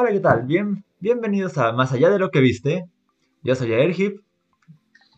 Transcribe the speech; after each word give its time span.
Hola, 0.00 0.12
¿qué 0.12 0.20
tal? 0.20 0.44
Bien, 0.44 0.84
bienvenidos 1.00 1.58
a 1.58 1.72
Más 1.72 1.92
allá 1.92 2.08
de 2.08 2.20
lo 2.20 2.30
que 2.30 2.38
viste. 2.38 2.88
Yo 3.42 3.56
soy 3.56 3.72
Airhip. 3.72 4.20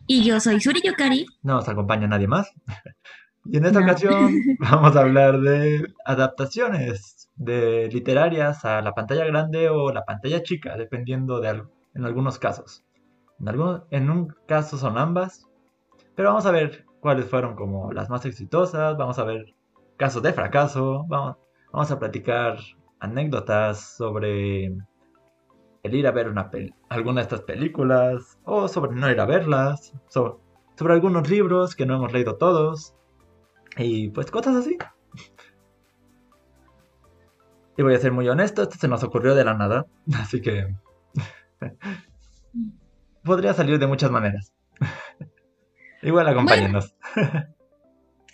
Y 0.07 0.23
yo 0.23 0.39
soy 0.39 0.59
Suri 0.59 0.81
Yukari. 0.83 1.27
No 1.43 1.53
nos 1.53 1.69
acompaña 1.69 2.07
nadie 2.07 2.27
más. 2.27 2.51
y 3.45 3.57
en 3.57 3.65
esta 3.67 3.79
ocasión 3.79 4.33
vamos 4.59 4.95
a 4.95 5.01
hablar 5.01 5.39
de 5.39 5.93
adaptaciones 6.03 7.29
de 7.35 7.89
literarias 7.93 8.65
a 8.65 8.81
la 8.81 8.95
pantalla 8.95 9.23
grande 9.25 9.69
o 9.69 9.93
la 9.93 10.03
pantalla 10.03 10.41
chica, 10.41 10.75
dependiendo 10.75 11.39
de 11.41 11.49
algo, 11.49 11.69
en 11.93 12.03
algunos 12.03 12.39
casos. 12.39 12.83
En, 13.39 13.49
algunos, 13.49 13.83
en 13.91 14.09
un 14.09 14.33
caso 14.47 14.79
son 14.79 14.97
ambas, 14.97 15.47
pero 16.15 16.29
vamos 16.29 16.47
a 16.47 16.51
ver 16.51 16.85
cuáles 17.01 17.27
fueron 17.27 17.55
como 17.55 17.93
las 17.93 18.09
más 18.09 18.25
exitosas, 18.25 18.97
vamos 18.97 19.19
a 19.19 19.25
ver 19.25 19.53
casos 19.97 20.23
de 20.23 20.33
fracaso, 20.33 21.05
vamos, 21.07 21.37
vamos 21.71 21.91
a 21.91 21.99
platicar 21.99 22.57
anécdotas 23.01 23.95
sobre 23.97 24.65
el 25.83 25.95
ir 25.95 26.07
a 26.07 26.11
ver 26.11 26.29
una 26.29 26.49
alguna 26.89 27.21
de 27.21 27.23
estas 27.23 27.41
películas 27.41 28.37
o 28.45 28.67
sobre 28.67 28.93
no 28.95 29.09
ir 29.09 29.19
a 29.19 29.25
verlas, 29.25 29.93
sobre, 30.07 30.35
sobre 30.77 30.93
algunos 30.93 31.29
libros 31.29 31.75
que 31.75 31.85
no 31.85 31.95
hemos 31.95 32.13
leído 32.13 32.37
todos 32.37 32.95
y 33.77 34.09
pues 34.09 34.31
cosas 34.31 34.55
así. 34.55 34.77
Y 37.77 37.83
voy 37.83 37.95
a 37.95 37.99
ser 37.99 38.11
muy 38.11 38.27
honesto, 38.27 38.61
esto 38.61 38.75
se 38.77 38.89
nos 38.89 39.01
ocurrió 39.01 39.33
de 39.33 39.45
la 39.45 39.53
nada, 39.53 39.87
así 40.19 40.41
que 40.41 40.75
podría 43.23 43.53
salir 43.53 43.79
de 43.79 43.87
muchas 43.87 44.11
maneras. 44.11 44.53
Igual 46.03 46.27
acompáñenos. 46.27 46.93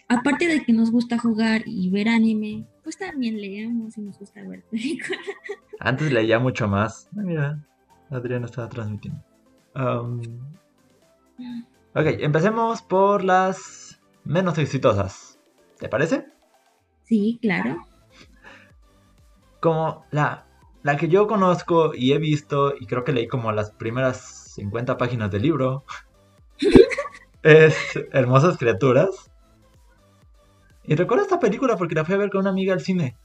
aparte 0.09 0.47
de 0.47 0.63
que 0.63 0.73
nos 0.73 0.91
gusta 0.91 1.19
jugar 1.19 1.61
y 1.65 1.89
ver 1.91 2.09
anime, 2.09 2.65
pues 2.87 2.97
también 2.97 3.35
leemos 3.35 3.97
y 3.97 4.01
nos 4.01 4.17
gusta 4.17 4.41
ver 4.43 4.63
películas. 4.71 5.19
Antes 5.81 6.09
leía 6.09 6.39
mucho 6.39 6.69
más. 6.69 7.09
Mira, 7.11 7.61
Adriana 8.09 8.45
estaba 8.45 8.69
transmitiendo. 8.69 9.21
Um, 9.75 10.21
ok, 11.93 12.05
empecemos 12.19 12.81
por 12.81 13.25
las 13.25 13.99
menos 14.23 14.57
exitosas. 14.57 15.37
¿Te 15.77 15.89
parece? 15.89 16.27
Sí, 17.03 17.39
claro. 17.41 17.85
Como 19.59 20.05
la, 20.11 20.45
la 20.81 20.95
que 20.95 21.09
yo 21.09 21.27
conozco 21.27 21.93
y 21.93 22.13
he 22.13 22.19
visto, 22.19 22.73
y 22.79 22.85
creo 22.85 23.03
que 23.03 23.11
leí 23.11 23.27
como 23.27 23.51
las 23.51 23.71
primeras 23.71 24.53
50 24.55 24.97
páginas 24.97 25.29
del 25.29 25.41
libro, 25.41 25.83
es 27.43 27.75
Hermosas 28.13 28.57
Criaturas 28.57 29.29
y 30.87 30.95
recuerdo 30.95 31.23
esta 31.23 31.39
película 31.39 31.75
porque 31.75 31.95
la 31.95 32.05
fui 32.05 32.15
a 32.15 32.17
ver 32.17 32.29
con 32.29 32.41
una 32.41 32.49
amiga 32.49 32.73
al 32.73 32.79
cine. 32.79 33.17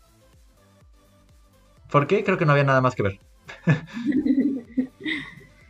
¿Por 1.91 2.09
qué? 2.09 2.25
Creo 2.25 2.37
que 2.37 2.45
no 2.45 2.53
había 2.53 2.65
nada 2.65 2.81
más 2.81 2.97
que 2.97 3.05
ver. 3.05 3.21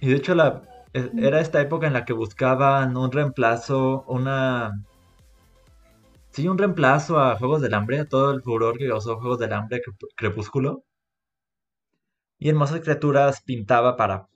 y 0.01 0.09
de 0.09 0.17
hecho 0.17 0.34
la, 0.34 0.62
e, 0.95 1.11
era 1.19 1.41
esta 1.41 1.61
época 1.61 1.87
en 1.87 1.93
la 1.93 2.05
que 2.05 2.15
buscaban 2.15 2.97
un 2.97 3.12
reemplazo, 3.12 4.05
una... 4.09 4.73
Sí, 6.31 6.49
un 6.49 6.57
reemplazo 6.57 7.21
a 7.21 7.37
Juegos 7.37 7.61
del 7.61 7.75
Hambre, 7.75 8.01
a 8.01 8.09
todo 8.09 8.31
el 8.31 8.43
furor 8.43 8.79
que 8.79 8.89
causó 8.89 9.19
Juegos 9.19 9.39
del 9.39 9.53
Hambre 9.53 9.83
Crepúsculo. 10.17 10.84
Y 12.39 12.49
Hermosas 12.49 12.81
Criaturas 12.81 13.43
pintaba 13.43 13.97
para, 13.97 14.29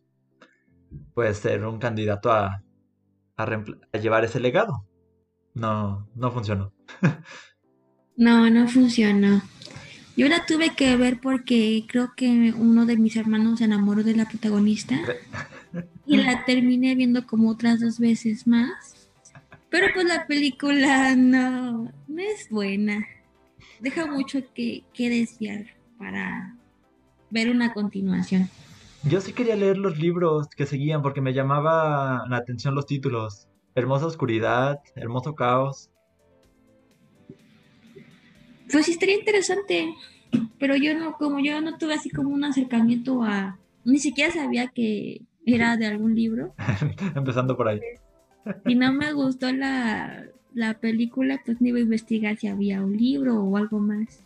pues, 1.14 1.38
ser 1.38 1.64
un 1.64 1.78
candidato 1.78 2.30
a, 2.30 2.62
a 3.36 3.98
llevar 3.98 4.24
ese 4.24 4.40
legado. 4.40 4.84
No, 5.54 6.08
no 6.14 6.30
funcionó. 6.30 6.75
No, 8.16 8.50
no 8.50 8.68
funcionó. 8.68 9.42
Yo 10.16 10.28
la 10.28 10.46
tuve 10.46 10.74
que 10.74 10.96
ver 10.96 11.20
porque 11.20 11.84
creo 11.86 12.14
que 12.16 12.54
uno 12.56 12.86
de 12.86 12.96
mis 12.96 13.16
hermanos 13.16 13.58
se 13.58 13.66
enamoró 13.66 14.02
de 14.02 14.16
la 14.16 14.24
protagonista 14.26 14.98
y 16.06 16.16
la 16.16 16.44
terminé 16.46 16.94
viendo 16.94 17.26
como 17.26 17.50
otras 17.50 17.80
dos 17.80 17.98
veces 17.98 18.46
más. 18.46 19.10
Pero 19.68 19.88
pues 19.92 20.06
la 20.06 20.26
película 20.26 21.14
no, 21.16 21.92
es 22.16 22.48
buena. 22.48 23.06
Deja 23.80 24.06
mucho 24.06 24.40
que, 24.54 24.84
que 24.94 25.10
desear 25.10 25.66
para 25.98 26.56
ver 27.30 27.50
una 27.50 27.74
continuación. 27.74 28.48
Yo 29.02 29.20
sí 29.20 29.34
quería 29.34 29.54
leer 29.54 29.76
los 29.76 29.98
libros 29.98 30.48
que 30.48 30.64
seguían 30.64 31.02
porque 31.02 31.20
me 31.20 31.34
llamaba 31.34 32.24
la 32.28 32.38
atención 32.38 32.74
los 32.74 32.86
títulos. 32.86 33.48
Hermosa 33.74 34.06
oscuridad, 34.06 34.80
hermoso 34.94 35.34
caos. 35.34 35.90
Pues 38.70 38.86
sí, 38.86 38.92
estaría 38.92 39.16
interesante. 39.16 39.94
Pero 40.58 40.76
yo 40.76 40.98
no, 40.98 41.12
como 41.14 41.40
yo 41.40 41.60
no 41.60 41.78
tuve 41.78 41.94
así 41.94 42.10
como 42.10 42.30
un 42.30 42.44
acercamiento 42.44 43.22
a. 43.22 43.58
Ni 43.84 43.98
siquiera 43.98 44.32
sabía 44.32 44.68
que 44.68 45.22
era 45.44 45.76
de 45.76 45.86
algún 45.86 46.14
libro. 46.14 46.54
Empezando 47.14 47.56
por 47.56 47.68
ahí. 47.68 47.80
Y 48.64 48.74
no 48.74 48.92
me 48.92 49.12
gustó 49.12 49.52
la, 49.52 50.28
película, 50.80 51.40
pues 51.44 51.60
ni 51.60 51.70
iba 51.70 51.78
a 51.78 51.82
investigar 51.82 52.36
si 52.36 52.48
había 52.48 52.82
un 52.82 52.96
libro 52.96 53.42
o 53.42 53.56
algo 53.56 53.78
más. 53.78 54.24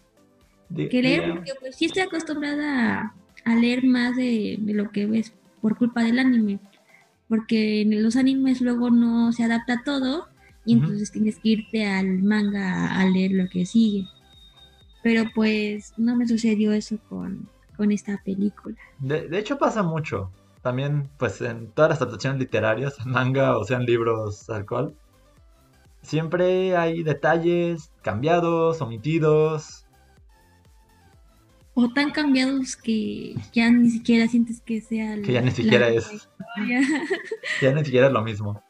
que 0.75 1.03
leer, 1.03 1.34
porque 1.34 1.53
pues 1.59 1.77
sí 1.77 1.87
estoy 1.87 2.03
acostumbrada 2.03 3.15
a, 3.45 3.55
leer 3.55 3.84
más 3.84 4.17
de, 4.17 4.57
de, 4.61 4.75
lo 4.75 4.91
que 4.91 5.07
ves 5.07 5.34
por 5.61 5.77
culpa 5.77 6.03
del 6.03 6.19
anime. 6.19 6.59
Porque 7.28 7.83
en 7.83 8.03
los 8.03 8.17
animes 8.17 8.61
luego 8.61 8.91
no 8.91 9.33
se 9.33 9.45
adapta 9.45 9.83
todo 9.84 10.28
y 10.65 10.75
entonces 10.75 11.11
tienes 11.11 11.39
que 11.39 11.49
irte 11.51 11.87
al 11.87 12.22
manga 12.22 12.99
a 12.99 13.05
leer 13.09 13.33
lo 13.33 13.49
que 13.49 13.65
sigue. 13.67 14.07
Pero 15.03 15.25
pues 15.34 15.94
no 15.97 16.16
me 16.16 16.27
sucedió 16.27 16.72
eso 16.72 16.99
con, 17.09 17.49
esta 17.91 18.21
película. 18.22 18.77
De, 18.99 19.38
hecho 19.38 19.56
pasa 19.59 19.83
mucho. 19.83 20.31
También 20.61 21.09
pues 21.16 21.41
en 21.41 21.69
todas 21.69 21.88
las 21.88 22.03
adaptaciones 22.03 22.38
literarias, 22.38 23.06
manga 23.06 23.56
o 23.56 23.65
sean 23.65 23.87
libros 23.87 24.50
alcohol, 24.50 24.94
siempre 26.03 26.77
hay 26.77 27.03
detalles 27.03 27.91
cambiados, 28.03 28.83
omitidos. 28.83 29.87
O 31.72 31.89
tan 31.89 32.10
cambiados 32.10 32.77
que 32.77 33.34
ya 33.55 33.71
ni 33.71 33.89
siquiera 33.89 34.28
sientes 34.28 34.60
que 34.60 34.83
sea... 34.83 35.16
Que 35.22 35.33
ya 35.33 35.41
ni 35.41 35.50
siquiera 35.50 35.89
es... 35.89 36.28
ya 37.62 37.72
ni 37.72 37.83
siquiera 37.83 38.09
es 38.09 38.12
lo 38.12 38.22
mismo. 38.22 38.62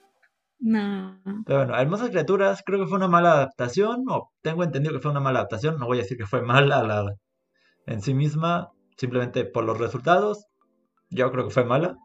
No. 0.60 1.18
Pero 1.46 1.60
bueno, 1.60 1.76
Hermosas 1.76 2.10
Criaturas 2.10 2.62
creo 2.64 2.80
que 2.80 2.86
fue 2.86 2.98
una 2.98 3.08
mala 3.08 3.32
adaptación, 3.32 4.04
o 4.08 4.30
tengo 4.42 4.62
entendido 4.62 4.94
que 4.94 5.00
fue 5.00 5.10
una 5.10 5.20
mala 5.20 5.40
adaptación, 5.40 5.78
no 5.78 5.86
voy 5.86 5.98
a 5.98 6.02
decir 6.02 6.18
que 6.18 6.26
fue 6.26 6.42
mala 6.42 6.82
la, 6.82 7.16
en 7.86 8.02
sí 8.02 8.12
misma, 8.12 8.70
simplemente 8.96 9.46
por 9.46 9.64
los 9.64 9.78
resultados, 9.78 10.46
yo 11.08 11.32
creo 11.32 11.44
que 11.48 11.54
fue 11.54 11.64
mala. 11.64 11.96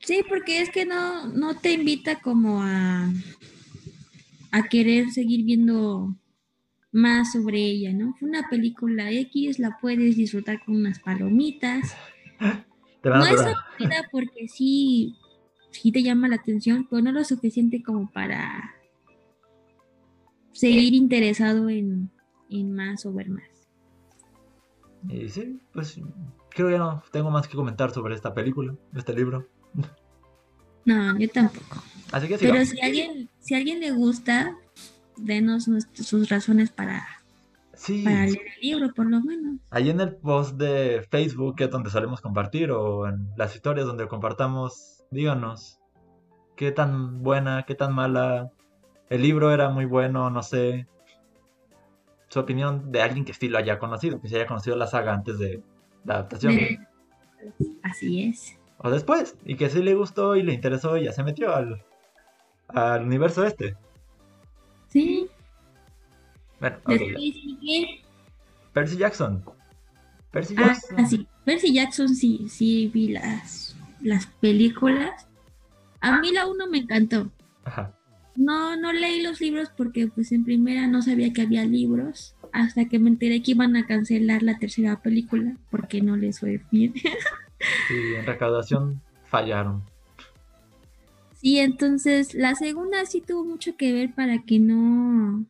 Sí, 0.00 0.24
porque 0.28 0.60
es 0.60 0.70
que 0.70 0.84
no, 0.84 1.28
no 1.28 1.56
te 1.60 1.72
invita 1.72 2.20
como 2.20 2.62
a, 2.64 3.08
a 4.50 4.62
querer 4.64 5.10
seguir 5.10 5.44
viendo 5.44 6.16
más 6.90 7.32
sobre 7.32 7.60
ella, 7.60 7.92
¿no? 7.92 8.12
Fue 8.18 8.28
una 8.28 8.48
película 8.50 9.12
X, 9.12 9.60
la 9.60 9.78
puedes 9.80 10.16
disfrutar 10.16 10.64
con 10.64 10.74
unas 10.74 10.98
palomitas. 10.98 11.96
no 13.04 13.24
es 13.24 13.40
aburrida 13.40 14.08
porque 14.10 14.48
sí 14.48 15.16
sí 15.72 15.90
te 15.90 16.02
llama 16.02 16.28
la 16.28 16.36
atención, 16.36 16.86
pero 16.88 17.02
no 17.02 17.12
lo 17.12 17.24
suficiente 17.24 17.82
como 17.82 18.10
para 18.10 18.74
seguir 20.52 20.94
interesado 20.94 21.68
en, 21.68 22.10
más 22.50 23.04
o 23.06 23.12
ver 23.12 23.30
más. 23.30 23.44
Y 25.08 25.28
sí, 25.28 25.58
pues 25.72 25.98
creo 26.50 26.68
que 26.68 26.78
no 26.78 27.02
tengo 27.10 27.30
más 27.30 27.48
que 27.48 27.56
comentar 27.56 27.90
sobre 27.90 28.14
esta 28.14 28.32
película, 28.32 28.74
este 28.94 29.14
libro. 29.14 29.48
No, 30.84 31.18
yo 31.18 31.28
tampoco. 31.28 31.82
Así 32.12 32.28
que 32.28 32.38
Pero 32.38 32.64
si 32.64 32.80
alguien, 32.80 33.28
si 33.40 33.54
a 33.54 33.58
alguien 33.58 33.80
le 33.80 33.92
gusta, 33.92 34.56
denos 35.16 35.68
sus 35.94 36.28
razones 36.28 36.70
para, 36.70 37.06
para 38.04 38.26
leer 38.26 38.46
el 38.56 38.60
libro, 38.60 38.92
por 38.92 39.06
lo 39.06 39.20
menos. 39.20 39.60
Ahí 39.70 39.90
en 39.90 40.00
el 40.00 40.16
post 40.16 40.56
de 40.56 41.06
Facebook, 41.10 41.56
que 41.56 41.64
es 41.64 41.70
donde 41.70 41.90
solemos 41.90 42.20
compartir, 42.20 42.70
o 42.70 43.08
en 43.08 43.28
las 43.36 43.54
historias 43.54 43.86
donde 43.86 44.06
compartamos 44.08 45.01
díganos 45.12 45.78
qué 46.56 46.72
tan 46.72 47.22
buena, 47.22 47.64
qué 47.66 47.74
tan 47.74 47.94
mala. 47.94 48.50
El 49.08 49.22
libro 49.22 49.52
era 49.52 49.68
muy 49.70 49.84
bueno, 49.84 50.30
no 50.30 50.42
sé. 50.42 50.86
Su 52.28 52.40
opinión 52.40 52.90
de 52.90 53.02
alguien 53.02 53.24
que 53.24 53.34
sí 53.34 53.48
lo 53.48 53.58
haya 53.58 53.78
conocido, 53.78 54.20
que 54.20 54.28
se 54.28 54.36
haya 54.36 54.46
conocido 54.46 54.74
la 54.76 54.86
saga 54.86 55.12
antes 55.12 55.38
de 55.38 55.62
la 56.04 56.14
adaptación. 56.14 56.58
Así 57.82 58.24
es. 58.24 58.58
O 58.78 58.90
después, 58.90 59.36
y 59.44 59.56
que 59.56 59.68
sí 59.68 59.82
le 59.82 59.94
gustó 59.94 60.34
y 60.34 60.42
le 60.42 60.54
interesó 60.54 60.96
y 60.96 61.04
ya 61.04 61.12
se 61.12 61.22
metió 61.22 61.54
al, 61.54 61.84
al 62.68 63.04
universo 63.04 63.44
este. 63.44 63.76
Sí. 64.88 65.28
Bueno, 66.58 66.78
Percy 68.72 68.96
Jackson. 68.96 69.44
Percy 70.30 70.54
ah, 70.56 70.68
Jackson. 70.68 70.96
Ah, 70.98 71.06
sí. 71.06 71.26
Percy 71.44 71.74
Jackson 71.74 72.08
sí, 72.08 72.46
sí 72.48 72.90
vi 72.92 73.08
las 73.08 73.76
las 74.02 74.26
películas. 74.26 75.28
A 76.00 76.20
mí 76.20 76.32
la 76.32 76.46
uno 76.46 76.66
me 76.66 76.78
encantó. 76.78 77.30
Ajá. 77.64 77.96
No, 78.34 78.76
no 78.76 78.92
leí 78.92 79.22
los 79.22 79.40
libros 79.40 79.70
porque 79.76 80.08
pues 80.08 80.32
en 80.32 80.44
primera 80.44 80.86
no 80.86 81.02
sabía 81.02 81.32
que 81.32 81.42
había 81.42 81.64
libros. 81.64 82.34
hasta 82.52 82.86
que 82.86 82.98
me 82.98 83.08
enteré 83.08 83.42
que 83.42 83.52
iban 83.52 83.76
a 83.76 83.86
cancelar 83.86 84.42
la 84.42 84.58
tercera 84.58 85.00
película 85.00 85.56
porque 85.70 86.02
no 86.02 86.16
les 86.16 86.40
fue 86.40 86.60
bien. 86.70 86.92
sí, 87.88 88.14
en 88.16 88.26
recaudación 88.26 89.00
fallaron. 89.24 89.82
Sí, 91.34 91.58
entonces 91.58 92.34
la 92.34 92.54
segunda 92.54 93.04
sí 93.06 93.20
tuvo 93.20 93.44
mucho 93.44 93.76
que 93.76 93.92
ver 93.92 94.14
para 94.14 94.42
que 94.42 94.58
no 94.58 95.46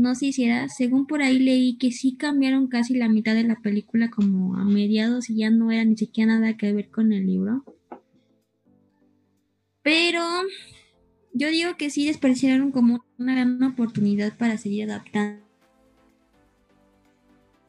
no 0.00 0.14
se 0.14 0.26
hiciera. 0.26 0.68
Según 0.68 1.06
por 1.06 1.22
ahí 1.22 1.38
leí 1.38 1.76
que 1.76 1.92
sí 1.92 2.16
cambiaron 2.16 2.66
casi 2.66 2.94
la 2.96 3.08
mitad 3.08 3.34
de 3.34 3.44
la 3.44 3.56
película 3.56 4.10
como 4.10 4.56
a 4.56 4.64
mediados 4.64 5.30
y 5.30 5.36
ya 5.36 5.50
no 5.50 5.70
era 5.70 5.84
ni 5.84 5.96
siquiera 5.96 6.38
nada 6.38 6.56
que 6.56 6.72
ver 6.72 6.88
con 6.88 7.12
el 7.12 7.26
libro. 7.26 7.64
Pero 9.82 10.22
yo 11.32 11.50
digo 11.50 11.76
que 11.76 11.90
sí 11.90 12.06
desperdiciaron 12.06 12.72
como 12.72 13.04
una 13.18 13.34
gran 13.34 13.62
oportunidad 13.62 14.36
para 14.36 14.58
seguir 14.58 14.90
adaptando. 14.90 15.40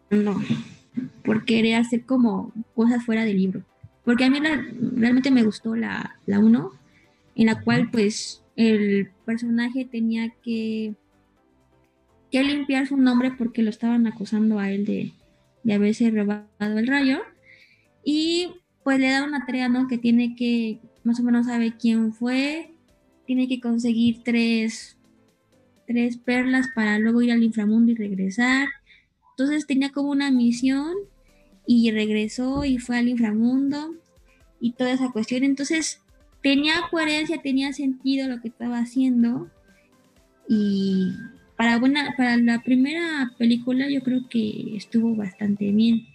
No, 0.09 0.41
por 1.23 1.45
querer 1.45 1.75
hacer 1.75 2.05
como 2.05 2.51
cosas 2.75 3.05
fuera 3.05 3.23
del 3.23 3.37
libro. 3.37 3.63
Porque 4.03 4.25
a 4.25 4.29
mí 4.29 4.39
realmente 4.39 5.31
me 5.31 5.43
gustó 5.43 5.75
la 5.75 6.17
1, 6.27 6.71
en 7.35 7.45
la 7.45 7.61
cual 7.61 7.89
pues 7.91 8.43
el 8.55 9.09
personaje 9.25 9.85
tenía 9.85 10.33
que, 10.43 10.95
que 12.31 12.43
limpiar 12.43 12.87
su 12.87 12.97
nombre 12.97 13.31
porque 13.37 13.61
lo 13.61 13.69
estaban 13.69 14.07
acusando 14.07 14.57
a 14.57 14.71
él 14.71 14.85
de, 14.85 15.11
de 15.63 15.73
haberse 15.73 16.09
robado 16.09 16.47
el 16.59 16.87
rayo. 16.87 17.19
Y 18.03 18.53
pues 18.83 18.99
le 18.99 19.09
da 19.09 19.23
una 19.23 19.45
tarea, 19.45 19.69
¿no? 19.69 19.87
Que 19.87 19.97
tiene 19.97 20.35
que, 20.35 20.79
más 21.03 21.19
o 21.19 21.23
menos 21.23 21.45
sabe 21.45 21.75
quién 21.77 22.13
fue, 22.13 22.73
tiene 23.25 23.47
que 23.47 23.59
conseguir 23.59 24.23
tres, 24.23 24.97
tres 25.85 26.17
perlas 26.17 26.67
para 26.73 26.97
luego 26.99 27.21
ir 27.21 27.31
al 27.31 27.43
inframundo 27.43 27.91
y 27.91 27.95
regresar. 27.95 28.67
Entonces 29.31 29.67
tenía 29.67 29.91
como 29.91 30.09
una 30.09 30.31
misión 30.31 30.93
y 31.67 31.91
regresó 31.91 32.65
y 32.65 32.79
fue 32.79 32.97
al 32.97 33.07
inframundo 33.07 33.95
y 34.59 34.73
toda 34.73 34.93
esa 34.93 35.11
cuestión. 35.11 35.43
Entonces 35.43 36.01
tenía 36.41 36.73
coherencia, 36.89 37.41
tenía 37.41 37.73
sentido 37.73 38.27
lo 38.27 38.41
que 38.41 38.47
estaba 38.47 38.79
haciendo 38.79 39.49
y 40.47 41.13
para, 41.61 41.77
buena, 41.77 42.15
para 42.17 42.37
la 42.37 42.63
primera 42.63 43.33
película 43.37 43.85
yo 43.87 44.01
creo 44.01 44.21
que 44.27 44.75
estuvo 44.75 45.15
bastante 45.15 45.71
bien. 45.71 46.07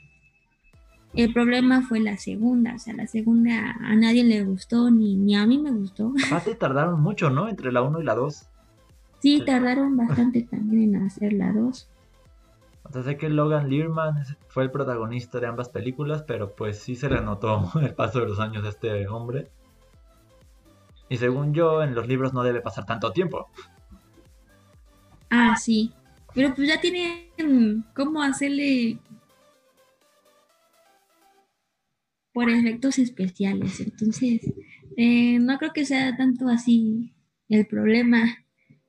El 1.15 1.33
problema 1.33 1.83
fue 1.83 2.01
la 2.01 2.17
segunda, 2.17 2.75
o 2.75 2.79
sea, 2.81 2.95
la 2.95 3.07
segunda 3.07 3.77
a 3.81 3.95
nadie 3.95 4.25
le 4.25 4.43
gustó, 4.43 4.91
ni, 4.91 5.15
ni 5.15 5.37
a 5.37 5.47
mí 5.47 5.59
me 5.59 5.71
gustó. 5.71 6.13
Aparte 6.27 6.57
tardaron 6.57 7.01
mucho, 7.01 7.31
¿no? 7.31 7.49
Entre 7.49 7.71
la 7.71 7.83
1 7.83 8.01
y 8.01 8.05
la 8.05 8.17
2. 8.17 8.49
Sí, 9.21 9.41
tardaron 9.47 9.97
bastante 9.97 10.43
también 10.43 10.97
en 10.97 11.03
hacer 11.05 11.33
la 11.33 11.53
2. 11.53 11.89
O 12.83 12.93
sea, 12.93 13.03
sé 13.05 13.17
que 13.17 13.29
Logan 13.29 13.71
Learman 13.71 14.25
fue 14.49 14.65
el 14.65 14.73
protagonista 14.73 15.39
de 15.39 15.47
ambas 15.47 15.69
películas, 15.69 16.25
pero 16.27 16.57
pues 16.57 16.81
sí 16.81 16.97
se 16.97 17.09
le 17.09 17.21
notó 17.21 17.71
el 17.81 17.95
paso 17.95 18.19
de 18.19 18.27
los 18.27 18.41
años 18.41 18.65
de 18.65 18.71
este 18.71 19.07
hombre. 19.07 19.49
Y 21.09 21.19
según 21.19 21.55
yo, 21.55 21.85
en 21.85 21.95
los 21.95 22.09
libros 22.09 22.35
no 22.35 22.43
debe 22.43 22.63
pasar 22.63 22.85
tanto 22.85 23.13
tiempo. 23.13 23.47
Ah, 25.31 25.57
sí. 25.57 25.93
Pero 26.35 26.55
pues 26.55 26.69
ya 26.69 26.81
tienen 26.81 27.85
cómo 27.95 28.23
hacerle 28.23 28.99
por 32.33 32.51
efectos 32.51 32.99
especiales. 32.99 33.81
Entonces, 33.81 34.43
eh, 34.99 35.39
no 35.39 35.57
creo 35.57 35.73
que 35.73 35.87
sea 35.87 36.17
tanto 36.17 36.49
así 36.49 37.15
el 37.49 37.67
problema. 37.67 38.45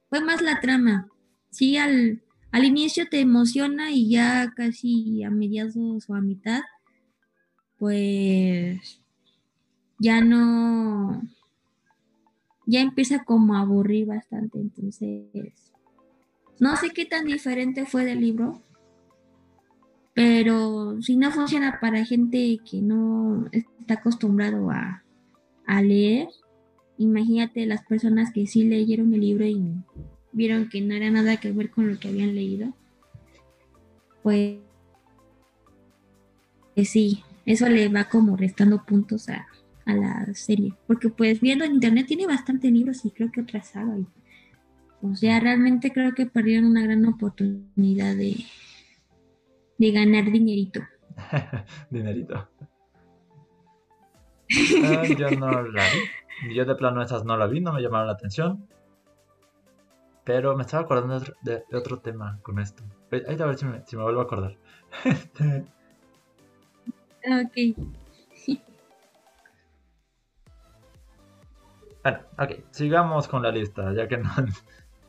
Fue 0.09 0.19
más 0.19 0.41
la 0.41 0.59
trama. 0.59 1.07
Sí, 1.49 1.77
al, 1.77 2.21
al 2.51 2.65
inicio 2.65 3.07
te 3.09 3.21
emociona 3.21 3.91
y 3.91 4.09
ya 4.09 4.53
casi 4.55 5.23
a 5.23 5.29
mediados 5.29 6.09
o 6.09 6.15
a 6.15 6.19
mitad, 6.19 6.61
pues 7.77 9.01
ya 9.99 10.19
no, 10.19 11.21
ya 12.65 12.81
empieza 12.81 13.23
como 13.23 13.55
a 13.55 13.61
aburrir 13.61 14.07
bastante. 14.07 14.59
Entonces, 14.59 15.71
no 16.59 16.75
sé 16.75 16.89
qué 16.89 17.05
tan 17.05 17.25
diferente 17.25 17.85
fue 17.85 18.05
del 18.05 18.21
libro, 18.21 18.61
pero 20.17 20.99
si 21.01 21.15
no 21.15 21.31
funciona 21.31 21.79
para 21.79 22.03
gente 22.03 22.59
que 22.69 22.81
no 22.81 23.45
está 23.51 23.95
acostumbrado 23.95 24.71
a, 24.71 25.03
leer, 25.83 26.29
imagínate 26.97 27.67
las 27.67 27.85
personas 27.85 28.31
que 28.33 28.47
sí 28.47 28.63
leyeron 28.63 29.13
el 29.13 29.21
libro 29.21 29.45
y 29.45 29.61
vieron 30.31 30.69
que 30.69 30.81
no 30.81 30.95
era 30.95 31.11
nada 31.11 31.37
que 31.37 31.51
ver 31.51 31.69
con 31.69 31.87
lo 31.87 31.99
que 31.99 32.07
habían 32.07 32.33
leído. 32.33 32.73
Pues, 34.23 34.57
pues 36.73 36.89
sí, 36.89 37.23
eso 37.45 37.69
le 37.69 37.87
va 37.89 38.05
como 38.05 38.35
restando 38.35 38.83
puntos 38.85 39.29
a, 39.29 39.45
a, 39.85 39.93
la 39.93 40.33
serie. 40.33 40.73
Porque 40.87 41.09
pues 41.09 41.39
viendo 41.41 41.63
en 41.63 41.75
internet 41.75 42.07
tiene 42.07 42.25
bastante 42.25 42.71
libros 42.71 43.05
y 43.05 43.11
creo 43.11 43.31
que 43.31 43.41
otra 43.41 43.61
saga. 43.61 43.95
O 45.01 45.15
sea, 45.15 45.39
realmente 45.39 45.91
creo 45.91 46.13
que 46.13 46.25
perdieron 46.25 46.65
una 46.71 46.83
gran 46.83 47.05
oportunidad 47.05 48.15
de, 48.15 48.35
de 49.77 49.91
ganar 49.91 50.25
dinerito. 50.31 50.81
dinerito. 51.89 52.47
Ah, 54.83 55.03
yo 55.17 55.31
no 55.31 55.61
la 55.61 55.83
vi. 55.83 56.55
Yo 56.55 56.65
de 56.65 56.75
plano 56.75 57.01
esas 57.01 57.25
no 57.25 57.35
la 57.37 57.47
vi, 57.47 57.59
no 57.59 57.73
me 57.73 57.81
llamaron 57.81 58.07
la 58.07 58.13
atención. 58.13 58.67
Pero 60.23 60.55
me 60.55 60.63
estaba 60.63 60.83
acordando 60.83 61.19
de, 61.41 61.63
otro 61.73 61.99
tema 61.99 62.39
con 62.41 62.59
esto. 62.59 62.83
Ahí 63.11 63.39
a 63.39 63.45
ver 63.45 63.57
si 63.57 63.65
me, 63.65 63.85
si 63.85 63.95
me 63.95 64.03
vuelvo 64.03 64.21
a 64.21 64.23
acordar. 64.23 64.57
ok. 67.25 67.57
Bueno, 72.03 72.19
ok, 72.39 72.51
sigamos 72.71 73.27
con 73.27 73.43
la 73.43 73.51
lista, 73.51 73.93
ya 73.93 74.07
que 74.07 74.15
no... 74.15 74.29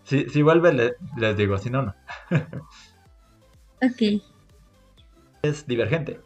Si, 0.09 0.29
si 0.31 0.43
vuelve 0.43 0.97
les 1.17 1.37
digo, 1.37 1.59
si 1.59 1.71
no, 1.71 1.83
no. 1.83 1.95
ok 3.83 4.23
es 5.43 5.67
Divergente. 5.67 6.21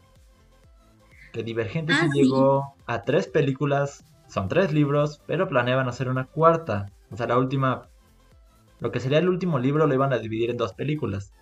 Que 1.32 1.42
Divergente 1.42 1.94
se 1.94 2.06
ah, 2.06 2.10
llegó 2.12 2.74
a 2.86 3.02
tres 3.02 3.26
películas, 3.26 4.04
son 4.28 4.48
tres 4.48 4.72
libros, 4.72 5.22
pero 5.26 5.48
planeaban 5.48 5.88
hacer 5.88 6.08
una 6.08 6.24
cuarta. 6.24 6.90
O 7.10 7.16
sea, 7.16 7.26
la 7.26 7.38
última, 7.38 7.88
lo 8.80 8.90
que 8.90 9.00
sería 9.00 9.18
el 9.18 9.28
último 9.28 9.58
libro 9.58 9.86
lo 9.86 9.94
iban 9.94 10.12
a 10.12 10.18
dividir 10.18 10.50
en 10.50 10.56
dos 10.56 10.74
películas. 10.74 11.32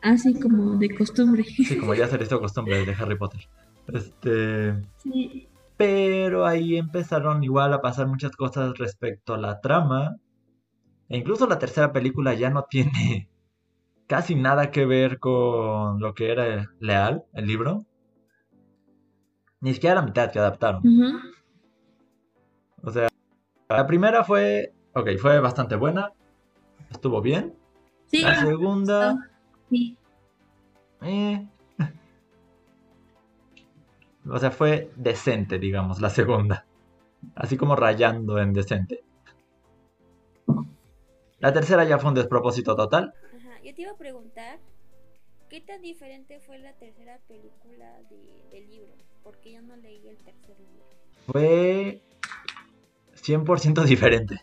Así 0.00 0.38
como 0.38 0.76
de 0.76 0.94
costumbre. 0.94 1.44
Sí, 1.44 1.78
como 1.78 1.94
ya 1.94 2.08
se 2.08 2.18
les 2.18 2.28
hizo 2.28 2.40
costumbre 2.40 2.84
de 2.84 2.94
Harry 2.94 3.16
Potter. 3.16 3.48
Este. 3.88 4.74
Sí. 4.96 5.48
Pero 5.76 6.46
ahí 6.46 6.76
empezaron 6.76 7.42
igual 7.44 7.72
a 7.72 7.80
pasar 7.80 8.06
muchas 8.06 8.32
cosas 8.36 8.76
respecto 8.78 9.34
a 9.34 9.38
la 9.38 9.60
trama. 9.60 10.16
E 11.12 11.18
incluso 11.18 11.46
la 11.46 11.58
tercera 11.58 11.92
película 11.92 12.32
ya 12.32 12.48
no 12.48 12.64
tiene 12.70 13.28
casi 14.06 14.34
nada 14.34 14.70
que 14.70 14.86
ver 14.86 15.18
con 15.18 16.00
lo 16.00 16.14
que 16.14 16.32
era 16.32 16.70
Leal, 16.80 17.24
el 17.34 17.46
libro. 17.46 17.84
Ni 19.60 19.74
siquiera 19.74 19.96
la 19.96 20.02
mitad 20.02 20.32
que 20.32 20.38
adaptaron. 20.38 20.82
O 22.82 22.90
sea, 22.90 23.08
la 23.68 23.86
primera 23.86 24.24
fue, 24.24 24.72
ok, 24.94 25.10
fue 25.20 25.38
bastante 25.38 25.76
buena, 25.76 26.12
estuvo 26.90 27.20
bien. 27.20 27.54
la 28.10 28.40
segunda... 28.40 29.30
Sí. 29.68 29.96
Eh, 31.02 31.46
o 34.28 34.38
sea, 34.38 34.50
fue 34.50 34.90
decente, 34.96 35.58
digamos, 35.58 36.00
la 36.00 36.10
segunda. 36.10 36.66
Así 37.36 37.56
como 37.56 37.76
rayando 37.76 38.38
en 38.38 38.52
decente. 38.52 39.04
La 41.42 41.52
tercera 41.52 41.84
ya 41.84 41.98
fue 41.98 42.08
un 42.08 42.14
despropósito 42.14 42.74
total 42.74 43.12
yo 43.62 43.74
te 43.74 43.82
iba 43.82 43.92
a 43.92 43.96
preguntar, 43.96 44.58
¿qué 45.48 45.60
tan 45.60 45.80
diferente 45.82 46.40
fue 46.40 46.58
la 46.58 46.72
tercera 46.74 47.18
película 47.28 47.98
del 48.50 48.68
libro? 48.68 48.92
Porque 49.22 49.52
yo 49.52 49.62
no 49.62 49.76
leí 49.76 50.08
el 50.08 50.16
tercer 50.16 50.56
libro. 50.58 50.84
Fue 51.26 52.02
100% 53.14 53.84
diferente. 53.84 54.40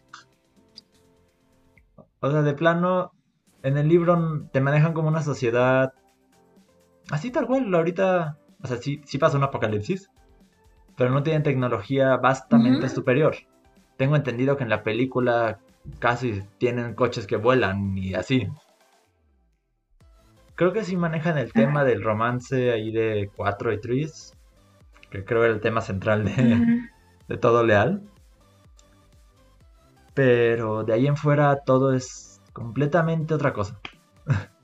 O 2.22 2.32
sea, 2.32 2.42
de 2.42 2.54
plano, 2.54 3.12
en 3.64 3.78
el 3.78 3.88
libro 3.88 4.48
te 4.52 4.62
manejan 4.62 4.94
como 4.94 5.10
una 5.10 5.22
sociedad 5.22 5.94
así 7.12 7.32
tal 7.32 7.48
cual. 7.48 7.74
Ahorita, 7.74 8.38
o 8.62 8.68
sea, 8.68 8.78
sí, 8.78 9.02
sí 9.06 9.18
pasa 9.18 9.38
un 9.38 9.44
apocalipsis, 9.44 10.10
pero 10.96 11.12
no 11.12 11.24
tienen 11.24 11.44
tecnología 11.44 12.16
vastamente 12.18 12.88
superior. 12.90 13.36
Tengo 13.98 14.16
entendido 14.16 14.56
que 14.56 14.64
en 14.64 14.70
la 14.70 14.84
película 14.84 15.60
casi 16.00 16.44
tienen 16.58 16.94
coches 16.94 17.28
que 17.28 17.38
vuelan 17.38 17.98
y 17.98 18.14
así. 18.14 18.48
Creo 20.56 20.74
que 20.74 20.84
sí 20.84 20.98
manejan 20.98 21.38
el 21.38 21.54
tema 21.54 21.86
del 21.86 22.04
romance 22.04 22.72
ahí 22.72 22.92
de 22.92 23.32
4 23.36 23.74
y 23.74 23.80
3, 23.80 24.38
que 25.10 25.24
creo 25.24 25.46
era 25.46 25.54
el 25.54 25.62
tema 25.62 25.80
central 25.82 26.26
de, 26.26 27.38
todo 27.38 27.64
Leal. 27.64 28.04
Pero 30.14 30.84
de 30.84 30.94
ahí 30.94 31.08
en 31.08 31.16
fuera 31.16 31.62
todo 31.64 31.94
es 31.94 32.42
completamente 32.54 33.34
otra 33.34 33.54
cosa. 33.54 33.80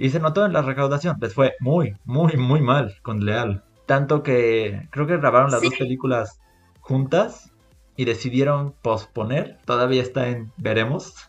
Y 0.00 0.10
se 0.10 0.20
notó 0.20 0.46
en 0.46 0.52
la 0.52 0.62
recaudación. 0.62 1.16
Les 1.20 1.34
fue 1.34 1.56
muy, 1.58 1.96
muy, 2.04 2.36
muy 2.36 2.60
mal 2.60 2.94
con 3.02 3.24
Leal. 3.24 3.64
Tanto 3.84 4.22
que 4.22 4.86
creo 4.92 5.08
que 5.08 5.16
grabaron 5.16 5.50
las 5.50 5.60
dos 5.60 5.74
películas 5.76 6.40
juntas 6.78 7.52
y 7.98 8.04
decidieron 8.04 8.74
posponer. 8.80 9.58
Todavía 9.64 10.00
está 10.02 10.28
en 10.28 10.52
veremos 10.56 11.28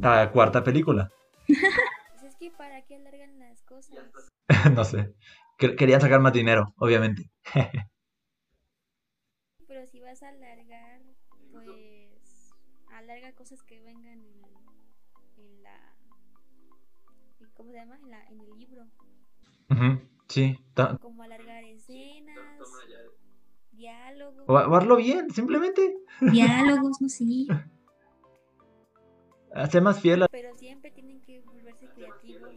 la 0.00 0.32
cuarta 0.32 0.64
película. 0.64 1.10
Pues 1.46 2.22
es 2.22 2.34
que 2.36 2.50
para 2.50 2.80
qué 2.86 2.96
alargan 2.96 3.38
las 3.38 3.62
cosas. 3.64 3.98
no 4.74 4.84
sé. 4.84 5.14
Querían 5.58 6.00
sacar 6.00 6.20
más 6.20 6.32
dinero, 6.32 6.72
obviamente. 6.78 7.30
Pero 9.68 9.86
si 9.86 10.00
vas 10.00 10.22
a 10.22 10.30
alargar, 10.30 11.02
pues 11.52 12.54
alarga 12.90 13.34
cosas 13.34 13.62
que 13.62 13.78
vengan 13.82 14.24
en, 15.36 15.62
la 15.62 15.94
¿cómo 17.52 17.72
se 17.72 17.76
llama? 17.76 17.96
En, 17.96 18.10
la, 18.10 18.24
en 18.28 18.40
el 18.40 18.58
libro. 18.58 18.86
Sí. 20.28 20.58
Como 21.02 21.22
alargar 21.22 21.43
diálogos. 24.30 24.68
O 24.68 24.74
harlo 24.76 24.96
bien, 24.96 25.30
simplemente. 25.30 25.96
Diálogos, 26.20 27.00
no 27.00 27.08
sé. 27.08 27.24
Hacer 29.54 29.82
más 29.82 30.00
fiel. 30.00 30.26
Pero 30.30 30.54
siempre 30.56 30.90
tienen 30.90 31.20
que 31.20 31.40
volverse 31.40 31.86
creativos 31.94 32.50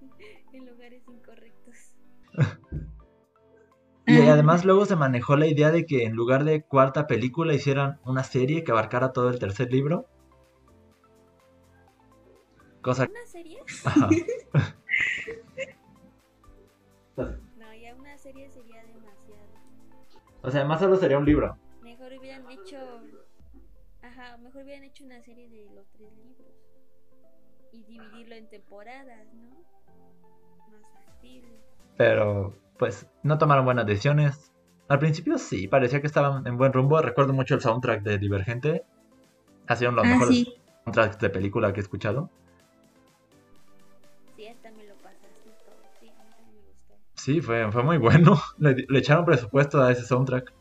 en 0.52 0.66
lugares 0.66 1.02
incorrectos. 1.08 1.96
y 4.06 4.20
además 4.28 4.64
luego 4.64 4.86
se 4.86 4.96
manejó 4.96 5.36
la 5.36 5.46
idea 5.46 5.70
de 5.70 5.86
que 5.86 6.04
en 6.04 6.14
lugar 6.14 6.44
de 6.44 6.62
cuarta 6.62 7.06
película 7.06 7.54
hicieran 7.54 8.00
una 8.04 8.24
serie 8.24 8.64
que 8.64 8.72
abarcara 8.72 9.12
todo 9.12 9.30
el 9.30 9.38
tercer 9.38 9.70
libro. 9.72 10.06
Cosa... 12.82 13.08
¿Una 13.08 13.26
serie? 13.26 13.60
O 20.46 20.50
sea, 20.50 20.64
más 20.64 20.78
solo 20.78 20.96
sería 20.96 21.18
un 21.18 21.26
libro. 21.26 21.58
Mejor 21.82 22.12
hubieran 22.18 22.48
hecho 22.50 22.78
Ajá, 24.00 24.36
mejor 24.38 24.62
hubieran 24.62 24.84
hecho 24.84 25.04
una 25.04 25.20
serie 25.22 25.48
de 25.48 25.64
los 25.74 25.88
tres 25.90 26.08
libros 26.16 26.54
y 27.72 27.82
dividirlo 27.82 28.36
en 28.36 28.48
temporadas, 28.48 29.26
¿no? 29.34 29.50
Más 30.70 30.82
factible. 31.04 31.50
Pero, 31.96 32.54
pues, 32.78 33.08
no 33.24 33.38
tomaron 33.38 33.64
buenas 33.64 33.86
decisiones. 33.86 34.52
Al 34.88 35.00
principio 35.00 35.36
sí, 35.38 35.66
parecía 35.66 36.00
que 36.00 36.06
estaban 36.06 36.46
en 36.46 36.56
buen 36.56 36.72
rumbo. 36.72 37.02
Recuerdo 37.02 37.32
mucho 37.32 37.56
el 37.56 37.60
soundtrack 37.60 38.02
de 38.02 38.18
Divergente. 38.18 38.84
Ha 39.66 39.74
sido 39.74 39.90
uno 39.90 40.02
de 40.02 40.08
los 40.08 40.14
ah, 40.14 40.18
mejores 40.18 40.46
soundtracks 40.84 41.18
de 41.18 41.30
película 41.30 41.72
que 41.72 41.80
he 41.80 41.82
escuchado. 41.82 42.30
Sí, 47.26 47.40
fue, 47.40 47.72
fue 47.72 47.82
muy 47.82 47.98
bueno. 47.98 48.40
Le, 48.58 48.86
le 48.88 48.98
echaron 49.00 49.24
presupuesto 49.24 49.82
a 49.82 49.90
ese 49.90 50.04
soundtrack. 50.04 50.52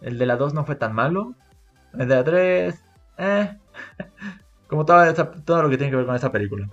El 0.00 0.18
de 0.18 0.26
la 0.26 0.34
2 0.34 0.54
no 0.54 0.64
fue 0.64 0.74
tan 0.74 0.92
malo. 0.92 1.36
El 1.92 2.08
de 2.08 2.16
la 2.16 2.24
3, 2.24 2.82
eh. 3.18 3.56
Como 4.66 4.84
todo, 4.84 5.14
todo 5.44 5.62
lo 5.62 5.70
que 5.70 5.76
tiene 5.76 5.92
que 5.92 5.98
ver 5.98 6.06
con 6.06 6.16
esa 6.16 6.32
película. 6.32 6.66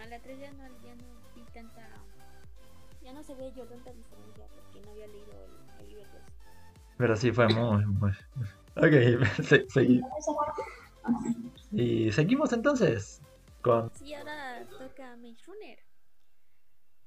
A 0.00 0.06
la 0.06 0.20
3 0.20 0.38
ya 0.38 0.52
no, 0.52 0.62
ya 0.84 0.94
no 0.94 1.02
vi 1.34 1.42
tanta. 1.52 1.88
Ya 3.02 3.12
no 3.12 3.24
se 3.24 3.34
ve 3.34 3.52
yo 3.56 3.64
tanta 3.64 3.90
diferencia 3.90 4.44
porque 4.54 4.86
no 4.86 4.92
había 4.92 5.08
leído 5.08 5.32
el, 5.32 5.50
el 5.80 5.88
libro 5.88 6.04
3. 6.12 6.22
Pero 6.96 7.16
sí, 7.16 7.32
fue 7.32 7.48
muy. 7.48 7.84
muy... 7.86 8.12
Ok, 8.76 8.92
se, 9.42 9.68
seguimos. 9.68 10.08
Y 11.72 12.12
seguimos 12.12 12.52
entonces 12.52 13.20
con. 13.66 13.94
Sí, 13.94 14.14
ahora 14.14 14.66
toca 14.78 15.16
Maze 15.16 15.42
Runner. 15.46 15.78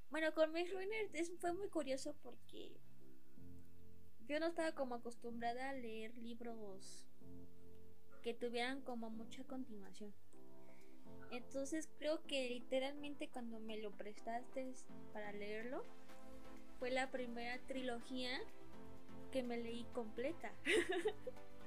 Bueno, 0.10 0.34
con 0.34 0.52
Maze 0.52 0.72
Runner 0.74 1.10
fue 1.40 1.54
muy 1.54 1.70
curioso 1.70 2.16
porque 2.22 2.78
yo 4.28 4.40
no 4.40 4.48
estaba 4.48 4.74
como 4.74 4.96
acostumbrada 4.96 5.70
a 5.70 5.74
leer 5.74 6.16
libros 6.18 7.10
que 8.22 8.34
tuvieran 8.34 8.82
como 8.82 9.10
mucha 9.10 9.44
continuación. 9.46 10.14
Entonces 11.32 11.90
creo 11.98 12.24
que 12.24 12.50
literalmente 12.50 13.30
cuando 13.30 13.60
me 13.60 13.78
lo 13.78 13.92
prestaste 13.92 14.74
para 15.14 15.32
leerlo, 15.32 15.86
fue 16.80 16.92
la 16.92 17.12
primera 17.12 17.60
trilogía 17.68 18.40
que 19.32 19.44
me 19.44 19.58
leí 19.58 19.86
completa. 19.94 20.52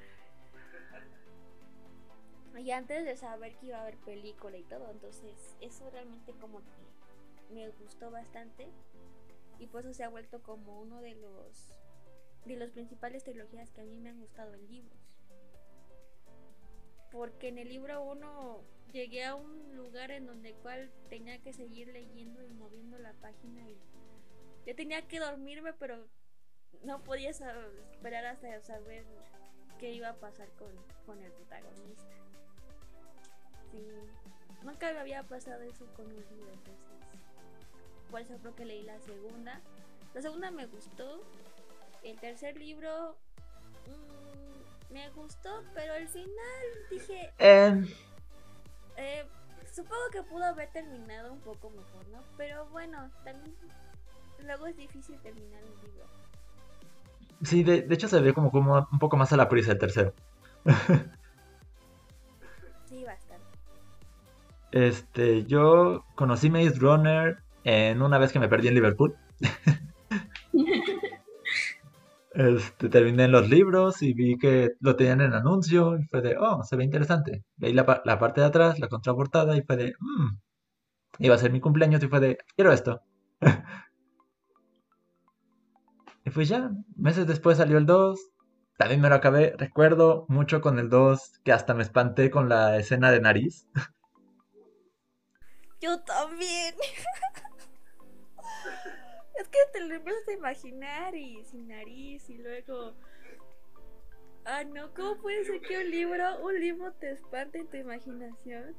y 2.59 2.71
antes 2.71 3.05
de 3.05 3.17
saber 3.17 3.57
que 3.57 3.67
iba 3.67 3.79
a 3.79 3.83
haber 3.83 3.97
película 3.99 4.57
y 4.57 4.65
todo, 4.65 4.91
entonces 4.91 5.57
eso 5.61 5.89
realmente 5.91 6.33
como 6.35 6.61
me 7.51 7.69
gustó 7.71 8.11
bastante 8.11 8.69
y 9.59 9.67
por 9.67 9.83
eso 9.83 9.95
se 9.95 10.05
ha 10.05 10.09
vuelto 10.09 10.43
como 10.43 10.81
uno 10.81 11.01
de 11.01 11.15
los 11.15 11.75
de 12.45 12.57
las 12.57 12.71
principales 12.71 13.23
trilogías 13.23 13.71
que 13.71 13.81
a 13.81 13.85
mí 13.85 14.01
me 14.01 14.11
han 14.11 14.19
gustado 14.19 14.55
en 14.55 14.69
libros. 14.69 14.99
Porque 17.13 17.49
en 17.49 17.59
el 17.59 17.69
libro 17.69 18.03
1 18.03 18.61
llegué 18.93 19.25
a 19.25 19.35
un 19.35 19.77
lugar 19.77 20.11
en 20.11 20.27
donde 20.27 20.55
cual 20.55 20.91
tenía 21.09 21.41
que 21.41 21.53
seguir 21.53 21.89
leyendo 21.89 22.43
y 22.43 22.49
moviendo 22.49 22.99
la 22.99 23.13
página 23.15 23.69
y 23.69 23.79
yo 24.67 24.75
tenía 24.75 25.07
que 25.07 25.21
dormirme, 25.21 25.73
pero 25.73 26.07
no 26.83 27.03
podía 27.03 27.31
esperar 27.31 28.27
hasta 28.27 28.61
saber 28.63 29.05
qué 29.79 29.93
iba 29.93 30.09
a 30.09 30.17
pasar 30.17 30.49
con, 30.53 30.73
con 31.07 31.23
el 31.23 31.33
protagonista. 31.33 32.22
Sí, 33.73 33.85
nunca 34.63 34.93
me 34.93 35.01
había 35.01 35.25
pasado 35.25 35.63
eso 35.63 35.87
con 35.97 36.07
un 36.07 36.15
libro, 36.15 36.53
entonces 36.53 36.93
por 38.13 38.21
eso 38.21 38.37
creo 38.39 38.55
que 38.55 38.65
leí 38.67 38.83
la 38.83 39.01
segunda. 39.01 39.61
La 40.15 40.21
segunda 40.21 40.51
me 40.51 40.67
gustó, 40.67 41.23
el 42.05 42.21
tercer 42.21 42.57
libro 42.59 43.17
mm, 43.87 44.93
me 44.93 45.09
gustó, 45.11 45.65
pero 45.75 45.95
al 45.95 46.07
final 46.07 46.29
dije... 46.91 47.33
Em. 47.39 47.89
Eh, 48.99 49.25
supongo 49.73 50.03
que 50.13 50.23
pudo 50.23 50.45
haber 50.45 50.71
terminado 50.71 51.33
un 51.33 51.41
poco 51.41 51.71
mejor, 51.71 52.07
¿no? 52.09 52.23
Pero 52.37 52.67
bueno, 52.67 53.11
también 53.25 53.57
luego 54.45 54.67
es 54.67 54.77
difícil 54.77 55.19
terminar 55.21 55.63
un 55.65 55.83
libro. 55.83 56.05
Sí, 57.43 57.65
de, 57.65 57.87
hecho 57.89 58.09
se 58.09 58.21
ve 58.21 58.35
como, 58.35 58.51
como 58.51 58.87
un 58.93 58.99
poco 58.99 59.17
más 59.17 59.33
a 59.33 59.37
la 59.39 59.49
prisa 59.49 59.73
el 59.73 59.79
tercero. 59.79 60.13
Este, 64.73 65.45
yo 65.45 66.05
conocí 66.15 66.51
Maze 66.51 66.79
Runner 66.79 67.39
en 67.65 68.03
una 68.03 68.19
vez 68.19 68.33
que 68.33 68.41
me 68.41 68.49
perdí 68.49 68.69
en 68.69 68.75
Liverpool. 68.75 69.15
Este, 72.35 72.89
terminé 72.89 73.29
los 73.29 73.51
libros 73.51 74.03
y 74.03 74.15
vi 74.15 74.39
que 74.39 74.71
lo 74.81 74.97
tenían 74.97 75.21
en 75.21 75.35
anuncio 75.35 75.99
y 75.99 76.05
fue 76.05 76.23
de, 76.23 76.39
oh, 76.39 76.63
se 76.63 76.77
ve 76.77 76.85
interesante. 76.85 77.45
Veí 77.57 77.75
la, 77.75 78.01
la 78.07 78.19
parte 78.19 78.41
de 78.41 78.47
atrás, 78.47 78.79
la 78.79 78.89
contraportada 78.89 79.55
y 79.55 79.61
fue 79.61 79.77
de, 79.77 79.93
mmm, 80.01 80.39
iba 81.19 81.35
a 81.35 81.39
ser 81.39 81.53
mi 81.53 81.61
cumpleaños 81.61 82.03
y 82.03 82.09
fue 82.09 82.21
de, 82.21 82.39
quiero 82.57 82.73
esto. 82.73 83.03
y 86.25 86.31
pues 86.31 86.49
ya, 86.49 86.71
meses 86.97 87.27
después 87.27 87.59
salió 87.59 87.77
el 87.77 87.85
2, 87.85 88.19
también 88.79 89.03
me 89.03 89.11
lo 89.11 89.17
acabé, 89.17 89.55
recuerdo 89.59 90.25
mucho 90.29 90.63
con 90.63 90.79
el 90.79 90.89
2 90.89 91.39
que 91.45 91.53
hasta 91.53 91.75
me 91.75 91.83
espanté 91.83 92.31
con 92.31 92.49
la 92.49 92.79
escena 92.79 93.11
de 93.11 93.21
nariz. 93.21 93.69
Yo 95.83 96.01
también. 96.01 96.75
Es 99.35 99.49
que 99.49 99.59
te 99.73 99.81
lo 99.81 99.95
empiezas 99.95 100.29
a 100.29 100.33
imaginar 100.33 101.15
y 101.17 101.43
sin 101.45 101.69
nariz 101.69 102.29
y 102.29 102.37
luego. 102.39 102.95
Ah, 104.45 104.63
no, 104.63 104.93
¿cómo 104.95 105.21
puede 105.21 105.45
ser 105.45 105.61
que 105.63 105.79
un 105.79 105.91
libro, 105.91 106.45
un 106.45 106.61
libro 106.61 106.93
te 106.93 107.13
espante 107.13 107.59
en 107.59 107.67
tu 107.67 107.77
imaginación? 107.79 108.77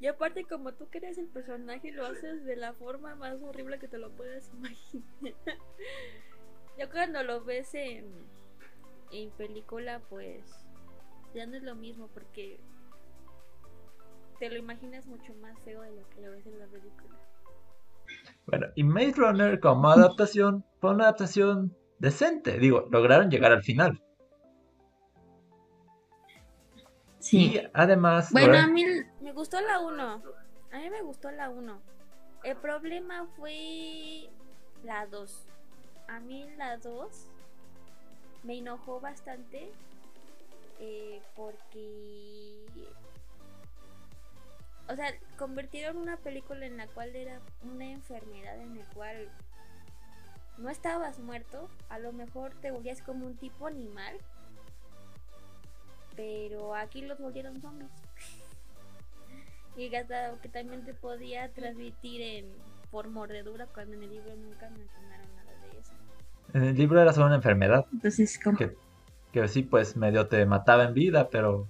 Y 0.00 0.06
aparte, 0.06 0.44
como 0.44 0.72
tú 0.72 0.88
crees 0.88 1.18
el 1.18 1.28
personaje, 1.28 1.92
lo 1.92 2.06
haces 2.06 2.44
de 2.44 2.56
la 2.56 2.72
forma 2.72 3.14
más 3.14 3.40
horrible 3.42 3.78
que 3.78 3.88
te 3.88 3.98
lo 3.98 4.10
puedas 4.16 4.50
imaginar. 4.54 5.04
ya 6.78 6.90
cuando 6.90 7.22
lo 7.22 7.44
ves 7.44 7.74
en, 7.74 8.10
en 9.12 9.30
película, 9.32 10.00
pues 10.08 10.42
ya 11.34 11.46
no 11.46 11.56
es 11.56 11.62
lo 11.62 11.74
mismo 11.74 12.08
porque 12.08 12.58
te 14.40 14.48
lo 14.48 14.56
imaginas 14.56 15.06
mucho 15.06 15.34
más 15.34 15.56
feo 15.60 15.82
de 15.82 15.90
lo 15.92 16.08
que 16.08 16.22
lo 16.22 16.32
ves 16.32 16.46
en 16.46 16.58
la 16.58 16.66
película. 16.66 17.14
Bueno, 18.46 18.66
y 18.74 18.82
Maze 18.82 19.12
Runner 19.16 19.60
como 19.60 19.90
adaptación 19.90 20.64
fue 20.80 20.92
una 20.92 21.04
adaptación 21.04 21.76
decente. 21.98 22.58
Digo, 22.58 22.88
lograron 22.90 23.30
llegar 23.30 23.52
al 23.52 23.62
final. 23.62 24.02
Sí. 27.18 27.52
Y 27.54 27.70
además... 27.74 28.32
Bueno, 28.32 28.58
a 28.58 28.66
mí 28.66 28.84
me 29.20 29.32
gustó 29.32 29.60
la 29.60 29.78
1. 29.78 30.22
A 30.72 30.78
mí 30.78 30.90
me 30.90 31.02
gustó 31.02 31.30
la 31.30 31.50
1. 31.50 31.82
El 32.42 32.56
problema 32.56 33.26
fue 33.36 34.30
la 34.82 35.06
2. 35.06 35.46
A 36.08 36.18
mí 36.20 36.46
la 36.56 36.78
2 36.78 37.26
me 38.42 38.56
enojó 38.56 39.00
bastante 39.00 39.70
eh, 40.78 41.20
porque 41.36 42.56
O 44.90 44.96
sea, 44.96 45.14
convirtieron 45.38 45.96
una 45.96 46.16
película 46.16 46.66
en 46.66 46.76
la 46.76 46.86
cual 46.88 47.14
era 47.14 47.40
una 47.62 47.86
enfermedad 47.86 48.60
en 48.60 48.78
la 48.78 48.84
cual 48.86 49.28
no 50.58 50.68
estabas 50.68 51.18
muerto, 51.20 51.68
a 51.88 51.98
lo 51.98 52.12
mejor 52.12 52.52
te 52.60 52.70
volvías 52.70 53.00
como 53.00 53.26
un 53.26 53.36
tipo 53.36 53.68
animal, 53.68 54.16
pero 56.16 56.74
aquí 56.74 57.02
los 57.02 57.18
volvieron 57.18 57.60
zombies. 57.60 57.90
y 59.76 59.94
hasta 59.94 60.38
que 60.40 60.48
también 60.48 60.84
te 60.84 60.92
podía 60.92 61.50
transmitir 61.52 62.20
en, 62.20 62.52
por 62.90 63.08
mordedura 63.08 63.66
cuando 63.66 63.94
en 63.94 64.02
el 64.02 64.10
libro 64.10 64.34
nunca 64.36 64.68
mencionaron 64.70 65.34
nada 65.36 65.52
de 65.62 65.78
eso. 65.78 65.92
En 66.52 66.64
el 66.64 66.76
libro 66.76 67.00
era 67.00 67.12
solo 67.12 67.26
una 67.26 67.36
enfermedad. 67.36 67.86
Entonces, 67.92 68.40
¿cómo? 68.42 68.58
Que, 68.58 68.76
que 69.32 69.46
sí, 69.46 69.62
pues 69.62 69.96
medio 69.96 70.26
te 70.26 70.44
mataba 70.46 70.84
en 70.84 70.94
vida, 70.94 71.28
pero... 71.30 71.68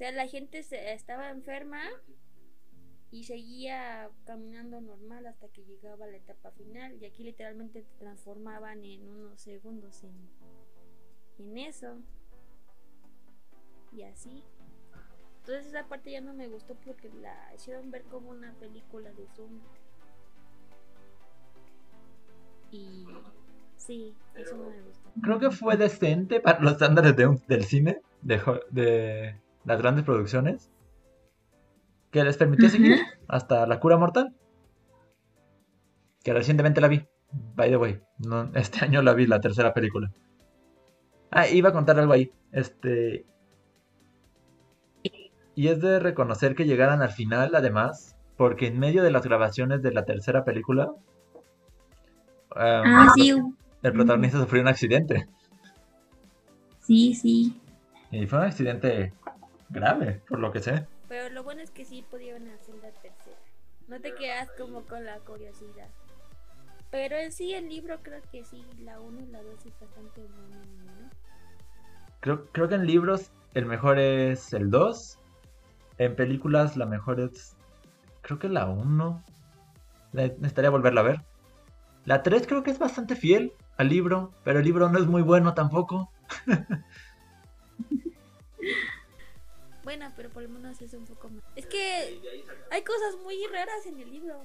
sea, 0.00 0.12
la 0.12 0.26
gente 0.26 0.62
se, 0.62 0.92
estaba 0.92 1.28
enferma 1.28 1.82
y 3.10 3.24
seguía 3.24 4.10
caminando 4.24 4.80
normal 4.80 5.26
hasta 5.26 5.48
que 5.48 5.64
llegaba 5.64 6.06
la 6.06 6.16
etapa 6.16 6.50
final. 6.52 6.96
Y 7.00 7.04
aquí 7.04 7.22
literalmente 7.22 7.82
te 7.82 7.98
transformaban 7.98 8.82
en 8.82 9.06
unos 9.06 9.40
segundos 9.40 10.02
en, 10.04 10.30
en 11.38 11.58
eso. 11.58 11.98
Y 13.92 14.02
así. 14.04 14.42
Entonces 15.40 15.66
esa 15.66 15.86
parte 15.86 16.12
ya 16.12 16.20
no 16.20 16.32
me 16.32 16.48
gustó 16.48 16.76
porque 16.76 17.10
la 17.20 17.54
hicieron 17.54 17.90
ver 17.90 18.04
como 18.04 18.30
una 18.30 18.54
película 18.54 19.12
de 19.12 19.26
Zoom 19.34 19.60
y 22.70 23.04
sí, 23.76 24.14
eso 24.36 24.56
no 24.56 24.70
me 24.70 24.80
gustó. 24.82 25.10
Creo 25.20 25.38
que 25.38 25.50
fue 25.50 25.76
decente 25.76 26.40
para 26.40 26.60
los 26.60 26.72
estándares 26.72 27.16
de 27.16 27.36
del 27.48 27.64
cine 27.64 28.00
de, 28.22 28.40
de 28.70 29.40
las 29.64 29.78
grandes 29.78 30.04
producciones 30.04 30.70
que 32.10 32.24
les 32.24 32.36
permitió 32.36 32.68
seguir 32.68 32.98
hasta 33.28 33.66
la 33.66 33.80
cura 33.80 33.96
mortal. 33.96 34.34
Que 36.22 36.34
recientemente 36.34 36.80
la 36.80 36.88
vi. 36.88 37.06
By 37.54 37.70
the 37.70 37.76
way, 37.76 38.00
no, 38.18 38.50
este 38.54 38.80
año 38.84 39.02
la 39.02 39.14
vi, 39.14 39.26
la 39.26 39.40
tercera 39.40 39.72
película. 39.72 40.10
Ah, 41.30 41.46
iba 41.46 41.68
a 41.68 41.72
contar 41.72 41.98
algo 41.98 42.12
ahí. 42.12 42.32
Este. 42.52 43.24
Y 45.54 45.68
es 45.68 45.80
de 45.80 46.00
reconocer 46.00 46.54
que 46.54 46.64
llegaran 46.64 47.02
al 47.02 47.10
final, 47.10 47.54
además, 47.54 48.16
porque 48.36 48.66
en 48.66 48.78
medio 48.78 49.02
de 49.02 49.10
las 49.10 49.24
grabaciones 49.24 49.82
de 49.82 49.92
la 49.92 50.04
tercera 50.04 50.44
película. 50.44 50.90
ah, 52.56 53.08
sí. 53.14 53.34
El 53.82 53.92
protagonista 53.92 54.38
sufrió 54.38 54.62
un 54.62 54.68
accidente. 54.68 55.28
Sí, 56.80 57.14
sí. 57.14 57.60
Y 58.10 58.26
fue 58.26 58.40
un 58.40 58.44
accidente 58.46 59.12
grave, 59.70 60.22
por 60.28 60.38
lo 60.38 60.52
que 60.52 60.60
sé. 60.60 60.86
Pero 61.08 61.28
lo 61.30 61.42
bueno 61.42 61.62
es 61.62 61.70
que 61.70 61.84
sí 61.84 62.04
pudieron 62.08 62.48
hacer 62.48 62.74
la 62.76 62.90
tercera. 62.90 63.36
No 63.88 64.00
te 64.00 64.14
quedas 64.14 64.48
como 64.58 64.82
con 64.82 65.04
la 65.04 65.18
curiosidad. 65.20 65.88
Pero 66.90 67.16
en 67.16 67.32
sí 67.32 67.54
el 67.54 67.68
libro 67.68 67.98
creo 68.02 68.20
que 68.30 68.44
sí, 68.44 68.64
la 68.80 69.00
1 69.00 69.20
y 69.20 69.26
la 69.26 69.42
2 69.42 69.66
es 69.66 69.80
bastante 69.80 70.22
bueno, 70.22 70.64
¿no? 70.84 71.10
Creo, 72.20 72.46
creo 72.52 72.68
que 72.68 72.74
en 72.74 72.86
libros 72.86 73.32
el 73.54 73.66
mejor 73.66 73.98
es 73.98 74.52
el 74.52 74.70
2. 74.70 75.18
En 75.98 76.16
películas 76.16 76.76
la 76.76 76.86
mejor 76.86 77.20
es... 77.20 77.56
Creo 78.22 78.38
que 78.38 78.48
la 78.48 78.66
1. 78.66 79.24
Necesitaría 80.12 80.70
volverla 80.70 81.00
a 81.00 81.04
ver. 81.04 81.22
La 82.04 82.22
3 82.22 82.46
creo 82.46 82.62
que 82.62 82.70
es 82.70 82.78
bastante 82.78 83.14
fiel 83.14 83.52
al 83.76 83.88
libro, 83.88 84.32
pero 84.44 84.58
el 84.58 84.64
libro 84.64 84.88
no 84.88 84.98
es 84.98 85.06
muy 85.06 85.22
bueno 85.22 85.54
tampoco. 85.54 86.10
Bueno, 89.90 90.12
pero 90.14 90.30
por 90.30 90.44
lo 90.44 90.48
menos 90.48 90.80
es 90.80 90.94
un 90.94 91.04
poco 91.04 91.28
más. 91.28 91.42
Es 91.56 91.66
que 91.66 92.22
hay 92.70 92.84
cosas 92.84 93.16
muy 93.24 93.44
raras 93.48 93.84
en 93.86 93.98
el 93.98 94.08
libro. 94.08 94.40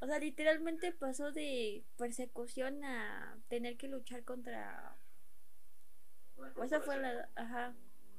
O 0.00 0.06
sea, 0.06 0.18
literalmente 0.18 0.92
pasó 0.92 1.32
de 1.32 1.82
persecución 1.96 2.84
a 2.84 3.38
tener 3.48 3.78
que 3.78 3.88
luchar 3.88 4.24
contra. 4.24 4.94
O 6.54 6.64
esa 6.64 6.82
fue 6.82 6.98
la. 6.98 7.30
Ajá. 7.34 7.72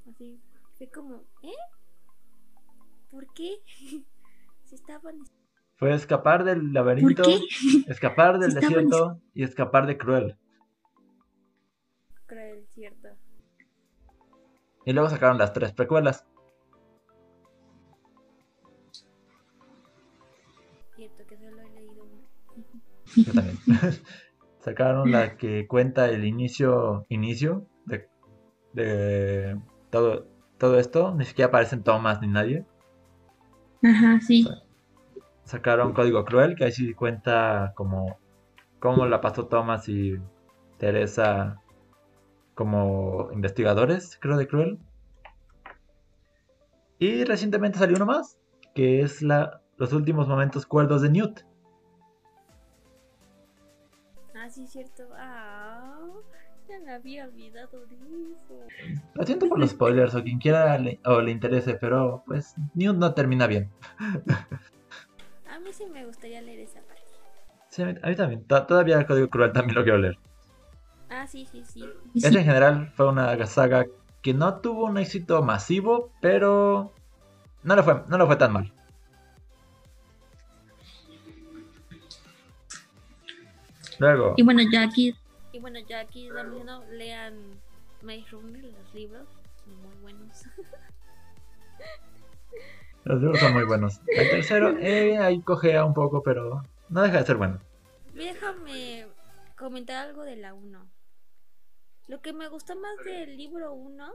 Así. 0.09 0.41
Fue 0.79 0.89
como. 0.89 1.23
¿Eh? 1.43 1.53
¿Por 3.11 3.31
qué? 3.35 3.59
si 4.63 4.73
estaban. 4.73 5.19
Fue 5.75 5.93
escapar 5.93 6.45
del 6.45 6.73
laberinto, 6.73 7.21
escapar 7.87 8.39
del 8.39 8.55
desierto 8.55 9.21
y 9.35 9.43
escapar 9.43 9.85
de 9.85 9.99
Cruel. 9.99 10.35
Cruel, 12.25 12.65
cierto. 12.73 13.09
Y 14.89 14.93
luego 14.93 15.07
sacaron 15.07 15.37
las 15.37 15.53
tres 15.53 15.71
precuelas. 15.71 16.25
Cierto 20.95 21.27
que 21.27 21.37
solo 21.37 21.61
he 21.61 21.69
leído 21.75 22.07
Yo 23.15 23.31
también. 23.31 23.57
sacaron 24.61 25.11
la 25.11 25.37
que 25.37 25.67
cuenta 25.67 26.09
el 26.09 26.25
inicio 26.25 27.05
inicio 27.07 27.67
de, 27.85 28.09
de 28.73 29.61
todo, 29.91 30.25
todo 30.57 30.79
esto. 30.79 31.13
Ni 31.13 31.25
siquiera 31.25 31.49
aparecen 31.49 31.83
Thomas 31.83 32.19
ni 32.19 32.27
nadie. 32.27 32.65
Ajá, 33.83 34.19
sí. 34.21 34.47
Sacaron 35.43 35.93
Código 35.93 36.25
Cruel, 36.25 36.55
que 36.55 36.63
ahí 36.63 36.71
sí 36.71 36.95
cuenta 36.95 37.73
como 37.75 38.17
cómo 38.79 39.05
la 39.05 39.21
pasó 39.21 39.45
Thomas 39.45 39.87
y 39.87 40.17
Teresa 40.79 41.61
como 42.59 43.29
investigadores, 43.31 44.17
creo, 44.19 44.35
de 44.35 44.45
Cruel. 44.45 44.79
Y 46.97 47.23
recientemente 47.23 47.79
salió 47.79 47.95
uno 47.95 48.05
más, 48.05 48.37
que 48.75 48.99
es 48.99 49.21
la, 49.21 49.61
los 49.77 49.93
últimos 49.93 50.27
momentos 50.27 50.65
cuerdos 50.65 51.01
de 51.01 51.09
Newt. 51.09 51.39
Ah, 54.35 54.49
sí, 54.49 54.67
cierto. 54.67 55.07
Ah, 55.15 56.01
ya 56.67 56.81
me 56.81 56.91
había 56.91 57.23
olvidado 57.23 57.85
de 57.85 57.95
eso. 58.33 58.67
Lo 59.13 59.25
siento 59.25 59.47
por 59.47 59.57
los 59.57 59.69
spoilers 59.69 60.13
o 60.15 60.21
quien 60.21 60.39
quiera 60.39 60.77
o 61.05 61.21
le 61.21 61.31
interese, 61.31 61.75
pero 61.75 62.23
pues 62.27 62.55
Newt 62.73 62.97
no 62.97 63.13
termina 63.13 63.47
bien. 63.47 63.71
A 65.49 65.59
mí 65.61 65.71
sí 65.71 65.85
me 65.85 66.05
gustaría 66.05 66.41
leer 66.41 66.59
esa 66.59 66.81
parte. 66.81 67.03
Sí, 67.69 67.83
a 67.83 67.85
mí 67.85 68.15
también. 68.17 68.43
Todavía 68.43 68.97
el 68.97 69.05
Código 69.05 69.29
Cruel 69.29 69.53
también 69.53 69.75
lo 69.75 69.83
quiero 69.83 69.99
leer. 69.99 70.19
Ah, 71.09 71.27
sí, 71.27 71.47
sí, 71.51 71.63
sí. 71.65 71.83
Esa 72.15 72.27
en 72.27 72.45
general 72.45 72.91
fue 72.95 73.09
una 73.09 73.45
saga 73.47 73.85
que 74.21 74.33
no 74.33 74.59
tuvo 74.59 74.85
un 74.85 74.97
éxito 74.97 75.41
masivo, 75.41 76.11
pero 76.21 76.91
no 77.63 77.75
le 77.75 77.83
fue, 77.83 78.03
no 78.07 78.17
le 78.17 78.25
fue 78.25 78.35
tan 78.35 78.53
mal. 78.53 78.71
Luego. 83.97 84.33
Y 84.37 84.43
bueno, 84.43 84.61
ya 84.71 84.83
aquí, 84.83 85.15
y 85.51 85.59
bueno, 85.59 85.79
ya 85.87 86.01
aquí 86.01 86.29
también 86.33 86.67
lean 86.91 87.33
Maze 88.01 88.25
Runner, 88.31 88.63
los 88.63 88.93
libros, 88.93 89.27
son 89.63 89.81
muy 89.81 89.93
buenos. 90.01 90.43
los 93.03 93.21
libros 93.21 93.39
son 93.39 93.53
muy 93.53 93.65
buenos. 93.65 93.99
El 94.07 94.29
tercero, 94.29 94.77
eh, 94.77 95.17
ahí 95.17 95.41
cogea 95.41 95.83
un 95.83 95.93
poco, 95.93 96.23
pero 96.23 96.63
no 96.87 97.01
deja 97.01 97.17
de 97.17 97.25
ser 97.25 97.35
bueno. 97.35 97.59
Déjame 98.13 99.07
comentar 99.57 100.07
algo 100.07 100.23
de 100.23 100.37
la 100.37 100.53
1. 100.53 100.98
Lo 102.09 102.23
que 102.23 102.33
me 102.33 102.47
gustó 102.47 102.75
más 102.75 102.97
del 103.05 103.37
libro 103.37 103.71
1 103.71 104.13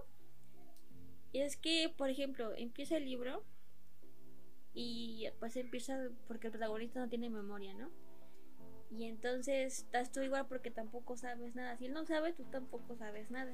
es 1.32 1.56
que, 1.56 1.94
por 1.96 2.10
ejemplo, 2.10 2.52
empieza 2.56 2.96
el 2.96 3.04
libro 3.04 3.44
y 4.74 5.28
pues 5.38 5.56
empieza 5.56 6.08
porque 6.26 6.48
el 6.48 6.50
protagonista 6.50 6.98
no 6.98 7.08
tiene 7.08 7.30
memoria, 7.30 7.72
¿no? 7.74 7.88
Y 8.90 9.04
entonces 9.04 9.78
estás 9.78 10.10
tú 10.10 10.22
igual 10.22 10.48
porque 10.48 10.72
tampoco 10.72 11.16
sabes 11.16 11.54
nada. 11.54 11.76
Si 11.76 11.86
él 11.86 11.92
no 11.92 12.04
sabe, 12.04 12.32
tú 12.32 12.42
tampoco 12.50 12.96
sabes 12.96 13.30
nada. 13.30 13.52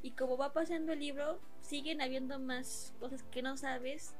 Y 0.00 0.12
como 0.12 0.36
va 0.36 0.52
pasando 0.52 0.92
el 0.92 1.00
libro, 1.00 1.40
siguen 1.60 2.00
habiendo 2.00 2.38
más 2.38 2.94
cosas 3.00 3.24
que 3.24 3.42
no 3.42 3.56
sabes. 3.56 4.14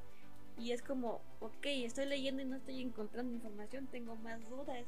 Y 0.59 0.73
es 0.73 0.83
como, 0.83 1.23
ok, 1.39 1.67
estoy 1.67 2.07
leyendo 2.07 2.43
y 2.43 2.47
no 2.47 2.57
estoy 2.57 2.83
encontrando 2.83 3.33
información, 3.33 3.87
tengo 3.87 4.17
más 4.17 4.41
dudas. 4.51 4.87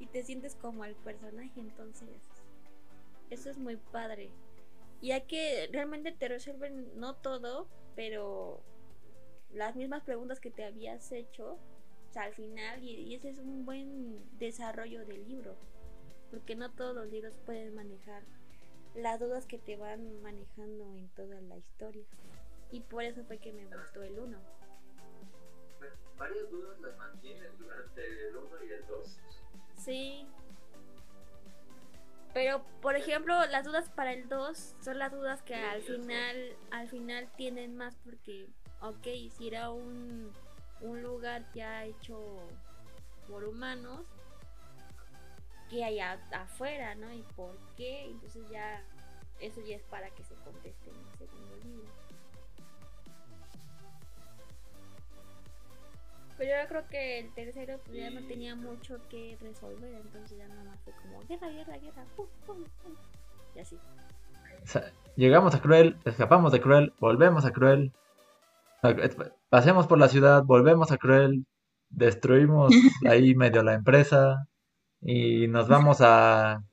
Y 0.00 0.06
te 0.06 0.24
sientes 0.24 0.56
como 0.56 0.84
el 0.84 0.96
personaje, 0.96 1.60
entonces 1.60 2.08
eso 3.32 3.50
es 3.50 3.58
muy 3.58 3.76
padre. 3.76 4.30
Ya 5.00 5.26
que 5.26 5.68
realmente 5.72 6.12
te 6.12 6.28
resuelven 6.28 6.98
no 6.98 7.16
todo, 7.16 7.66
pero 7.96 8.62
las 9.50 9.74
mismas 9.76 10.02
preguntas 10.04 10.40
que 10.40 10.50
te 10.50 10.64
habías 10.64 11.10
hecho 11.12 11.58
al 12.14 12.34
final 12.34 12.82
y, 12.82 13.14
ese 13.14 13.30
es 13.30 13.38
un 13.38 13.64
buen 13.64 14.20
desarrollo 14.38 15.06
del 15.06 15.26
libro 15.26 15.56
porque 16.30 16.54
no 16.54 16.70
todos 16.70 16.94
los 16.94 17.08
libros 17.08 17.38
pueden 17.44 17.74
manejar 17.74 18.22
las 18.94 19.18
dudas 19.18 19.46
que 19.46 19.58
te 19.58 19.76
van 19.76 20.22
manejando 20.22 20.84
en 20.96 21.08
toda 21.10 21.40
la 21.40 21.56
historia. 21.56 22.04
Y 22.70 22.80
por 22.80 23.02
eso 23.02 23.24
fue 23.24 23.38
que 23.38 23.52
me 23.52 23.66
gustó 23.66 24.02
el 24.02 24.18
1 24.18 24.38
varias 26.22 26.50
dudas 26.50 26.78
las 26.80 26.96
mantienes 26.96 27.58
durante 27.58 28.28
el 28.28 28.36
1 28.36 28.64
y 28.64 28.72
el 28.72 28.86
2 28.86 29.18
sí 29.76 30.26
Pero, 32.34 32.64
por 32.80 32.96
ejemplo, 32.96 33.34
las 33.46 33.64
dudas 33.64 33.90
para 33.90 34.12
el 34.12 34.28
2 34.28 34.76
son 34.80 34.98
las 34.98 35.12
dudas 35.12 35.42
que 35.42 35.54
al 35.54 35.82
final, 35.82 36.56
al 36.70 36.88
final 36.88 37.28
tienen 37.36 37.76
más 37.76 37.94
porque, 37.96 38.48
ok, 38.80 39.06
si 39.36 39.48
era 39.48 39.70
un, 39.70 40.32
un 40.80 41.02
lugar 41.02 41.44
ya 41.52 41.84
hecho 41.84 42.18
por 43.28 43.44
humanos, 43.44 44.06
¿qué 45.68 45.84
hay 45.84 46.00
afuera, 46.00 46.94
no? 46.94 47.12
¿Y 47.12 47.22
por 47.36 47.56
qué? 47.76 48.04
Entonces 48.04 48.42
ya, 48.50 48.82
eso 49.40 49.60
ya 49.60 49.76
es 49.76 49.82
para 49.84 50.10
que 50.10 50.24
se 50.24 50.34
conteste 50.36 50.90
en 50.90 50.96
el 50.96 51.18
segundo 51.18 51.56
libro. 51.56 51.90
Pero 56.42 56.60
yo 56.60 56.68
creo 56.68 56.88
que 56.88 57.18
el 57.20 57.32
tercero 57.34 57.78
pues, 57.86 57.98
ya 57.98 58.10
no 58.10 58.26
tenía 58.26 58.56
mucho 58.56 58.98
que 59.08 59.38
resolver, 59.40 59.94
entonces 59.94 60.36
ya 60.36 60.48
nada 60.48 60.64
más 60.64 60.80
fue 60.82 60.92
como 61.00 61.20
guerra, 61.28 61.48
guerra, 61.50 61.78
guerra, 61.78 62.04
pum, 62.16 62.26
pum, 62.44 62.64
pum. 62.82 62.94
Y 63.54 63.60
así. 63.60 63.78
llegamos 65.14 65.54
a 65.54 65.62
Cruel, 65.62 65.96
escapamos 66.04 66.50
de 66.50 66.60
Cruel, 66.60 66.94
volvemos 66.98 67.44
a 67.44 67.52
Cruel, 67.52 67.92
pasemos 69.50 69.86
por 69.86 69.98
la 69.98 70.08
ciudad, 70.08 70.42
volvemos 70.42 70.90
a 70.90 70.98
Cruel, 70.98 71.46
destruimos 71.90 72.72
ahí 73.08 73.36
medio 73.36 73.62
la 73.62 73.74
empresa 73.74 74.48
y 75.00 75.46
nos 75.46 75.68
vamos 75.68 75.98
a 76.00 76.64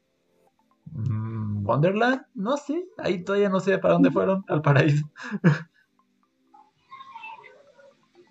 mm, 0.94 1.64
Wonderland, 1.64 2.26
no 2.34 2.58
sé, 2.58 2.88
ahí 2.98 3.24
todavía 3.24 3.50
no 3.50 3.60
sé 3.60 3.78
para 3.78 3.94
dónde 3.94 4.10
fueron, 4.10 4.44
al 4.48 4.64
paraíso. 4.64 5.08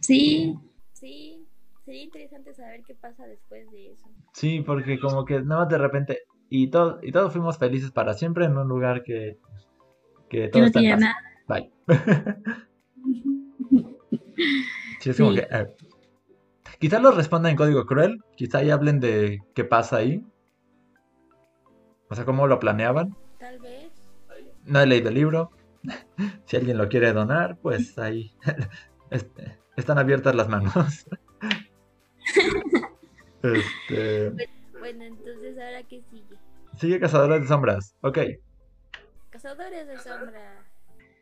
Sí, 0.01 0.59
Sí, 0.99 1.47
sería 1.85 2.03
interesante 2.03 2.53
saber 2.55 2.83
qué 2.85 2.97
pasa 2.97 3.25
después 3.27 3.71
de 3.71 3.93
eso. 3.93 4.11
Sí, 4.33 4.63
porque 4.63 4.99
como 4.99 5.25
que 5.25 5.41
nada 5.41 5.61
más 5.63 5.69
de 5.69 5.79
repente 5.79 6.23
y 6.51 6.71
todo 6.71 6.99
y 7.03 7.13
todos 7.13 7.33
fuimos 7.33 7.57
felices 7.57 7.93
para 7.93 8.15
siempre 8.15 8.47
en 8.47 8.57
un 8.57 8.67
lugar 8.67 9.05
que 9.05 9.39
que 10.29 10.49
todo 10.49 10.65
está 10.65 10.81
en 10.81 10.99
paz. 10.99 11.15
Bye. 11.47 11.71
sí, 15.01 15.11
es 15.11 15.17
como 15.17 15.35
que 15.35 15.47
eh, 15.49 15.69
quizás 16.81 17.01
lo 17.01 17.13
respondan 17.13 17.53
en 17.53 17.57
código 17.57 17.87
cruel, 17.87 18.19
quizá 18.37 18.59
ahí 18.59 18.71
hablen 18.71 18.99
de 18.99 19.39
qué 19.55 19.63
pasa 19.63 19.99
ahí. 19.99 20.27
O 22.11 22.15
sea, 22.15 22.25
cómo 22.25 22.49
lo 22.49 22.59
planeaban. 22.59 23.17
Tal 23.39 23.61
vez. 23.61 23.93
No 24.65 24.81
he 24.81 24.87
leído 24.87 25.11
el 25.11 25.15
libro. 25.15 25.53
si 26.47 26.57
alguien 26.57 26.77
lo 26.77 26.89
quiere 26.89 27.13
donar, 27.13 27.57
pues 27.63 27.97
ahí 27.99 28.33
este, 29.11 29.59
están 29.79 29.99
abiertas 29.99 30.35
las 30.35 30.49
manos. 30.49 30.75
este... 33.43 34.31
Bueno, 34.79 35.05
entonces 35.05 35.57
ahora 35.59 35.83
qué 35.89 36.03
sigue. 36.11 36.37
Sigue 36.77 37.01
Cazadores 37.01 37.43
de 37.43 37.49
Sombras. 37.49 37.95
Ok. 38.03 38.19
Cazadores 39.31 39.87
de 39.87 39.99
Sombras. 39.99 40.65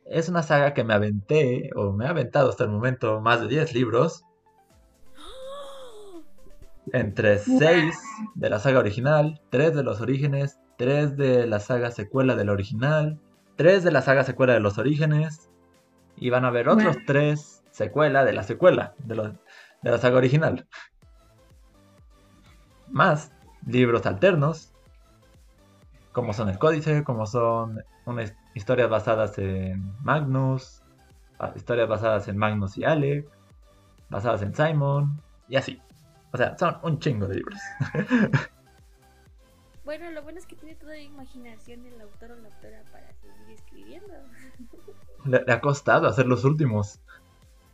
Es 0.06 0.28
una 0.28 0.42
saga 0.42 0.72
que 0.72 0.84
me 0.84 0.94
aventé, 0.94 1.70
o 1.74 1.92
me 1.92 2.06
ha 2.06 2.10
aventado 2.10 2.48
hasta 2.48 2.64
el 2.64 2.70
momento, 2.70 3.20
más 3.20 3.40
de 3.40 3.48
10 3.48 3.74
libros. 3.74 4.24
Entre 6.92 7.38
6 7.38 7.98
de 8.36 8.50
la 8.50 8.60
saga 8.60 8.78
original, 8.78 9.40
3 9.50 9.74
de 9.74 9.82
los 9.82 10.00
orígenes, 10.00 10.58
3 10.78 11.16
de 11.16 11.46
la 11.46 11.60
saga 11.60 11.90
secuela 11.90 12.36
del 12.36 12.48
original, 12.48 13.18
3 13.56 13.84
de 13.84 13.90
la 13.90 14.02
saga 14.02 14.22
secuela 14.22 14.54
de 14.54 14.60
los 14.60 14.78
orígenes, 14.78 15.50
y 16.16 16.30
van 16.30 16.44
a 16.44 16.48
haber 16.48 16.68
otros 16.68 16.96
3 17.06 17.55
secuela 17.76 18.24
de 18.24 18.32
la 18.32 18.42
secuela 18.42 18.94
de, 18.98 19.14
la 19.82 19.98
saga 19.98 20.16
original. 20.16 20.66
Más 22.88 23.32
libros 23.66 24.06
alternos, 24.06 24.72
como 26.12 26.32
son 26.32 26.48
el 26.48 26.58
Códice, 26.58 27.04
como 27.04 27.26
son 27.26 27.84
unas 28.06 28.34
historias 28.54 28.88
basadas 28.88 29.36
en 29.36 29.94
Magnus, 30.02 30.82
historias 31.54 31.86
basadas 31.86 32.28
en 32.28 32.38
Magnus 32.38 32.78
y 32.78 32.84
Alec, 32.84 33.28
basadas 34.08 34.40
en 34.40 34.54
Simon, 34.54 35.20
y 35.46 35.56
así. 35.56 35.82
O 36.32 36.38
sea, 36.38 36.56
son 36.56 36.78
un 36.82 36.98
chingo 36.98 37.26
de 37.26 37.34
libros. 37.36 37.60
Bueno, 39.84 40.10
lo 40.10 40.20
bueno 40.24 40.40
es 40.40 40.46
que 40.46 40.56
tiene 40.56 40.74
toda 40.74 40.94
la 40.94 41.00
imaginación 41.00 41.86
el 41.86 42.00
autor 42.00 42.32
o 42.32 42.34
la 42.34 42.48
autora 42.48 42.82
para 42.90 43.06
seguir 43.14 43.50
escribiendo. 43.54 44.14
le 45.24 45.52
ha 45.52 45.60
costado 45.60 46.08
hacer 46.08 46.26
los 46.26 46.44
últimos. 46.44 46.98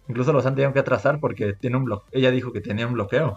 Incluso 0.08 0.32
los 0.32 0.46
han 0.46 0.54
tenido 0.54 0.72
que 0.72 0.80
atrasar 0.80 1.20
porque 1.20 1.54
tiene 1.54 1.76
un 1.76 1.84
bloqueo. 1.84 2.08
Ella 2.12 2.30
dijo 2.30 2.52
que 2.52 2.60
tenía 2.60 2.86
un 2.86 2.94
bloqueo. 2.94 3.36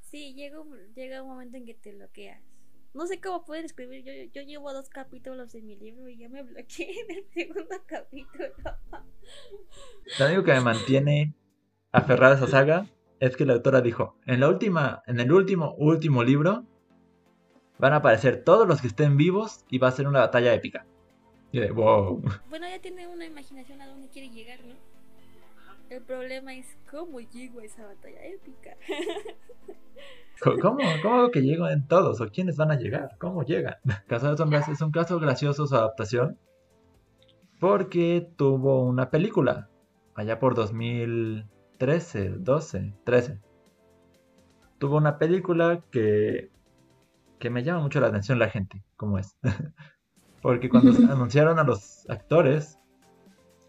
Sí, 0.00 0.34
llega 0.34 0.60
un, 0.60 0.76
llega 0.94 1.22
un 1.22 1.28
momento 1.28 1.56
en 1.56 1.64
que 1.64 1.74
te 1.74 1.94
bloqueas. 1.94 2.40
No 2.94 3.06
sé 3.06 3.20
cómo 3.20 3.44
poder 3.44 3.64
escribir. 3.64 4.04
Yo, 4.04 4.12
yo 4.32 4.42
llevo 4.42 4.72
dos 4.72 4.88
capítulos 4.90 5.54
en 5.54 5.66
mi 5.66 5.76
libro 5.76 6.08
y 6.08 6.18
ya 6.18 6.28
me 6.28 6.42
bloqueé 6.42 6.90
en 7.00 7.16
el 7.16 7.24
segundo 7.32 7.76
capítulo. 7.86 8.44
Lo 10.18 10.26
único 10.26 10.44
que 10.44 10.52
me 10.52 10.60
mantiene 10.60 11.34
aferrada 11.90 12.34
a 12.34 12.36
esa 12.36 12.46
saga 12.48 12.86
es 13.20 13.36
que 13.36 13.46
la 13.46 13.54
autora 13.54 13.80
dijo, 13.80 14.16
en 14.26 14.40
la 14.40 14.48
última, 14.48 15.02
en 15.06 15.20
el 15.20 15.32
último, 15.32 15.74
último 15.78 16.24
libro, 16.24 16.66
van 17.78 17.92
a 17.92 17.96
aparecer 17.96 18.44
todos 18.44 18.66
los 18.66 18.80
que 18.80 18.88
estén 18.88 19.16
vivos 19.16 19.64
y 19.68 19.78
va 19.78 19.88
a 19.88 19.92
ser 19.92 20.08
una 20.08 20.20
batalla 20.20 20.52
épica. 20.52 20.86
Y 21.52 21.60
de, 21.60 21.70
wow. 21.70 22.22
Bueno, 22.48 22.68
ya 22.68 22.80
tiene 22.80 23.06
una 23.06 23.24
imaginación 23.24 23.80
a 23.80 23.86
dónde 23.86 24.08
quiere 24.08 24.28
llegar, 24.30 24.58
¿no? 24.64 24.74
El 25.92 26.00
problema 26.04 26.54
es 26.54 26.66
cómo 26.90 27.20
llego 27.20 27.60
a 27.60 27.64
esa 27.64 27.84
batalla 27.84 28.24
épica. 28.24 28.70
¿Cómo, 30.40 30.78
¿Cómo 31.02 31.30
que 31.30 31.42
llego 31.42 31.68
en 31.68 31.86
todos? 31.86 32.18
¿O 32.22 32.30
quiénes 32.30 32.56
van 32.56 32.70
a 32.70 32.76
llegar? 32.76 33.18
¿Cómo 33.18 33.42
llegan? 33.42 33.74
Casa 34.08 34.30
de 34.30 34.38
Sombras 34.38 34.70
es 34.70 34.80
un 34.80 34.90
caso 34.90 35.20
gracioso 35.20 35.66
su 35.66 35.76
adaptación. 35.76 36.38
Porque 37.60 38.26
tuvo 38.36 38.84
una 38.84 39.10
película. 39.10 39.68
Allá 40.14 40.38
por 40.38 40.54
2013, 40.54 42.36
12, 42.38 42.94
13. 43.04 43.40
Tuvo 44.78 44.96
una 44.96 45.18
película 45.18 45.84
que, 45.90 46.50
que 47.38 47.50
me 47.50 47.64
llama 47.64 47.82
mucho 47.82 48.00
la 48.00 48.06
atención 48.06 48.38
la 48.38 48.48
gente, 48.48 48.82
como 48.96 49.18
es. 49.18 49.36
Porque 50.40 50.70
cuando 50.70 50.90
anunciaron 51.12 51.58
a 51.58 51.64
los 51.64 52.08
actores, 52.08 52.78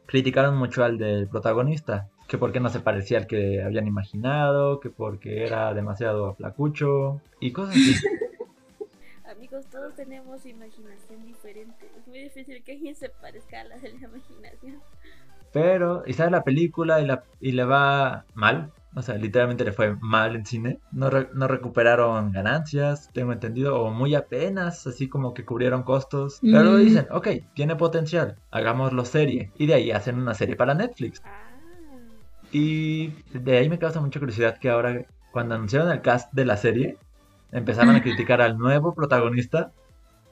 criticaron 0.06 0.58
mucho 0.58 0.84
al 0.84 0.98
del 0.98 1.28
protagonista 1.28 2.10
que 2.28 2.38
porque 2.38 2.60
no 2.60 2.70
se 2.70 2.80
parecía 2.80 3.20
al 3.20 3.28
que 3.28 3.62
habían 3.62 3.88
imaginado, 3.88 4.80
que 4.80 4.90
porque 4.90 5.46
era 5.46 5.74
demasiado 5.74 6.34
flacucho 6.34 7.22
y 7.40 7.52
cosas 7.52 7.76
así. 7.76 7.94
Amigos, 9.30 9.66
todos 9.68 9.94
tenemos 9.96 10.46
imaginación 10.46 11.24
diferente. 11.26 11.92
Es 11.98 12.08
muy 12.08 12.20
difícil 12.20 12.64
que 12.64 12.72
alguien 12.74 12.96
se 12.96 13.10
parezca 13.10 13.62
a 13.62 13.66
la 13.66 13.78
de 13.78 13.90
la 13.90 14.08
imaginación. 14.08 14.82
Pero, 15.52 16.04
y 16.06 16.14
sale 16.14 16.32
la 16.32 16.44
película 16.44 17.02
y, 17.02 17.06
la, 17.06 17.24
y 17.40 17.52
le 17.52 17.66
va 17.66 18.26
mal. 18.34 18.72
O 18.96 19.02
sea, 19.02 19.16
literalmente 19.16 19.66
le 19.66 19.72
fue 19.72 19.96
mal 20.00 20.36
en 20.36 20.46
cine. 20.46 20.80
No, 20.92 21.10
no 21.34 21.48
recuperaron 21.48 22.32
ganancias, 22.32 23.10
tengo 23.14 23.34
entendido, 23.34 23.82
o 23.82 23.90
muy 23.92 24.14
apenas, 24.14 24.86
así 24.86 25.10
como 25.10 25.34
que 25.34 25.46
cubrieron 25.46 25.84
costos. 25.84 26.40
Pero 26.42 26.74
mm. 26.74 26.78
dicen, 26.78 27.08
ok, 27.10 27.28
tiene 27.56 27.76
potencial, 27.76 28.38
hagámoslo 28.52 29.04
serie. 29.06 29.52
Y 29.58 29.66
de 29.66 29.74
ahí 29.74 29.92
hacen 29.92 30.20
una 30.20 30.36
serie 30.36 30.56
para 30.56 30.76
Netflix. 30.76 31.22
Ah. 31.26 31.44
Y 32.54 33.08
de 33.34 33.58
ahí 33.58 33.68
me 33.68 33.80
causa 33.80 34.00
mucha 34.00 34.20
curiosidad 34.20 34.60
que 34.60 34.70
ahora, 34.70 35.06
cuando 35.32 35.56
anunciaron 35.56 35.92
el 35.92 36.02
cast 36.02 36.32
de 36.34 36.46
la 36.46 36.56
serie, 36.56 36.98
empezaron 37.52 37.96
a 37.96 38.04
criticar 38.04 38.42
al 38.42 38.60
nuevo 38.60 38.94
protagonista 38.94 39.72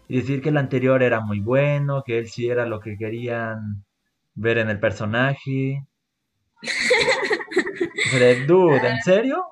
y 0.08 0.18
decir 0.18 0.42
que 0.42 0.50
el 0.50 0.58
anterior 0.58 1.02
era 1.02 1.20
muy 1.20 1.40
bueno, 1.40 2.04
que 2.06 2.20
él 2.20 2.28
sí 2.28 2.48
era 2.48 2.68
lo 2.68 2.80
que 2.80 2.96
querían 2.96 3.84
ver 4.36 4.60
en 4.60 4.70
el 4.70 4.80
personaje. 4.80 5.84
Dude, 8.12 8.88
¿en 8.88 9.02
serio? 9.02 9.46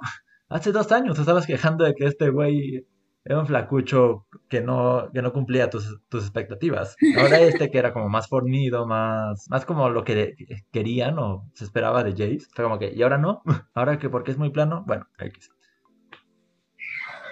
Hace 0.50 0.74
dos 0.74 0.91
años 0.91 1.15
te 1.15 1.22
estabas 1.22 1.45
quejando 1.45 1.86
de 1.86 1.95
que 1.95 2.06
este 2.06 2.30
güey 2.30 2.86
era 3.24 3.39
un 3.39 3.48
flacucho 3.48 4.26
que 4.50 4.62
no, 4.62 5.10
que 5.13 5.22
no 5.22 5.32
cumplía 5.32 5.69
tus, 5.69 6.02
expectativas. 6.12 6.98
Ahora 7.17 7.39
este 7.39 7.72
que 7.72 7.78
era 7.78 7.93
como 7.93 8.10
más 8.10 8.28
fornido, 8.28 8.86
más, 8.86 9.48
más 9.50 9.65
como 9.65 9.89
lo 9.89 10.04
que 10.04 10.36
querían 10.72 11.19
o 11.19 11.50
se 11.54 11.63
esperaba 11.63 12.04
de 12.04 12.12
Jace. 12.12 12.48
Fue 12.54 12.65
como 12.65 12.80
que, 12.80 12.91
¿y 12.93 13.02
ahora 13.02 13.17
no? 13.17 13.41
Ahora 13.74 13.98
que 13.98 14.10
porque 14.10 14.32
es 14.32 14.38
muy 14.38 14.50
plano, 14.50 14.84
bueno, 14.86 15.08
X. 15.19 15.52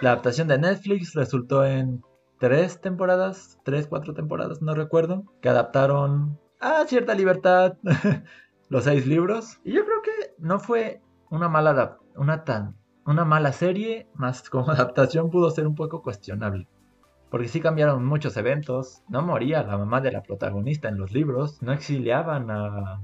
La 0.01 0.11
adaptación 0.11 0.47
de 0.47 0.59
Netflix 0.59 1.13
resultó 1.13 1.65
en 1.65 2.01
tres 2.39 2.79
temporadas, 2.79 3.59
tres, 3.65 3.87
cuatro 3.87 4.13
temporadas, 4.13 4.61
no 4.61 4.75
recuerdo, 4.75 5.25
que 5.41 5.49
adaptaron 5.49 6.39
a 6.61 6.85
cierta 6.85 7.15
libertad 7.15 7.77
los 8.69 8.85
seis 8.85 9.05
libros. 9.07 9.59
Y 9.65 9.73
yo 9.73 9.83
creo 9.83 10.01
que 10.03 10.35
no 10.37 10.59
fue 10.59 11.01
una 11.29 11.49
mala 11.49 11.99
una 12.15 12.43
tan 12.43 12.75
una 13.07 13.23
mala 13.23 13.53
serie, 13.53 14.07
más 14.13 14.43
como 14.49 14.69
adaptación 14.69 15.31
pudo 15.31 15.49
ser 15.49 15.65
un 15.65 15.75
poco 15.75 16.03
cuestionable. 16.03 16.67
Porque 17.31 17.47
sí 17.47 17.59
cambiaron 17.59 18.05
muchos 18.05 18.37
eventos, 18.37 19.03
no 19.09 19.21
moría 19.21 19.63
la 19.63 19.77
mamá 19.77 19.99
de 19.99 20.11
la 20.11 20.23
protagonista 20.23 20.87
en 20.87 20.97
los 20.97 21.11
libros, 21.11 21.61
no 21.61 21.73
exiliaban 21.73 22.49
a, 22.51 23.01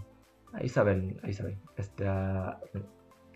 a 0.54 0.64
Isabel, 0.64 1.20
a 1.24 1.30
Isabel, 1.30 1.58
este, 1.76 2.08
a, 2.08 2.60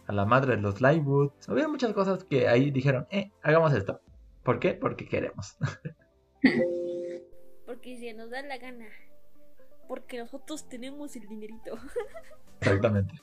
la 0.08 0.26
madre 0.26 0.56
de 0.56 0.62
los 0.62 0.80
Lightwood. 0.80 1.32
Había 1.50 1.68
muchas 1.68 1.94
cosas 1.94 2.24
que 2.24 2.48
ahí 2.48 2.72
dijeron, 2.72 3.08
eh, 3.10 3.32
hagamos 3.42 3.74
esto. 3.74 4.00
¿Por 4.44 4.60
qué? 4.60 4.74
Porque 4.74 5.10
queremos. 5.10 5.58
Porque 7.66 7.98
si 7.98 8.14
nos 8.14 8.30
da 8.30 8.42
la 8.44 8.58
gana. 8.58 8.86
Porque 9.90 10.20
nosotros 10.20 10.70
tenemos 10.70 11.18
el 11.18 11.28
dinerito. 11.28 11.78
Exactamente. 12.62 13.14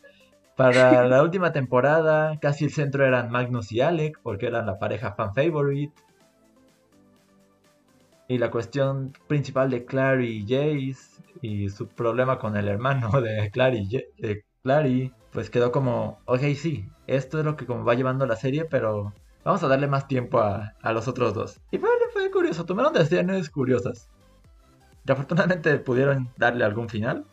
Para 0.57 1.05
la 1.09 1.23
última 1.23 1.53
temporada, 1.53 2.39
casi 2.41 2.65
el 2.65 2.73
centro 2.73 3.05
eran 3.05 3.31
Magnus 3.31 3.73
y 3.73 3.81
Alec, 3.81 4.21
porque 4.23 4.47
eran 4.47 4.67
la 4.67 4.79
pareja 4.79 5.13
fan 5.13 5.35
favorite. 5.35 5.95
Y 8.27 8.39
la 8.39 8.51
cuestión 8.51 9.13
principal 9.27 9.71
de 9.71 9.85
Clary 9.85 10.39
y 10.39 10.43
Jace 10.43 11.23
y 11.43 11.69
su 11.69 11.89
problema 11.89 12.39
con 12.39 12.57
el 12.57 12.69
hermano 12.69 13.21
de 13.21 13.51
Clary, 13.51 13.87
de 14.19 14.45
Clary 14.63 15.13
pues 15.35 15.51
quedó 15.51 15.73
como, 15.73 16.21
ok, 16.27 16.41
sí, 16.55 16.89
esto 17.09 17.41
es 17.41 17.45
lo 17.45 17.57
que 17.57 17.67
como 17.67 17.85
va 17.85 17.95
llevando 17.95 18.25
la 18.25 18.37
serie, 18.37 18.65
pero 18.65 19.13
vamos 19.43 19.63
a 19.65 19.69
darle 19.69 19.89
más 19.89 20.07
tiempo 20.07 20.39
a, 20.39 20.75
los 20.93 21.09
otros 21.09 21.35
dos. 21.35 21.61
Y 21.73 21.79
fue, 21.79 21.91
fue 22.13 22.31
curioso, 22.31 22.65
tomaron 22.65 22.93
decisiones 22.93 23.51
curiosas. 23.51 24.09
Y 25.07 25.11
afortunadamente 25.11 25.77
pudieron 25.79 26.31
darle 26.37 26.65
algún 26.65 26.89
final 26.89 27.25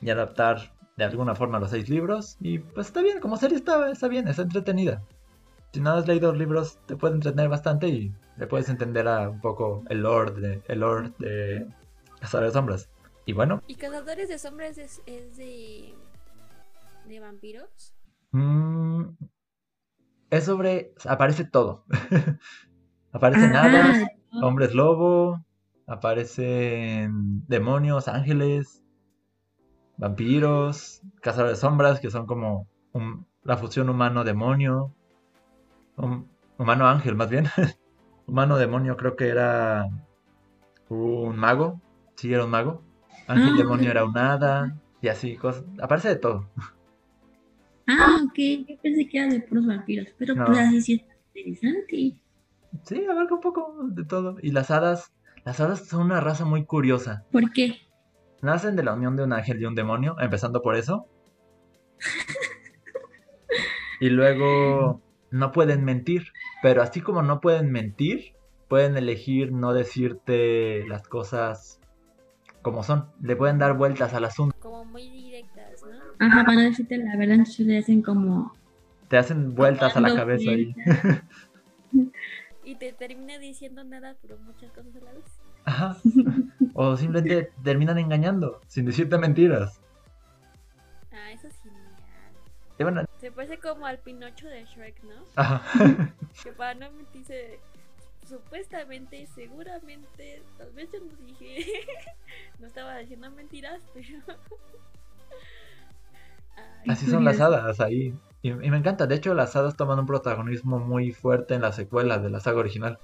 y 0.00 0.08
adaptar 0.08 0.72
de 0.98 1.04
alguna 1.04 1.34
forma 1.36 1.60
los 1.60 1.70
seis 1.70 1.88
libros. 1.88 2.36
Y 2.40 2.58
pues 2.58 2.88
está 2.88 3.00
bien, 3.00 3.20
como 3.20 3.36
serie 3.36 3.56
está, 3.56 3.90
está 3.90 4.08
bien, 4.08 4.26
está 4.26 4.42
entretenida. 4.42 5.02
Si 5.72 5.80
no 5.80 5.92
has 5.92 6.08
leído 6.08 6.30
los 6.30 6.38
libros, 6.38 6.78
te 6.86 6.96
puede 6.96 7.14
entretener 7.14 7.48
bastante 7.48 7.88
y 7.88 8.12
le 8.36 8.46
puedes 8.46 8.68
entender 8.68 9.06
a 9.06 9.28
un 9.30 9.40
poco 9.40 9.84
el 9.88 10.02
lore 10.02 10.32
de, 10.32 10.62
el 10.66 10.80
lore 10.80 11.12
de 11.18 11.66
Cazadores 12.20 12.52
de 12.52 12.58
Sombras. 12.58 12.88
Y 13.26 13.32
bueno. 13.32 13.62
¿Y 13.68 13.76
Cazadores 13.76 14.28
de 14.28 14.38
Sombras 14.38 14.76
es, 14.76 15.00
de. 15.06 15.94
de 17.06 17.20
vampiros? 17.20 17.94
Mm, 18.32 19.04
es 20.30 20.44
sobre. 20.44 20.94
aparece 21.06 21.44
todo. 21.44 21.84
Aparecen 23.10 23.56
hadas, 23.56 24.06
hombres 24.42 24.74
lobo, 24.74 25.42
aparecen 25.86 27.46
demonios, 27.48 28.06
ángeles, 28.06 28.82
vampiros, 29.98 31.02
cazadores 31.20 31.58
de 31.58 31.60
sombras, 31.60 32.00
que 32.00 32.10
son 32.10 32.26
como 32.26 32.66
la 33.42 33.56
fusión 33.56 33.90
humano-demonio, 33.90 34.94
humano-ángel 36.56 37.16
más 37.16 37.28
bien. 37.28 37.46
humano-demonio 38.26 38.96
creo 38.96 39.16
que 39.16 39.28
era 39.28 39.88
un 40.88 41.36
mago, 41.36 41.80
sí 42.16 42.32
era 42.32 42.44
un 42.44 42.50
mago. 42.50 42.82
Ángel-demonio 43.26 43.88
ah, 43.88 43.90
era 43.90 44.04
un 44.04 44.16
hada, 44.16 44.78
y 45.02 45.08
así, 45.08 45.36
cosas. 45.36 45.64
aparece 45.82 46.08
de 46.08 46.16
todo. 46.16 46.48
Ah, 47.86 48.20
ok, 48.24 48.38
yo 48.68 48.76
pensé 48.82 49.08
que 49.08 49.18
era 49.18 49.28
de 49.28 49.40
puros 49.40 49.66
vampiros, 49.66 50.08
pero 50.18 50.34
pues 50.34 50.58
así 50.58 50.80
sí 50.80 50.92
es 50.94 51.62
interesante. 51.62 52.16
Sí, 52.84 53.06
abarca 53.06 53.34
un 53.34 53.40
poco 53.40 53.76
de 53.90 54.04
todo. 54.04 54.36
Y 54.42 54.52
las 54.52 54.70
hadas, 54.70 55.12
las 55.44 55.60
hadas 55.60 55.86
son 55.86 56.02
una 56.02 56.20
raza 56.20 56.44
muy 56.44 56.64
curiosa. 56.64 57.24
¿Por 57.32 57.52
qué? 57.52 57.76
Nacen 58.40 58.76
de 58.76 58.82
la 58.84 58.94
unión 58.94 59.16
de 59.16 59.24
un 59.24 59.32
ángel 59.32 59.60
y 59.60 59.64
un 59.64 59.74
demonio, 59.74 60.16
empezando 60.20 60.62
por 60.62 60.76
eso. 60.76 61.06
y 64.00 64.10
luego 64.10 65.00
no 65.30 65.52
pueden 65.52 65.84
mentir, 65.84 66.32
pero 66.62 66.82
así 66.82 67.00
como 67.00 67.22
no 67.22 67.40
pueden 67.40 67.70
mentir, 67.72 68.34
pueden 68.68 68.96
elegir 68.96 69.52
no 69.52 69.72
decirte 69.72 70.86
las 70.86 71.06
cosas 71.08 71.80
como 72.62 72.82
son. 72.82 73.10
Le 73.22 73.36
pueden 73.36 73.58
dar 73.58 73.76
vueltas 73.76 74.14
al 74.14 74.24
asunto. 74.24 74.56
Como 74.60 74.84
muy 74.84 75.10
directas, 75.10 75.82
¿no? 75.82 76.26
Ajá, 76.26 76.44
para 76.44 76.62
decirte 76.62 76.98
la 76.98 77.16
verdad, 77.16 77.36
entonces 77.36 77.66
le 77.66 77.78
hacen 77.78 78.02
como... 78.02 78.52
Te 79.08 79.16
hacen 79.16 79.54
vueltas 79.54 79.96
a 79.96 80.00
la 80.00 80.14
cabeza 80.14 80.50
ahí. 80.50 80.74
y 82.64 82.74
te 82.74 82.92
termina 82.92 83.38
diciendo 83.38 83.82
nada, 83.84 84.16
pero 84.20 84.36
muchas 84.38 84.70
cosas 84.72 84.94
a 84.96 85.00
la 85.00 85.12
vez. 85.12 85.37
Ajá. 85.68 85.96
O 86.80 86.96
simplemente 86.96 87.50
terminan 87.64 87.98
engañando, 87.98 88.60
sin 88.68 88.86
decirte 88.86 89.18
mentiras. 89.18 89.80
Ah, 91.10 91.32
eso 91.32 91.48
es 91.48 91.56
genial. 91.60 93.08
Se 93.18 93.32
parece 93.32 93.58
como 93.58 93.84
al 93.84 93.98
Pinocho 93.98 94.46
de 94.46 94.64
Shrek, 94.64 95.02
¿no? 95.02 95.16
Ajá. 95.34 95.60
que 96.44 96.52
para 96.52 96.74
no 96.74 96.92
mentirse, 96.92 97.58
supuestamente, 98.24 99.26
seguramente, 99.26 100.40
tal 100.56 100.70
vez 100.70 100.88
yo 100.92 101.00
no 101.00 101.12
dije, 101.26 101.66
no 102.60 102.68
estaba 102.68 102.96
diciendo 102.98 103.28
mentiras, 103.32 103.80
pero... 103.92 104.38
Así 106.86 107.06
son 107.06 107.24
las 107.24 107.40
hadas 107.40 107.80
ahí. 107.80 108.14
Y, 108.40 108.52
me 108.52 108.76
encanta, 108.76 109.08
de 109.08 109.16
hecho 109.16 109.34
las 109.34 109.56
hadas 109.56 109.76
toman 109.76 109.98
un 109.98 110.06
protagonismo 110.06 110.78
muy 110.78 111.10
fuerte 111.10 111.54
en 111.54 111.62
la 111.62 111.72
secuela 111.72 112.18
de 112.18 112.30
la 112.30 112.38
saga 112.38 112.60
original. 112.60 113.00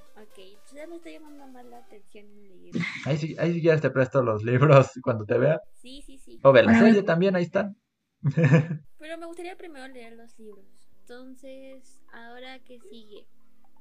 Ya 0.74 0.88
me 0.88 0.96
está 0.96 1.08
llamando 1.08 1.46
más 1.46 1.64
la 1.66 1.78
atención 1.78 2.26
Ahí 3.06 3.16
sí, 3.16 3.36
ahí 3.38 3.52
sí 3.52 3.62
ya 3.62 3.78
te 3.78 3.90
presto 3.90 4.22
los 4.22 4.42
libros 4.42 4.90
cuando 5.02 5.24
te 5.24 5.38
vea. 5.38 5.60
Sí, 5.74 6.02
sí, 6.04 6.18
sí. 6.18 6.40
O 6.42 6.52
ve 6.52 6.64
la 6.64 6.76
serie 6.78 7.02
también, 7.02 7.36
ahí 7.36 7.44
están. 7.44 7.76
Pero 8.98 9.18
me 9.18 9.26
gustaría 9.26 9.56
primero 9.56 9.86
leer 9.86 10.14
los 10.14 10.36
libros. 10.38 10.64
Entonces, 11.00 12.02
¿ahora 12.12 12.58
qué 12.64 12.80
sigue? 12.80 13.26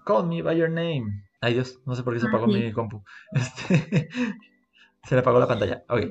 Call 0.06 0.28
me 0.28 0.42
by 0.42 0.56
your 0.58 0.70
name. 0.70 1.06
Ay 1.42 1.56
Dios, 1.56 1.80
no 1.86 1.96
sé 1.96 2.04
por 2.04 2.14
qué 2.14 2.20
se 2.20 2.28
ah, 2.28 2.30
apagó 2.30 2.48
mi 2.48 2.72
compu. 2.74 3.04
Este, 3.32 4.10
se 5.04 5.16
le 5.16 5.22
apagó 5.22 5.40
la 5.40 5.48
pantalla. 5.48 5.84
Ok. 5.90 6.02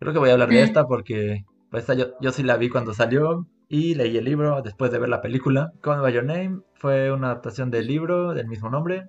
Creo 0.00 0.12
que 0.12 0.18
voy 0.18 0.30
a 0.30 0.32
hablar 0.32 0.48
de 0.48 0.62
esta 0.62 0.86
porque 0.86 1.44
pues, 1.70 1.82
esta 1.82 1.94
yo, 1.94 2.18
yo 2.20 2.32
sí 2.32 2.42
la 2.42 2.56
vi 2.56 2.70
cuando 2.70 2.94
salió 2.94 3.46
y 3.68 3.94
leí 3.94 4.16
el 4.16 4.24
libro 4.24 4.62
después 4.62 4.90
de 4.90 4.98
ver 4.98 5.10
la 5.10 5.20
película. 5.20 5.72
Call 5.82 5.98
me 5.98 6.02
by 6.02 6.12
your 6.12 6.24
name 6.24 6.62
fue 6.74 7.12
una 7.12 7.28
adaptación 7.28 7.70
del 7.70 7.86
libro 7.86 8.32
del 8.32 8.48
mismo 8.48 8.70
nombre 8.70 9.08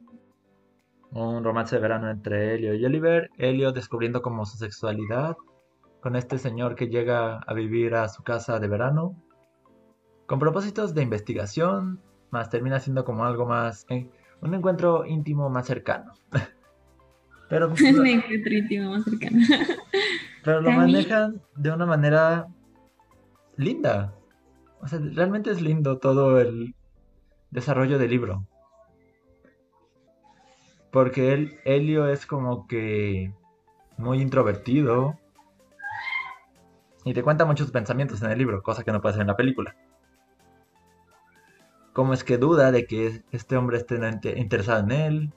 un 1.11 1.43
romance 1.43 1.75
de 1.75 1.81
verano 1.81 2.09
entre 2.09 2.55
Elio 2.55 2.73
y 2.73 2.85
Oliver, 2.85 3.29
Elio 3.37 3.71
descubriendo 3.71 4.21
como 4.21 4.45
su 4.45 4.57
sexualidad 4.57 5.37
con 6.01 6.15
este 6.15 6.37
señor 6.37 6.75
que 6.75 6.87
llega 6.87 7.39
a 7.39 7.53
vivir 7.53 7.95
a 7.95 8.07
su 8.07 8.23
casa 8.23 8.59
de 8.59 8.67
verano, 8.67 9.15
con 10.27 10.39
propósitos 10.39 10.93
de 10.93 11.03
investigación, 11.03 12.01
más 12.31 12.49
termina 12.49 12.79
siendo 12.79 13.03
como 13.03 13.25
algo 13.25 13.45
más, 13.45 13.85
eh, 13.89 14.09
un 14.41 14.53
encuentro 14.53 15.05
íntimo 15.05 15.49
más 15.49 15.67
cercano. 15.67 16.13
Pero, 17.49 17.67
un 17.97 18.07
encuentro 18.07 18.53
íntimo 18.53 18.91
más 18.91 19.03
cercano. 19.03 19.39
pero 20.43 20.61
lo 20.61 20.71
manejan 20.71 21.41
de 21.55 21.71
una 21.71 21.85
manera 21.87 22.47
linda. 23.57 24.13
O 24.81 24.87
sea, 24.87 24.99
realmente 24.99 25.49
es 25.49 25.59
lindo 25.59 25.97
todo 25.97 26.39
el 26.39 26.75
desarrollo 27.49 27.97
del 27.97 28.11
libro. 28.11 28.47
Porque 30.91 31.33
él, 31.33 31.59
Helio 31.65 32.07
es 32.07 32.25
como 32.25 32.67
que 32.67 33.31
muy 33.97 34.21
introvertido. 34.21 35.17
Y 37.05 37.13
te 37.13 37.23
cuenta 37.23 37.45
muchos 37.45 37.71
pensamientos 37.71 38.21
en 38.21 38.31
el 38.31 38.37
libro, 38.37 38.61
cosa 38.63 38.83
que 38.83 38.91
no 38.91 39.01
puede 39.01 39.13
ser 39.13 39.21
en 39.21 39.27
la 39.27 39.37
película. 39.37 39.75
Cómo 41.93 42.13
es 42.13 42.23
que 42.23 42.37
duda 42.37 42.71
de 42.71 42.85
que 42.85 43.23
este 43.31 43.57
hombre 43.57 43.77
esté 43.77 43.97
interesado 44.37 44.79
en 44.79 44.91
él. 44.91 45.33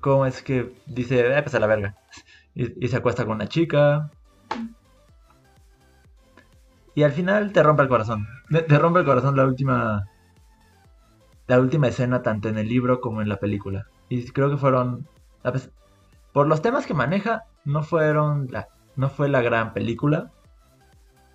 Cómo 0.00 0.26
es 0.26 0.42
que 0.42 0.74
dice, 0.86 1.20
eh, 1.20 1.42
pues 1.42 1.54
a 1.54 1.60
la 1.60 1.66
verga. 1.66 1.96
Y, 2.54 2.84
y 2.84 2.88
se 2.88 2.96
acuesta 2.96 3.24
con 3.24 3.36
una 3.36 3.48
chica. 3.48 4.10
Y 6.94 7.04
al 7.04 7.12
final 7.12 7.52
te 7.52 7.62
rompe 7.62 7.82
el 7.82 7.88
corazón. 7.88 8.26
Te 8.50 8.78
rompe 8.78 9.00
el 9.00 9.06
corazón 9.06 9.36
la 9.36 9.44
última 9.44 10.08
la 11.52 11.60
última 11.60 11.88
escena 11.88 12.22
tanto 12.22 12.48
en 12.48 12.56
el 12.56 12.66
libro 12.66 13.02
como 13.02 13.20
en 13.20 13.28
la 13.28 13.36
película. 13.36 13.86
Y 14.08 14.24
creo 14.30 14.48
que 14.48 14.56
fueron, 14.56 15.06
por 16.32 16.46
los 16.46 16.62
temas 16.62 16.86
que 16.86 16.94
maneja, 16.94 17.44
no 17.66 17.82
fueron 17.82 18.48
la, 18.50 18.68
no 18.96 19.10
fue 19.10 19.28
la 19.28 19.42
gran 19.42 19.74
película, 19.74 20.32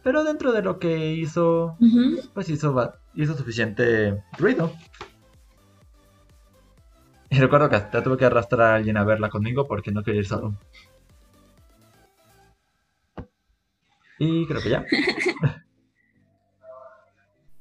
pero 0.02 0.24
dentro 0.24 0.54
de 0.54 0.64
lo 0.64 0.80
que 0.80 1.12
hizo, 1.12 1.78
pues 2.34 2.50
hizo, 2.50 2.94
hizo 3.14 3.38
suficiente 3.38 4.24
ruido. 4.40 4.74
Y 7.30 7.38
recuerdo 7.38 7.70
que 7.70 7.76
hasta 7.76 8.02
tuve 8.02 8.18
que 8.18 8.26
arrastrar 8.26 8.72
a 8.72 8.76
alguien 8.76 8.98
a 8.98 9.04
verla 9.04 9.30
conmigo 9.30 9.68
porque 9.68 9.92
no 9.92 10.02
quería 10.02 10.22
ir 10.22 10.28
solo. 10.28 10.56
Y 14.18 14.48
creo 14.48 14.64
que 14.64 14.70
ya. 14.70 14.84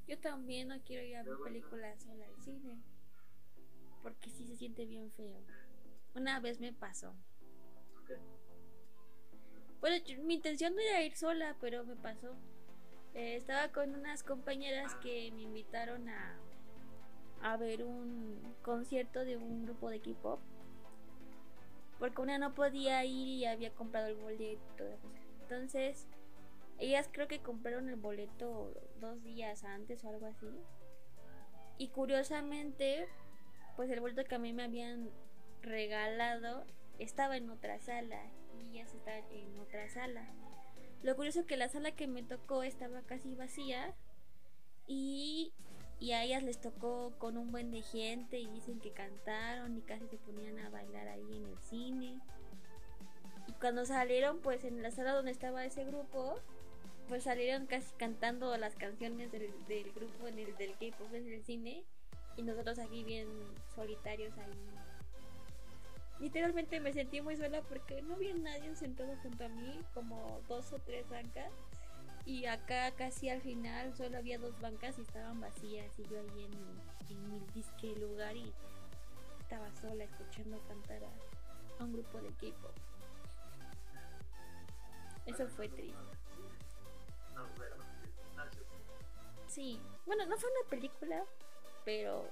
Yo 0.08 0.16
también 0.20 0.68
no 0.68 0.76
quiero 0.86 1.02
ir 1.02 1.16
a 1.16 1.24
ver 1.24 1.34
películas 1.44 2.06
siente 4.66 4.86
bien 4.86 5.12
feo. 5.12 5.38
Una 6.16 6.40
vez 6.40 6.58
me 6.58 6.72
pasó. 6.72 7.14
Bueno, 9.80 10.04
mi 10.24 10.34
intención 10.34 10.74
no 10.74 10.80
era 10.80 11.02
ir 11.02 11.14
sola, 11.16 11.54
pero 11.60 11.84
me 11.84 11.94
pasó. 11.94 12.34
Eh, 13.14 13.36
estaba 13.36 13.68
con 13.68 13.94
unas 13.94 14.24
compañeras 14.24 14.96
que 14.96 15.30
me 15.32 15.42
invitaron 15.42 16.08
a, 16.08 16.36
a 17.42 17.56
ver 17.56 17.84
un 17.84 18.56
concierto 18.62 19.24
de 19.24 19.36
un 19.36 19.66
grupo 19.66 19.88
de 19.88 20.00
K-pop. 20.00 20.40
Porque 22.00 22.20
una 22.20 22.38
no 22.38 22.54
podía 22.54 23.04
ir 23.04 23.28
y 23.28 23.44
había 23.44 23.72
comprado 23.72 24.08
el 24.08 24.16
boleto. 24.16 24.84
Entonces, 25.42 26.08
ellas 26.78 27.08
creo 27.12 27.28
que 27.28 27.38
compraron 27.38 27.88
el 27.88 27.96
boleto 27.96 28.74
dos 29.00 29.22
días 29.22 29.62
antes 29.62 30.02
o 30.02 30.08
algo 30.08 30.26
así. 30.26 30.50
Y 31.78 31.88
curiosamente, 31.88 33.06
pues 33.76 33.90
el 33.90 34.00
boleto 34.00 34.24
que 34.24 34.34
a 34.34 34.38
mí 34.38 34.52
me 34.52 34.64
habían 34.64 35.10
regalado 35.62 36.64
estaba 36.98 37.36
en 37.36 37.50
otra 37.50 37.78
sala 37.78 38.20
y 38.58 38.70
ellas 38.70 38.94
estaban 38.94 39.24
en 39.30 39.58
otra 39.58 39.88
sala. 39.90 40.26
Lo 41.02 41.14
curioso 41.14 41.40
es 41.40 41.46
que 41.46 41.56
la 41.56 41.68
sala 41.68 41.92
que 41.92 42.06
me 42.06 42.22
tocó 42.22 42.62
estaba 42.62 43.02
casi 43.02 43.34
vacía 43.34 43.94
y, 44.86 45.52
y 46.00 46.12
a 46.12 46.24
ellas 46.24 46.42
les 46.42 46.60
tocó 46.60 47.12
con 47.18 47.36
un 47.36 47.52
buen 47.52 47.70
de 47.70 47.82
gente 47.82 48.38
y 48.38 48.48
dicen 48.48 48.80
que 48.80 48.92
cantaron 48.92 49.76
y 49.76 49.82
casi 49.82 50.06
se 50.08 50.16
ponían 50.16 50.58
a 50.58 50.70
bailar 50.70 51.08
ahí 51.08 51.36
en 51.36 51.44
el 51.44 51.58
cine. 51.58 52.20
Y 53.46 53.52
cuando 53.60 53.84
salieron, 53.84 54.40
pues 54.40 54.64
en 54.64 54.82
la 54.82 54.90
sala 54.90 55.12
donde 55.12 55.30
estaba 55.30 55.64
ese 55.64 55.84
grupo, 55.84 56.40
pues 57.08 57.24
salieron 57.24 57.66
casi 57.66 57.94
cantando 57.96 58.56
las 58.56 58.74
canciones 58.74 59.30
del, 59.30 59.52
del 59.68 59.92
grupo 59.92 60.26
en 60.26 60.38
el 60.38 60.56
del 60.56 60.72
K-pop 60.72 61.12
en 61.14 61.32
el 61.32 61.44
cine 61.44 61.84
y 62.36 62.42
nosotros 62.42 62.78
aquí 62.78 63.04
bien 63.04 63.28
solitarios 63.74 64.36
ahí. 64.38 64.70
Literalmente 66.18 66.80
me 66.80 66.92
sentí 66.92 67.20
muy 67.20 67.36
sola 67.36 67.60
porque 67.62 68.00
no 68.02 68.14
había 68.14 68.34
nadie 68.34 68.74
sentado 68.74 69.14
junto 69.22 69.44
a 69.44 69.48
mí, 69.48 69.80
como 69.92 70.40
dos 70.48 70.72
o 70.72 70.78
tres 70.78 71.08
bancas. 71.08 71.52
Y 72.24 72.46
acá 72.46 72.90
casi 72.92 73.28
al 73.28 73.40
final 73.40 73.94
solo 73.96 74.18
había 74.18 74.38
dos 74.38 74.58
bancas 74.60 74.98
y 74.98 75.02
estaban 75.02 75.40
vacías 75.40 75.96
y 75.98 76.02
yo 76.08 76.18
ahí 76.18 76.44
en, 76.44 77.16
en 77.16 77.30
mi 77.30 77.40
disque 77.54 77.94
lugar 77.96 78.36
y 78.36 78.52
estaba 79.40 79.70
sola 79.76 80.04
escuchando 80.04 80.58
cantar 80.66 81.04
a, 81.04 81.12
a 81.80 81.84
un 81.84 81.92
grupo 81.92 82.20
de 82.20 82.30
K-pop. 82.30 82.74
Eso 85.26 85.46
fue 85.48 85.68
triste. 85.68 85.94
Sí, 89.46 89.80
bueno, 90.04 90.26
no 90.26 90.36
fue 90.36 90.50
una 90.50 90.68
película, 90.68 91.24
pero 91.86 92.28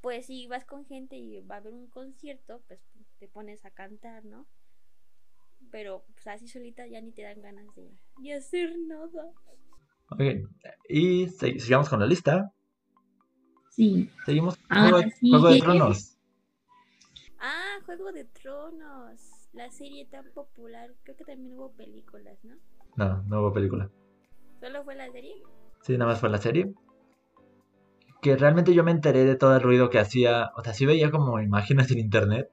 pues 0.00 0.26
si 0.26 0.46
vas 0.48 0.64
con 0.64 0.86
gente 0.86 1.16
y 1.16 1.40
va 1.42 1.56
a 1.56 1.58
haber 1.58 1.74
un 1.74 1.86
concierto, 1.86 2.62
pues 2.66 2.80
te 3.18 3.28
pones 3.28 3.62
a 3.66 3.70
cantar, 3.70 4.24
¿no? 4.24 4.46
Pero 5.70 6.04
pues 6.14 6.26
así 6.26 6.48
solita 6.48 6.86
ya 6.86 7.00
ni 7.02 7.12
te 7.12 7.22
dan 7.22 7.42
ganas 7.42 7.66
de, 7.76 8.32
hacer 8.32 8.74
nada. 8.78 9.32
Ok, 10.10 10.20
y 10.88 11.28
sigamos 11.28 11.90
con 11.90 12.00
la 12.00 12.06
lista. 12.06 12.52
Sí. 13.70 14.08
Seguimos 14.24 14.58
Juego, 14.68 15.02
Juego 15.20 15.48
de 15.50 15.60
Tronos. 15.60 16.18
Ah, 17.38 17.78
Juego 17.84 18.12
de 18.12 18.24
Tronos. 18.24 19.20
La 19.52 19.70
serie 19.70 20.06
tan 20.06 20.30
popular. 20.32 20.94
Creo 21.02 21.16
que 21.16 21.24
también 21.24 21.52
hubo 21.52 21.70
películas, 21.72 22.42
¿no? 22.44 22.56
No, 22.96 23.22
no 23.24 23.40
hubo 23.40 23.52
película. 23.52 23.90
¿Solo 24.60 24.84
fue 24.84 24.94
la 24.94 25.10
serie? 25.10 25.42
Sí, 25.82 25.92
nada 25.98 26.12
más 26.12 26.20
fue 26.20 26.30
la 26.30 26.38
serie. 26.38 26.72
Que 28.24 28.38
realmente 28.38 28.72
yo 28.72 28.82
me 28.84 28.90
enteré 28.90 29.26
de 29.26 29.36
todo 29.36 29.54
el 29.54 29.60
ruido 29.60 29.90
que 29.90 29.98
hacía. 29.98 30.50
O 30.56 30.64
sea, 30.64 30.72
sí 30.72 30.86
veía 30.86 31.10
como 31.10 31.38
imágenes 31.40 31.90
en 31.90 31.98
internet. 31.98 32.50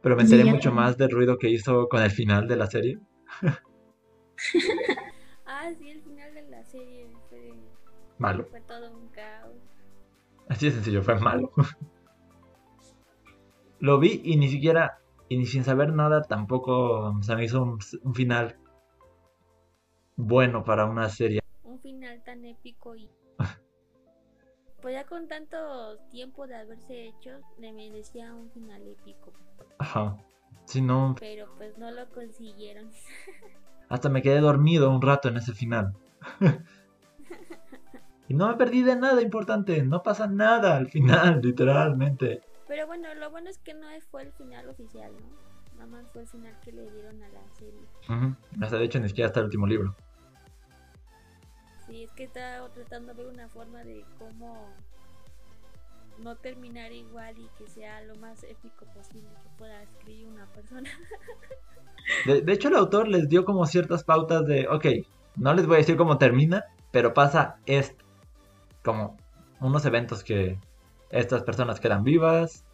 Pero 0.00 0.14
me 0.14 0.22
enteré 0.22 0.44
mucho 0.44 0.70
más 0.70 0.96
del 0.96 1.10
ruido 1.10 1.36
que 1.36 1.50
hizo 1.50 1.88
con 1.88 2.00
el 2.00 2.12
final 2.12 2.46
de 2.46 2.56
la 2.56 2.68
serie. 2.68 3.00
ah, 5.46 5.68
sí, 5.76 5.90
el 5.90 6.00
final 6.00 6.32
de 6.32 6.42
la 6.48 6.62
serie 6.62 7.08
fue. 7.28 7.54
Malo. 8.18 8.46
Fue 8.48 8.60
todo 8.60 8.96
un 8.96 9.08
caos. 9.08 9.56
Así 10.48 10.66
de 10.66 10.72
sencillo, 10.72 11.02
fue 11.02 11.18
malo. 11.18 11.50
Lo 13.80 13.98
vi 13.98 14.20
y 14.22 14.36
ni 14.36 14.48
siquiera. 14.48 15.00
Y 15.28 15.38
ni 15.38 15.46
sin 15.46 15.64
saber 15.64 15.92
nada 15.92 16.22
tampoco 16.22 17.20
se 17.20 17.34
me 17.34 17.46
hizo 17.46 17.64
un 17.64 18.14
final 18.14 18.58
bueno 20.16 20.62
para 20.62 20.84
una 20.84 21.08
serie 21.08 21.40
final 21.84 22.22
tan 22.24 22.42
épico 22.46 22.96
y 22.96 23.10
pues 24.84 24.96
ya 24.96 25.06
con 25.06 25.28
tanto 25.28 25.96
tiempo 26.10 26.46
de 26.46 26.56
haberse 26.56 27.06
hecho 27.06 27.30
le 27.58 27.72
merecía 27.72 28.34
un 28.34 28.50
final 28.50 28.82
épico. 28.86 29.32
Ajá. 29.78 30.18
Si 30.66 30.82
no. 30.82 31.16
Pero 31.18 31.46
pues 31.56 31.78
no 31.78 31.90
lo 31.90 32.06
consiguieron. 32.10 32.90
Hasta 33.88 34.10
me 34.10 34.20
quedé 34.20 34.40
dormido 34.40 34.90
un 34.90 35.00
rato 35.00 35.30
en 35.30 35.38
ese 35.38 35.54
final. 35.54 35.94
y 38.28 38.34
no 38.34 38.48
me 38.48 38.56
perdí 38.56 38.82
de 38.82 38.94
nada 38.96 39.22
importante. 39.22 39.82
No 39.82 40.02
pasa 40.02 40.26
nada 40.26 40.76
al 40.76 40.88
final, 40.88 41.40
literalmente. 41.42 42.42
Pero 42.68 42.86
bueno, 42.86 43.14
lo 43.14 43.30
bueno 43.30 43.48
es 43.48 43.56
que 43.56 43.72
no 43.72 43.86
fue 44.10 44.24
el 44.24 44.32
final 44.32 44.68
oficial, 44.68 45.10
¿no? 45.12 45.78
Nada 45.78 45.86
más 45.86 46.10
fue 46.12 46.20
el 46.20 46.28
final 46.28 46.60
que 46.62 46.72
le 46.72 46.90
dieron 46.90 47.22
a 47.22 47.28
la 47.30 47.48
serie. 47.54 48.36
Hasta 48.60 48.76
de 48.76 48.84
hecho 48.84 49.00
ni 49.00 49.08
siquiera 49.08 49.28
hasta 49.28 49.40
el 49.40 49.46
último 49.46 49.66
libro. 49.66 49.96
Sí, 51.86 52.04
es 52.04 52.10
que 52.12 52.24
estaba 52.24 52.68
tratando 52.70 53.12
de 53.12 53.22
ver 53.22 53.32
una 53.32 53.48
forma 53.48 53.84
de 53.84 54.04
cómo 54.18 54.72
no 56.18 56.36
terminar 56.36 56.92
igual 56.92 57.36
y 57.38 57.48
que 57.58 57.68
sea 57.68 58.00
lo 58.02 58.14
más 58.16 58.42
épico 58.44 58.86
posible 58.94 59.28
que 59.42 59.48
pueda 59.58 59.82
escribir 59.82 60.28
una 60.28 60.46
persona. 60.46 60.88
De, 62.26 62.52
hecho, 62.52 62.68
el 62.68 62.76
autor 62.76 63.08
les 63.08 63.28
dio 63.28 63.44
como 63.44 63.66
ciertas 63.66 64.04
pautas 64.04 64.44
de, 64.46 64.68
ok, 64.68 64.86
no 65.36 65.54
les 65.54 65.66
voy 65.66 65.76
a 65.76 65.78
decir 65.78 65.96
cómo 65.96 66.18
termina, 66.18 66.64
pero 66.90 67.14
pasa 67.14 67.56
esto. 67.66 68.04
Como 68.84 69.16
unos 69.60 69.84
eventos 69.86 70.22
que 70.22 70.58
estas 71.10 71.42
personas 71.42 71.80
quedan 71.80 72.04
vivas. 72.04 72.64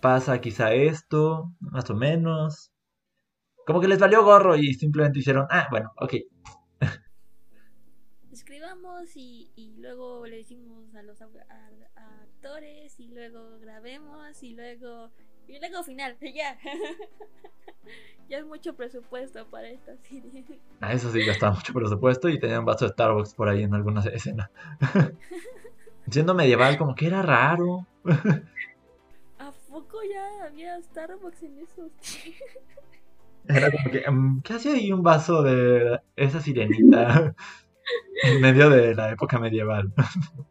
Pasa 0.00 0.40
quizá 0.40 0.72
esto, 0.72 1.50
más 1.60 1.88
o 1.90 1.94
menos. 1.94 2.70
Como 3.66 3.80
que 3.80 3.88
les 3.88 3.98
valió 3.98 4.22
gorro 4.24 4.56
y 4.56 4.74
simplemente 4.74 5.18
hicieron, 5.18 5.46
ah, 5.50 5.66
bueno, 5.70 5.92
ok, 5.96 6.14
escribamos 8.78 9.16
y, 9.16 9.50
y 9.56 9.74
luego 9.78 10.26
le 10.26 10.38
decimos 10.38 10.94
a 10.94 11.02
los 11.02 11.20
actores 11.20 12.98
y 12.98 13.08
luego 13.08 13.58
grabemos 13.60 14.42
y 14.42 14.54
luego 14.54 15.10
y 15.46 15.58
luego 15.58 15.82
final, 15.82 16.16
ya. 16.34 16.58
ya 18.28 18.38
es 18.38 18.44
mucho 18.44 18.74
presupuesto 18.74 19.46
para 19.46 19.68
esta 19.68 19.96
serie. 19.96 20.44
Ah, 20.80 20.92
eso 20.92 21.10
sí, 21.10 21.24
ya 21.24 21.32
está 21.32 21.50
mucho 21.50 21.72
presupuesto 21.72 22.28
y 22.28 22.38
tenía 22.38 22.60
un 22.60 22.64
vaso 22.64 22.84
de 22.84 22.92
Starbucks 22.92 23.34
por 23.34 23.48
ahí 23.48 23.64
en 23.64 23.74
alguna 23.74 24.00
escena. 24.00 24.50
Siendo 26.08 26.34
medieval, 26.34 26.78
como 26.78 26.94
que 26.94 27.06
era 27.06 27.22
raro. 27.22 27.84
¿A 29.38 29.52
poco 29.68 29.98
ya 30.04 30.44
había 30.46 30.80
Starbucks 30.80 31.42
en 31.42 31.58
esos 31.58 31.90
Era 33.48 33.72
como 33.72 33.90
que, 33.90 34.08
mm, 34.08 34.42
¿qué 34.42 34.52
hacía 34.52 34.74
ahí 34.74 34.92
un 34.92 35.02
vaso 35.02 35.42
de 35.42 36.00
esa 36.14 36.40
sirenita? 36.40 37.34
En 38.22 38.40
medio 38.40 38.70
de 38.70 38.94
la 38.94 39.10
época 39.12 39.38
medieval. 39.38 39.92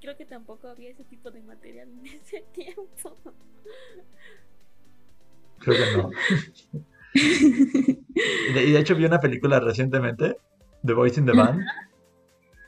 Creo 0.00 0.16
que 0.16 0.26
tampoco 0.26 0.68
había 0.68 0.90
ese 0.90 1.04
tipo 1.04 1.30
de 1.30 1.42
material 1.42 1.88
en 1.88 2.06
ese 2.06 2.44
tiempo. 2.52 3.16
Creo 5.60 5.76
que 5.76 5.96
no. 5.96 6.10
y, 7.14 8.52
de, 8.52 8.78
hecho 8.78 8.94
vi 8.96 9.06
una 9.06 9.20
película 9.20 9.60
recientemente, 9.60 10.36
The 10.84 10.92
Voice 10.92 11.18
in 11.18 11.26
the 11.26 11.32
Band, 11.32 11.64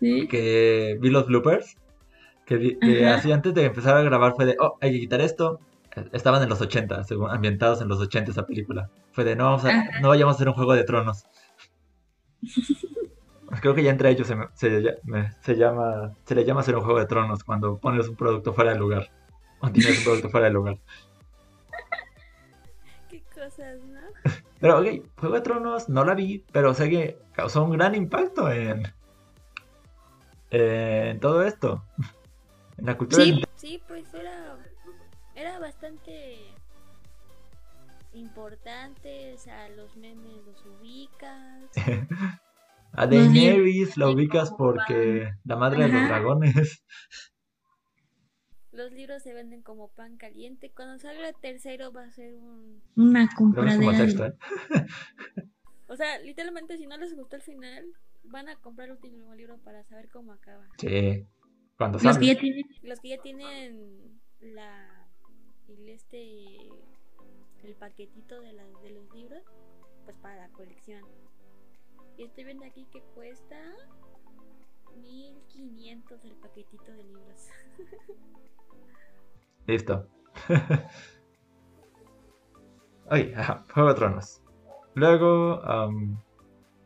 que 0.01 0.97
vi 0.99 1.11
los 1.11 1.27
bloopers, 1.27 1.77
que, 2.47 3.07
así 3.07 3.33
antes 3.33 3.53
de 3.53 3.65
empezar 3.67 3.97
a 3.97 4.03
grabar 4.03 4.35
fue 4.35 4.47
de, 4.47 4.57
oh, 4.59 4.79
hay 4.81 4.93
que 4.93 5.01
quitar 5.01 5.21
esto. 5.21 5.61
Estaban 6.13 6.43
en 6.43 6.49
los 6.49 6.61
80, 6.61 7.05
según, 7.05 7.31
ambientados 7.31 7.81
en 7.81 7.89
los 7.89 8.01
80 8.01 8.31
esa 8.31 8.47
película. 8.47 8.91
Fue 9.13 9.25
de, 9.25 9.35
no, 9.35 9.59
no 10.03 10.09
vayamos 10.09 10.35
a 10.35 10.37
hacer 10.37 10.49
un 10.49 10.55
juego 10.55 10.75
de 10.75 10.85
tronos. 10.85 11.25
Creo 13.61 13.75
que 13.75 13.83
ya 13.83 13.91
entre 13.91 14.11
ellos 14.11 14.27
se, 14.27 14.37
se, 14.55 15.57
llama, 15.57 16.13
se 16.25 16.35
le 16.35 16.45
llama 16.45 16.61
hacer 16.61 16.77
un 16.77 16.83
juego 16.83 16.99
de 16.99 17.07
tronos 17.07 17.45
cuando 17.45 17.79
pones 17.79 18.09
un 18.09 18.17
producto 18.17 18.53
fuera 18.53 18.73
del 18.73 18.81
lugar. 18.81 19.11
O 19.61 19.71
tienes 19.71 19.99
un 19.99 20.05
producto 20.05 20.31
fuera 20.31 20.47
del 20.47 20.55
lugar. 20.55 20.79
Qué 23.09 23.23
cosas, 23.33 23.79
¿no? 23.85 24.01
Pero 24.61 24.81
ok, 24.81 24.87
Juego 25.17 25.35
de 25.35 25.41
Tronos 25.43 25.89
no 25.89 26.05
la 26.05 26.15
vi, 26.15 26.45
pero 26.51 26.75
sé 26.75 26.89
que 26.89 27.19
causó 27.33 27.63
un 27.65 27.73
gran 27.73 27.95
impacto 27.95 28.51
en, 28.51 28.83
en 30.51 31.21
todo 31.21 31.43
esto. 31.43 31.85
En 32.79 32.85
la 32.85 32.99
cultura. 32.99 33.25
Sí, 33.25 33.43
sí 33.55 33.83
pues 33.89 34.13
era, 34.13 34.55
era 35.35 35.59
bastante 35.59 36.37
importantes, 38.17 39.47
a 39.47 39.69
los 39.69 39.97
memes 39.97 40.45
los 40.45 40.65
ubicas. 40.67 41.71
a 42.93 43.07
Daenerys 43.07 43.97
la 43.97 44.11
ubicas 44.11 44.53
porque 44.53 45.31
la 45.45 45.57
madre 45.57 45.85
de 45.85 45.93
los 45.93 46.09
dragones. 46.09 46.85
Los 48.73 48.93
libros 48.93 49.23
se 49.23 49.33
venden 49.33 49.63
como 49.63 49.89
pan 49.89 50.17
caliente. 50.17 50.71
Cuando 50.75 50.99
salga 50.99 51.29
el 51.29 51.37
tercero 51.41 51.93
va 51.93 52.05
a 52.05 52.11
ser 52.11 52.35
un... 52.35 52.83
una 52.97 53.29
compra 53.35 53.77
de 53.77 53.87
¿eh? 53.87 54.35
O 55.89 55.97
sea, 55.97 56.19
literalmente 56.19 56.77
si 56.77 56.87
no 56.87 56.99
les 56.99 57.15
gustó 57.15 57.37
el 57.37 57.43
final, 57.43 57.87
van 58.25 58.49
a 58.49 58.57
comprar 58.57 58.89
el 58.89 58.97
último 58.97 59.35
libro 59.35 59.59
para 59.59 59.85
saber 59.85 60.09
cómo 60.11 60.33
acaba. 60.33 60.67
Sí. 60.79 61.27
Cuando 61.79 61.99
los 61.99 62.19
que 62.19 62.27
ya 62.27 62.39
tienen, 62.39 62.65
los 62.83 63.01
que 63.01 63.09
ya 63.11 63.19
tienen 63.19 64.21
la 64.41 65.07
el 65.69 65.89
este 65.89 66.69
el 67.67 67.75
paquetito 67.75 68.41
de, 68.41 68.53
de 68.83 68.91
los 68.91 69.13
libros, 69.13 69.43
pues 70.05 70.17
para 70.19 70.37
la 70.37 70.49
colección. 70.51 71.05
Y 72.17 72.25
estoy 72.25 72.45
viendo 72.45 72.65
aquí 72.65 72.87
que 72.93 73.03
cuesta 73.15 73.57
1500 75.03 76.25
el 76.25 76.37
paquetito 76.37 76.93
de 76.93 77.05
libros. 77.05 77.49
Listo. 79.67 80.07
Ay, 83.11 83.35
Juego 83.73 83.89
de 83.89 83.95
Tronos. 83.95 84.43
Luego, 84.95 85.61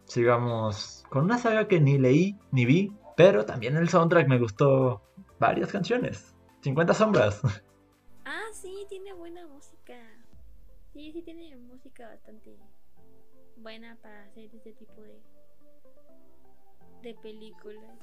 sigamos 0.05 1.05
con 1.09 1.25
una 1.25 1.39
saga 1.39 1.69
que 1.69 1.81
ni 1.81 1.99
leí 1.99 2.37
ni 2.51 2.67
vi, 2.67 2.93
pero 3.17 3.45
también 3.47 3.77
el 3.77 3.89
soundtrack 3.89 4.29
me 4.29 4.39
gustó 4.39 5.03
varias 5.39 5.71
canciones. 5.71 6.35
50 6.63 6.93
sombras. 6.93 7.41
Ah, 8.25 8.49
sí, 8.53 8.85
tiene 8.89 9.15
música. 9.15 9.30
Sí, 11.01 11.13
sí 11.13 11.23
tiene 11.23 11.57
música 11.57 12.09
bastante 12.09 12.59
buena 13.57 13.97
para 14.03 14.25
hacer 14.25 14.55
este 14.55 14.73
tipo 14.73 15.01
de 15.01 15.19
de 17.03 17.15
películas. 17.23 17.97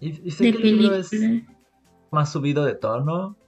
Y, 0.00 0.30
sé 0.30 0.52
que 0.52 0.58
el 0.58 0.82
libro 0.82 0.96
es 0.96 1.10
más 2.10 2.30
subido 2.30 2.66
de 2.66 2.74
tono 2.74 3.38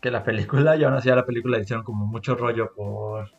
que 0.00 0.10
la 0.10 0.24
película, 0.24 0.74
y 0.74 0.84
aún 0.84 0.94
así 0.94 1.10
a 1.10 1.16
la 1.16 1.26
película 1.26 1.58
le 1.58 1.64
hicieron 1.64 1.84
como 1.84 2.06
mucho 2.06 2.36
rollo 2.36 2.72
por 2.74 3.30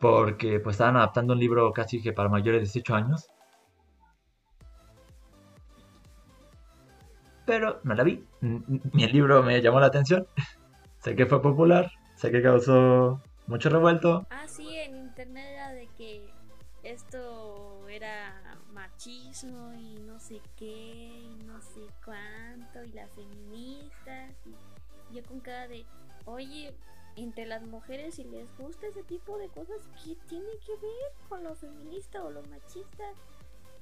porque 0.00 0.60
pues 0.60 0.76
estaban 0.76 0.96
adaptando 0.96 1.34
un 1.34 1.40
libro 1.40 1.70
casi 1.74 2.00
que 2.00 2.14
para 2.14 2.30
mayores 2.30 2.60
de 2.60 2.80
18 2.80 2.94
años. 2.94 3.28
Pero 7.44 7.80
no 7.84 7.94
la 7.94 8.02
vi. 8.02 8.24
Ni 8.40 9.04
el 9.04 9.12
libro 9.12 9.42
me 9.42 9.60
llamó 9.60 9.78
la 9.78 9.88
atención. 9.88 10.26
Sé 11.08 11.16
que 11.16 11.24
fue 11.24 11.40
popular, 11.40 11.90
sé 12.16 12.30
que 12.30 12.42
causó 12.42 13.22
mucho 13.46 13.70
revuelto. 13.70 14.26
Ah, 14.28 14.46
sí, 14.46 14.76
en 14.76 14.94
internet 14.94 15.46
era 15.54 15.72
de 15.72 15.88
que 15.96 16.28
esto 16.82 17.88
era 17.88 18.58
machismo 18.72 19.72
y 19.72 19.94
no 20.00 20.20
sé 20.20 20.42
qué, 20.58 20.66
y 20.66 21.44
no 21.46 21.62
sé 21.62 21.80
cuánto, 22.04 22.84
y 22.84 22.92
las 22.92 23.10
feministas. 23.12 24.34
Y 24.44 25.14
yo 25.16 25.22
con 25.24 25.40
cada 25.40 25.66
de, 25.66 25.86
oye, 26.26 26.74
entre 27.16 27.46
las 27.46 27.62
mujeres 27.62 28.16
si 28.16 28.24
les 28.24 28.54
gusta 28.58 28.88
ese 28.88 29.02
tipo 29.02 29.38
de 29.38 29.48
cosas, 29.48 29.80
¿qué 30.04 30.14
tiene 30.28 30.50
que 30.66 30.72
ver 30.72 31.28
con 31.30 31.42
lo 31.42 31.54
feminista 31.54 32.22
o 32.22 32.30
lo 32.30 32.42
machista? 32.42 33.04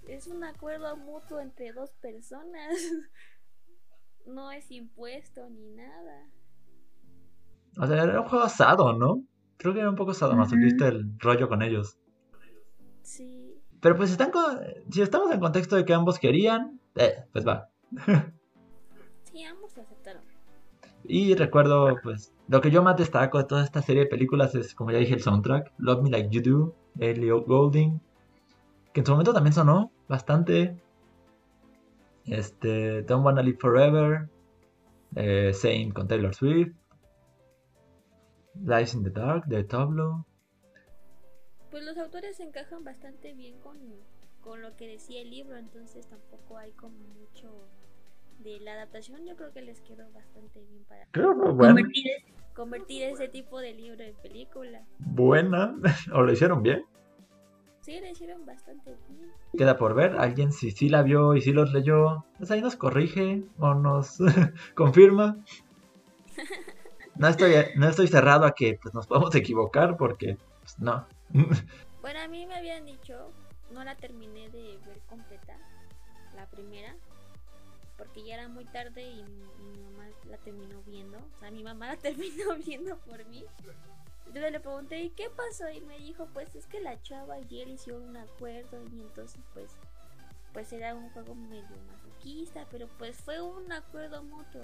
Es 0.06 0.28
un 0.28 0.44
acuerdo 0.44 0.96
mutuo 0.96 1.40
entre 1.40 1.72
dos 1.72 1.90
personas. 1.96 2.76
no 4.26 4.52
es 4.52 4.70
impuesto 4.70 5.50
ni 5.50 5.70
nada. 5.70 6.30
O 7.78 7.86
sea, 7.86 8.02
era 8.02 8.20
un 8.20 8.28
juego 8.28 8.44
asado, 8.44 8.92
¿no? 8.92 9.22
Creo 9.58 9.74
que 9.74 9.80
era 9.80 9.90
un 9.90 9.96
poco 9.96 10.12
asado, 10.12 10.34
más 10.34 10.52
el 10.52 11.18
rollo 11.18 11.48
con 11.48 11.62
ellos. 11.62 11.98
Sí. 13.02 13.54
Pero 13.80 13.96
pues 13.96 14.10
están 14.10 14.30
si 14.90 15.02
estamos 15.02 15.30
en 15.30 15.40
contexto 15.40 15.76
de 15.76 15.84
que 15.84 15.94
ambos 15.94 16.18
querían, 16.18 16.80
eh, 16.96 17.24
pues 17.32 17.46
va. 17.46 17.68
sí, 19.32 19.44
ambos 19.44 19.76
aceptaron. 19.78 20.22
Y 21.04 21.34
recuerdo, 21.34 21.96
pues, 22.02 22.32
lo 22.48 22.60
que 22.60 22.70
yo 22.70 22.82
más 22.82 22.96
destaco 22.96 23.38
de 23.38 23.44
toda 23.44 23.64
esta 23.64 23.82
serie 23.82 24.02
de 24.02 24.08
películas 24.08 24.54
es, 24.54 24.74
como 24.74 24.90
ya 24.90 24.98
dije, 24.98 25.14
el 25.14 25.22
soundtrack. 25.22 25.72
Love 25.78 26.02
Me 26.02 26.10
Like 26.10 26.30
You 26.30 26.42
Do, 26.42 26.74
Elliot 26.98 27.46
Golding. 27.46 28.00
Que 28.92 29.00
en 29.00 29.06
su 29.06 29.12
momento 29.12 29.32
también 29.32 29.52
sonó 29.52 29.92
bastante. 30.08 30.76
Este, 32.24 33.02
Don't 33.02 33.24
Wanna 33.24 33.42
Live 33.42 33.58
Forever. 33.60 34.28
Eh, 35.14 35.52
Same 35.54 35.92
con 35.92 36.08
Taylor 36.08 36.34
Swift. 36.34 36.74
Lies 38.64 38.94
in 38.94 39.02
the 39.02 39.10
Dark 39.10 39.46
de 39.46 39.64
Tablo. 39.64 40.26
Pues 41.70 41.84
los 41.84 41.98
autores 41.98 42.36
se 42.36 42.44
encajan 42.44 42.84
bastante 42.84 43.34
bien 43.34 43.58
con, 43.60 43.76
con 44.40 44.62
lo 44.62 44.76
que 44.76 44.86
decía 44.86 45.20
el 45.20 45.30
libro, 45.30 45.56
entonces 45.56 46.06
tampoco 46.06 46.56
hay 46.58 46.72
como 46.72 46.98
mucho 46.98 47.68
de 48.38 48.60
la 48.60 48.74
adaptación 48.74 49.24
yo 49.24 49.36
creo 49.36 49.52
que 49.52 49.62
les 49.62 49.80
quedó 49.80 50.10
bastante 50.12 50.60
bien 50.60 50.84
para 50.84 51.06
convertir, 52.54 53.02
ese 53.02 53.28
tipo 53.28 53.60
de 53.60 53.74
libro 53.74 54.02
en 54.02 54.14
película. 54.16 54.82
Buena, 54.98 55.76
o 56.12 56.22
lo 56.22 56.32
hicieron 56.32 56.62
bien. 56.62 56.84
Sí, 57.80 58.00
lo 58.00 58.06
hicieron 58.08 58.44
bastante 58.46 58.96
bien. 59.08 59.30
Queda 59.56 59.76
por 59.76 59.94
ver, 59.94 60.16
alguien 60.18 60.52
si 60.52 60.70
sí 60.70 60.88
la 60.88 61.02
vio 61.02 61.34
y 61.34 61.40
si 61.40 61.52
los 61.52 61.72
leyó, 61.72 62.24
pues 62.38 62.50
ahí 62.50 62.60
nos 62.60 62.76
corrige 62.76 63.44
o 63.58 63.74
nos 63.74 64.18
confirma. 64.74 65.38
No 67.18 67.28
estoy, 67.28 67.54
no 67.76 67.88
estoy 67.88 68.08
cerrado 68.08 68.44
a 68.44 68.54
que 68.54 68.78
pues, 68.80 68.94
nos 68.94 69.06
podamos 69.06 69.34
equivocar 69.34 69.96
porque 69.96 70.36
pues, 70.60 70.78
no. 70.78 71.06
Bueno, 72.02 72.20
a 72.20 72.28
mí 72.28 72.46
me 72.46 72.54
habían 72.54 72.86
dicho, 72.86 73.32
no 73.72 73.82
la 73.82 73.96
terminé 73.96 74.48
de 74.50 74.78
ver 74.86 75.00
completa, 75.08 75.56
la 76.36 76.46
primera, 76.46 76.94
porque 77.98 78.22
ya 78.22 78.34
era 78.34 78.48
muy 78.48 78.64
tarde 78.64 79.02
y 79.02 79.24
mi, 79.24 79.76
mamá 79.82 80.06
la 80.30 80.36
terminó 80.38 80.80
viendo. 80.86 81.18
O 81.18 81.40
sea, 81.40 81.50
mi 81.50 81.64
mamá 81.64 81.88
la 81.88 81.96
terminó 81.96 82.54
viendo 82.64 82.96
por 82.98 83.24
mí. 83.26 83.44
Entonces 84.26 84.52
le 84.52 84.60
pregunté, 84.60 85.00
¿y 85.00 85.10
qué 85.10 85.30
pasó? 85.30 85.68
Y 85.68 85.80
me 85.80 85.98
dijo, 85.98 86.28
pues 86.32 86.54
es 86.54 86.66
que 86.66 86.80
la 86.80 87.02
chava 87.02 87.40
y 87.40 87.60
él 87.60 87.70
hicieron 87.70 88.02
un 88.02 88.16
acuerdo 88.16 88.84
y 88.92 89.00
entonces 89.00 89.40
pues 89.52 89.72
pues 90.52 90.72
era 90.72 90.94
un 90.94 91.10
juego 91.10 91.34
medio 91.34 91.76
masoquista, 91.92 92.66
pero 92.70 92.88
pues 92.98 93.16
fue 93.16 93.42
un 93.42 93.70
acuerdo 93.72 94.22
mutuo. 94.22 94.62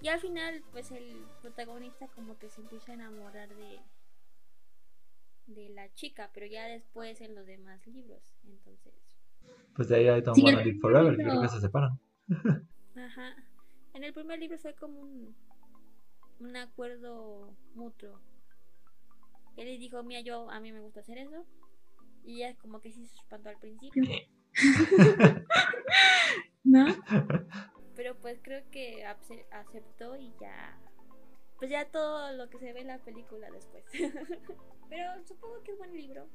Y 0.00 0.08
al 0.08 0.20
final 0.20 0.62
pues 0.72 0.90
el 0.90 1.24
protagonista 1.40 2.08
como 2.08 2.38
que 2.38 2.48
se 2.48 2.60
empieza 2.60 2.92
a 2.92 2.94
enamorar 2.94 3.48
de 3.54 3.80
de 5.48 5.70
la 5.70 5.92
chica, 5.94 6.30
pero 6.32 6.46
ya 6.46 6.66
después 6.66 7.20
en 7.20 7.34
los 7.34 7.46
demás 7.46 7.86
libros, 7.86 8.22
entonces. 8.44 8.94
Pues 9.74 9.88
de 9.88 9.96
ahí 9.96 10.08
hay 10.08 10.22
Tom 10.22 10.34
Forever, 10.80 11.16
creo 11.16 11.40
que 11.40 11.48
se 11.48 11.60
separan. 11.60 11.98
Ajá. 12.94 13.34
En 13.94 14.04
el 14.04 14.12
primer 14.12 14.38
libro 14.38 14.58
fue 14.58 14.74
como 14.74 15.00
un, 15.00 15.34
un 16.40 16.56
acuerdo 16.56 17.56
mutuo. 17.74 18.20
Él 19.56 19.66
le 19.66 19.78
dijo, 19.78 20.02
mira, 20.02 20.20
yo 20.20 20.50
a 20.50 20.60
mí 20.60 20.70
me 20.72 20.80
gusta 20.80 21.00
hacer 21.00 21.18
eso. 21.18 21.46
Y 22.24 22.42
ella 22.42 22.56
como 22.58 22.80
que 22.80 22.92
sí 22.92 23.06
se 23.06 23.16
espantó 23.16 23.48
al 23.48 23.58
principio. 23.58 24.02
¿No? 26.64 26.86
Pero 27.98 28.14
pues 28.14 28.38
creo 28.40 28.62
que 28.70 29.04
aceptó 29.50 30.14
y 30.14 30.32
ya. 30.40 30.78
Pues 31.58 31.68
ya 31.68 31.84
todo 31.90 32.32
lo 32.34 32.48
que 32.48 32.60
se 32.60 32.72
ve 32.72 32.82
en 32.82 32.86
la 32.86 32.98
película 32.98 33.50
después. 33.50 33.82
Pero 34.88 35.10
supongo 35.26 35.60
que 35.64 35.72
es 35.72 35.78
buen 35.78 35.92
libro. 35.92 36.28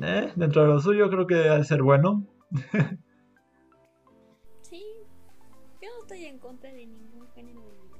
Eh, 0.00 0.32
dentro 0.34 0.62
de 0.62 0.68
lo 0.68 0.80
suyo 0.80 1.10
creo 1.10 1.26
que 1.26 1.34
debe 1.34 1.62
ser 1.64 1.82
bueno. 1.82 2.24
Yo 5.82 5.88
no 5.94 6.00
estoy 6.00 6.24
en 6.24 6.38
contra 6.38 6.72
de 6.72 6.86
ningún 6.86 7.28
género 7.34 7.60
de 7.60 7.72
libro. 7.72 7.98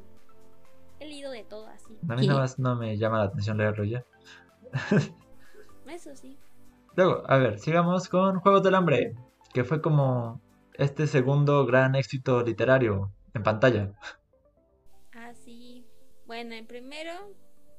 He 0.99 1.07
leído 1.07 1.31
de 1.31 1.45
todo 1.45 1.67
así. 1.67 1.95
A 2.09 2.17
mí 2.17 2.27
nada 2.27 2.41
más 2.41 2.59
no 2.59 2.75
me 2.75 2.97
llama 2.97 3.19
la 3.19 3.25
atención 3.25 3.59
leerlo 3.59 3.85
ya. 3.85 4.03
Eso 5.87 6.17
sí. 6.17 6.39
Luego, 6.97 7.23
a 7.29 7.37
ver, 7.37 7.59
sigamos 7.59 8.09
con 8.09 8.41
Juegos 8.41 8.63
del 8.63 8.75
Hambre, 8.75 9.15
que 9.53 9.63
fue 9.63 9.83
como 9.83 10.41
este 10.79 11.09
segundo 11.09 11.67
gran 11.67 11.97
éxito 11.97 12.43
literario 12.43 13.13
en 13.35 13.43
pantalla. 13.43 13.93
Ah, 15.13 15.35
sí. 15.35 15.85
Bueno, 16.27 16.55
en 16.55 16.67
primero, 16.67 17.13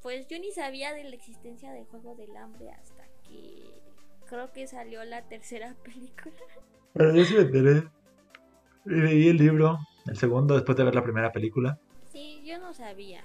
pues 0.01 0.27
yo 0.27 0.37
ni 0.37 0.51
sabía 0.51 0.93
de 0.93 1.05
la 1.05 1.15
existencia 1.15 1.71
de 1.71 1.85
Juegos 1.85 2.17
del 2.17 2.35
Hambre 2.35 2.71
hasta 2.71 3.05
que 3.23 3.81
creo 4.27 4.51
que 4.51 4.67
salió 4.67 5.03
la 5.05 5.27
tercera 5.27 5.75
película. 5.83 6.35
Pero 6.93 7.15
yo 7.15 7.23
sí 7.23 7.33
me 7.35 7.41
enteré. 7.41 7.89
Leí 8.83 9.29
el 9.29 9.37
libro, 9.37 9.79
el 10.05 10.17
segundo, 10.17 10.55
después 10.55 10.77
de 10.77 10.83
ver 10.83 10.95
la 10.95 11.03
primera 11.03 11.31
película. 11.31 11.79
Sí, 12.11 12.41
yo 12.45 12.59
no 12.59 12.73
sabía. 12.73 13.23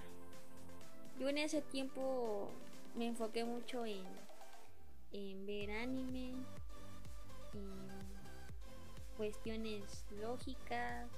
Yo 1.19 1.29
en 1.29 1.39
ese 1.39 1.63
tiempo 1.63 2.51
me 2.97 3.07
enfoqué 3.09 3.45
mucho 3.45 3.87
en, 3.87 4.05
en 5.13 5.47
ver 5.47 5.71
anime, 5.71 6.35
cuestiones 9.17 10.05
lógicas. 10.21 11.09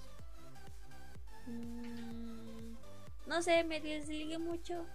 Mm, 1.46 2.74
no 3.26 3.42
sé, 3.42 3.64
me 3.64 3.80
desligué 3.80 4.38
mucho 4.38 4.86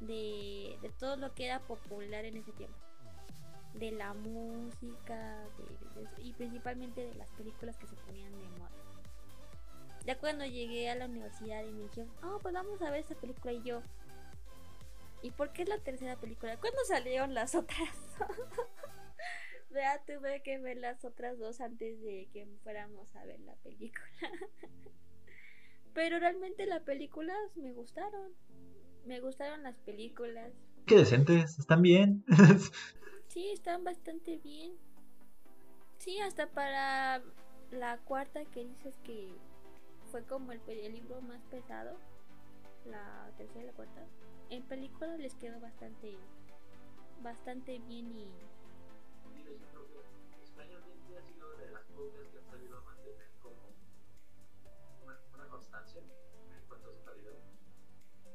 de, 0.00 0.78
de 0.82 0.88
todo 0.98 1.16
lo 1.16 1.34
que 1.34 1.46
era 1.46 1.60
popular 1.60 2.24
en 2.24 2.36
ese 2.36 2.52
tiempo 2.52 2.84
de 3.74 3.90
la 3.90 4.14
música 4.14 5.44
y 6.18 6.32
principalmente 6.32 7.06
de 7.06 7.14
las 7.14 7.28
películas 7.30 7.76
que 7.76 7.86
se 7.86 7.96
ponían 7.96 8.32
de 8.32 8.48
moda. 8.58 8.70
Ya 10.06 10.18
cuando 10.18 10.44
llegué 10.44 10.90
a 10.90 10.94
la 10.94 11.06
universidad 11.06 11.64
y 11.64 11.72
me 11.72 11.82
dijeron, 11.82 12.10
oh, 12.22 12.38
pues 12.40 12.54
vamos 12.54 12.80
a 12.82 12.90
ver 12.90 13.00
esa 13.00 13.14
película 13.14 13.52
y 13.52 13.62
yo, 13.62 13.82
¿y 15.22 15.30
por 15.30 15.50
qué 15.52 15.62
es 15.62 15.68
la 15.68 15.78
tercera 15.78 16.16
película? 16.16 16.56
¿Cuándo 16.58 16.78
salieron 16.86 17.34
las 17.34 17.54
otras? 17.54 17.96
Vea, 19.74 20.00
tuve 20.06 20.40
que 20.44 20.60
ver 20.60 20.76
las 20.76 21.04
otras 21.04 21.36
dos 21.36 21.60
antes 21.60 22.00
de 22.00 22.28
que 22.32 22.46
fuéramos 22.62 23.12
a 23.16 23.24
ver 23.24 23.40
la 23.40 23.56
película. 23.56 24.06
Pero 25.94 26.20
realmente 26.20 26.64
las 26.66 26.82
películas 26.82 27.36
me 27.56 27.72
gustaron. 27.72 28.32
Me 29.04 29.18
gustaron 29.18 29.64
las 29.64 29.76
películas. 29.78 30.52
Qué 30.86 30.94
decentes, 30.94 31.58
están 31.58 31.82
bien. 31.82 32.24
Sí, 33.26 33.50
están 33.50 33.82
bastante 33.82 34.36
bien. 34.36 34.74
Sí, 35.98 36.20
hasta 36.20 36.46
para 36.46 37.20
la 37.72 37.98
cuarta 38.04 38.44
que 38.44 38.64
dices 38.64 38.96
que 39.02 39.28
fue 40.12 40.24
como 40.24 40.52
el, 40.52 40.60
el 40.68 40.92
libro 40.92 41.20
más 41.20 41.42
pesado, 41.46 41.98
la 42.84 43.32
tercera 43.36 43.62
y 43.64 43.66
la 43.66 43.72
cuarta. 43.72 44.06
En 44.50 44.62
película 44.62 45.16
les 45.16 45.34
quedó 45.34 45.58
bastante, 45.58 46.16
bastante 47.24 47.80
bien 47.80 48.16
y 48.16 48.28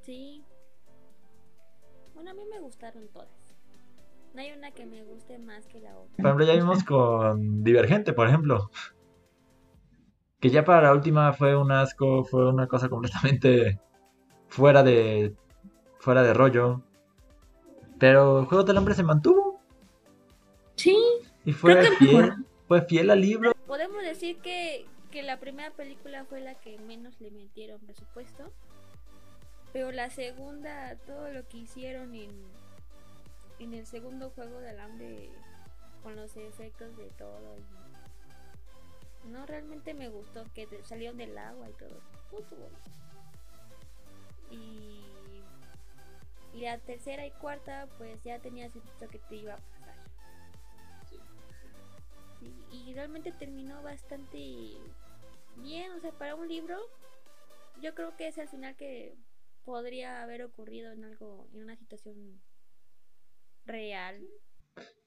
Sí. 0.09 0.43
Bueno, 2.15 2.31
a 2.31 2.33
mí 2.33 2.41
me 2.49 2.59
gustaron 2.59 3.07
todas. 3.09 3.29
No 4.33 4.41
hay 4.41 4.51
una 4.53 4.71
que 4.71 4.87
me 4.87 5.03
guste 5.03 5.37
más 5.37 5.67
que 5.67 5.81
la 5.81 5.95
otra. 5.95 6.15
Por 6.15 6.25
ejemplo, 6.25 6.45
ya 6.47 6.53
vimos 6.55 6.83
con 6.83 7.63
Divergente, 7.63 8.13
por 8.13 8.27
ejemplo. 8.27 8.71
Que 10.39 10.49
ya 10.49 10.65
para 10.65 10.81
la 10.87 10.93
última 10.93 11.31
fue 11.33 11.55
un 11.55 11.71
asco, 11.71 12.23
fue 12.23 12.49
una 12.49 12.65
cosa 12.65 12.89
completamente 12.89 13.79
fuera 14.47 14.81
de 14.81 15.35
fuera 15.99 16.23
de 16.23 16.33
rollo. 16.33 16.81
Pero 17.99 18.47
Juego 18.47 18.63
del 18.63 18.77
Hambre 18.77 18.95
se 18.95 19.03
mantuvo. 19.03 19.61
Sí. 20.73 20.97
Y 21.45 21.53
fue 21.53 21.83
fiel, 21.99 22.33
fue 22.67 22.81
fiel 22.81 23.11
al 23.11 23.21
libro. 23.21 23.51
Podemos 23.67 24.01
decir 24.01 24.39
que, 24.39 24.87
que 25.11 25.21
la 25.21 25.39
primera 25.39 25.69
película 25.69 26.25
fue 26.25 26.41
la 26.41 26.55
que 26.55 26.79
menos 26.79 27.21
le 27.21 27.29
metieron 27.29 27.79
presupuesto. 27.81 28.51
Pero 29.71 29.91
la 29.91 30.09
segunda, 30.09 30.95
todo 31.05 31.29
lo 31.29 31.47
que 31.47 31.57
hicieron 31.57 32.15
en, 32.15 32.31
en 33.59 33.73
el 33.73 33.85
segundo 33.85 34.31
juego 34.31 34.59
del 34.59 34.79
hambre, 34.79 35.29
con 36.01 36.15
los 36.15 36.35
efectos 36.37 36.95
de 36.97 37.09
todo. 37.09 37.57
no, 39.25 39.45
realmente 39.45 39.93
me 39.93 40.07
gustó 40.07 40.45
que 40.53 40.67
salieron 40.83 41.17
del 41.17 41.37
agua 41.37 41.69
y 41.69 41.73
todo. 41.73 42.01
Y, 44.49 45.01
y 46.53 46.61
la 46.61 46.79
tercera 46.79 47.25
y 47.25 47.31
cuarta, 47.31 47.87
pues 47.97 48.23
ya 48.23 48.39
tenías 48.39 48.73
visto 48.73 49.07
que 49.07 49.19
te 49.19 49.35
iba 49.35 49.53
a 49.53 49.57
pasar. 49.57 49.95
y 52.71 52.93
realmente 52.93 53.31
terminó 53.31 53.83
bastante 53.83 54.77
bien, 55.57 55.91
o 55.91 55.99
sea, 55.99 56.11
para 56.11 56.35
un 56.35 56.47
libro, 56.47 56.79
yo 57.81 57.93
creo 57.93 58.15
que 58.15 58.27
es 58.27 58.37
al 58.37 58.47
final 58.47 58.75
que 58.75 59.15
podría 59.69 60.23
haber 60.23 60.41
ocurrido 60.41 60.91
en 60.91 61.03
algo, 61.03 61.47
en 61.53 61.61
una 61.61 61.75
situación 61.75 62.41
real. 63.65 64.27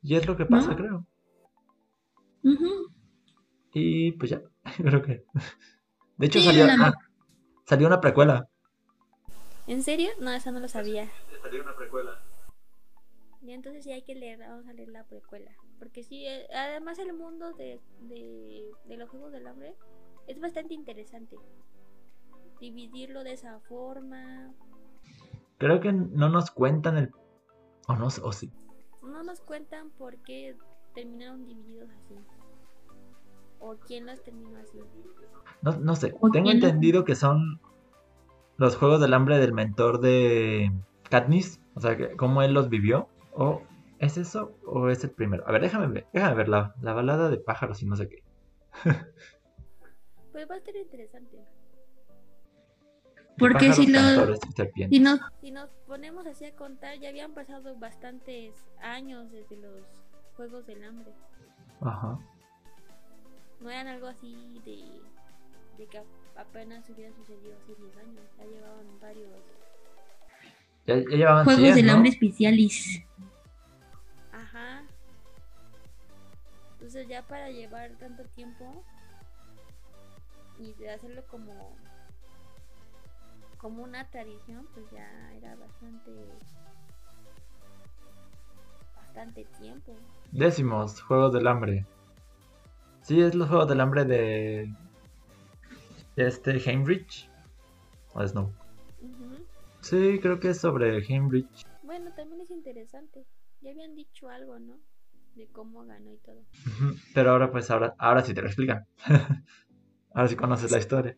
Y 0.01 0.15
es 0.15 0.25
lo 0.25 0.37
que 0.37 0.47
pasa, 0.47 0.77
creo. 0.77 1.05
Y 3.75 4.13
pues 4.13 4.31
ya, 4.31 4.41
creo 4.77 5.03
que. 5.03 5.25
De 6.17 6.27
hecho, 6.27 6.39
salió, 6.39 6.65
ah, 6.65 6.93
salió 7.67 7.89
una 7.89 8.01
precuela. 8.01 8.49
¿En 9.67 9.83
serio? 9.83 10.11
No, 10.21 10.31
esa 10.31 10.53
no 10.53 10.61
lo 10.61 10.69
sabía. 10.69 11.11
Salió 11.43 11.63
una 11.65 11.75
precuela. 11.75 12.23
Y 13.41 13.51
entonces 13.51 13.83
sí 13.83 13.91
hay 13.91 14.03
que 14.03 14.15
leer, 14.15 14.39
vamos 14.39 14.69
a 14.69 14.73
leer 14.75 14.91
la 14.91 15.03
precuela. 15.03 15.51
Porque 15.81 16.05
sí, 16.05 16.25
eh, 16.25 16.47
además 16.55 17.01
el 17.01 17.13
mundo 17.15 17.53
de, 17.55 17.81
de, 18.03 18.71
de 18.85 18.97
los 18.97 19.11
Juegos 19.11 19.33
del 19.33 19.49
Hambre 19.49 19.75
es 20.29 20.39
bastante 20.39 20.75
interesante 20.75 21.37
dividirlo 22.63 23.25
de 23.25 23.33
esa 23.33 23.59
forma. 23.69 24.55
Creo 25.59 25.81
que 25.81 25.93
no 25.93 26.29
nos 26.29 26.51
cuentan 26.51 26.97
el... 26.97 27.11
O 27.89 27.97
no, 27.97 28.07
o 28.07 28.33
sí. 28.33 28.53
No 29.03 29.23
nos 29.25 29.41
cuentan 29.41 29.91
por 29.91 30.17
qué 30.23 30.57
terminaron 30.95 31.45
divididos 31.45 31.91
así. 31.91 32.15
O 33.59 33.77
quién 33.77 34.07
los 34.07 34.23
terminó 34.23 34.59
así. 34.59 34.79
No, 35.63 35.73
no 35.73 35.97
sé. 35.97 36.15
Tengo 36.33 36.51
entendido 36.51 37.05
que 37.05 37.17
son 37.17 37.61
los 38.57 38.77
juegos 38.77 39.01
del 39.01 39.15
hambre 39.15 39.39
del 39.39 39.53
mentor 39.53 40.01
de 40.01 40.73
Katniss. 41.11 41.61
O 41.75 41.81
sea, 41.81 41.97
que 41.97 42.17
cómo 42.17 42.43
él 42.43 42.55
los 42.55 42.69
vivió. 42.69 43.09
O 43.33 43.63
¿Es 43.99 44.17
eso 44.17 44.57
o 44.67 44.89
es 44.89 45.05
el 45.05 45.11
primero? 45.11 45.45
A 45.47 45.53
ver, 45.53 45.63
déjame 45.63 45.87
ver, 45.87 46.07
déjame 46.13 46.35
ver 46.35 46.49
la, 46.49 46.75
la 46.81 46.93
balada 46.93 47.31
de 47.31 47.39
pájaros 47.39 47.83
y 47.83 47.87
no 47.87 47.95
sé 47.95 48.09
qué. 48.09 48.25
pues 50.33 50.51
va 50.51 50.57
a 50.57 50.59
estar 50.59 50.75
interesante. 50.75 51.39
Porque 53.39 53.73
si, 53.73 53.87
lo, 53.87 54.01
si, 54.89 55.01
nos, 55.01 55.21
si 55.41 55.51
nos 55.51 55.71
ponemos 55.87 56.27
así 56.27 56.45
a 56.45 56.55
contar, 56.55 56.99
ya 56.99 57.09
habían 57.09 57.33
pasado 57.33 57.77
bastantes 57.77 58.55
años 58.81 59.33
desde 59.33 59.57
los 59.57 59.83
Juegos 60.37 60.67
del 60.67 60.85
Hambre. 60.85 61.13
Ajá. 61.81 62.19
No 63.61 63.71
eran 63.71 63.89
algo 63.89 64.07
así 64.07 64.61
de, 64.65 65.01
de 65.79 65.87
que 65.87 66.03
apenas 66.37 66.89
hubiera 66.91 67.13
sucedido 67.15 67.57
hace 67.57 67.75
10 67.75 67.97
años. 67.97 68.25
Ya 68.39 68.45
llevaban 68.45 69.01
varios. 69.01 69.31
Ya, 70.87 70.97
llevaban 70.97 71.45
Juegos 71.45 71.75
del 71.75 71.91
Hambre 71.91 72.11
especiales. 72.11 73.03
Ajá. 74.33 74.85
Entonces 76.75 77.09
ya 77.09 77.23
para 77.23 77.51
llevar 77.51 77.93
tanto 77.99 78.25
tiempo 78.25 78.85
y 80.59 80.75
de 80.75 80.91
hacerlo 80.91 81.25
como 81.29 81.77
como 83.63 83.85
una 83.85 84.11
tradición, 84.11 84.67
pues 84.75 84.91
ya 84.91 85.33
era 85.37 85.55
bastante 85.55 86.11
bastante 88.97 89.45
tiempo. 89.61 89.95
Décimos, 90.33 91.01
Juegos 91.01 91.33
del 91.33 91.47
Hambre. 91.47 91.87
Sí, 93.03 93.21
es 93.21 93.37
los 93.37 93.49
Juegos 93.49 93.69
del 93.69 93.81
Hambre 93.81 94.05
de, 94.05 94.75
este 96.17 96.59
Heinrich. 96.59 97.31
¿O 98.15 98.23
es 98.23 98.35
no? 98.35 98.53
Sí, 99.81 100.19
creo 100.21 100.41
que 100.41 100.51
es 100.51 100.61
sobre 100.61 100.99
Heinrich. 100.99 101.65
Bueno, 101.83 102.13
también 102.15 102.41
es 102.41 102.51
interesante. 102.51 103.25
Ya 103.61 103.71
habían 103.71 103.95
dicho 103.95 104.29
algo, 104.29 104.59
¿no? 104.59 104.77
De 105.37 105.47
cómo 105.47 105.85
ganó 105.85 106.13
y 106.13 106.19
todo. 106.19 106.43
Pero 107.15 107.31
ahora 107.31 107.53
pues 107.53 107.71
ahora, 107.71 107.95
ahora 107.97 108.25
sí 108.25 108.35
te 108.35 108.43
lo 108.43 108.49
explican. 108.49 108.87
ahora 110.15 110.29
sí 110.29 110.35
conoces 110.35 110.73
la 110.73 110.79
historia. 110.79 111.17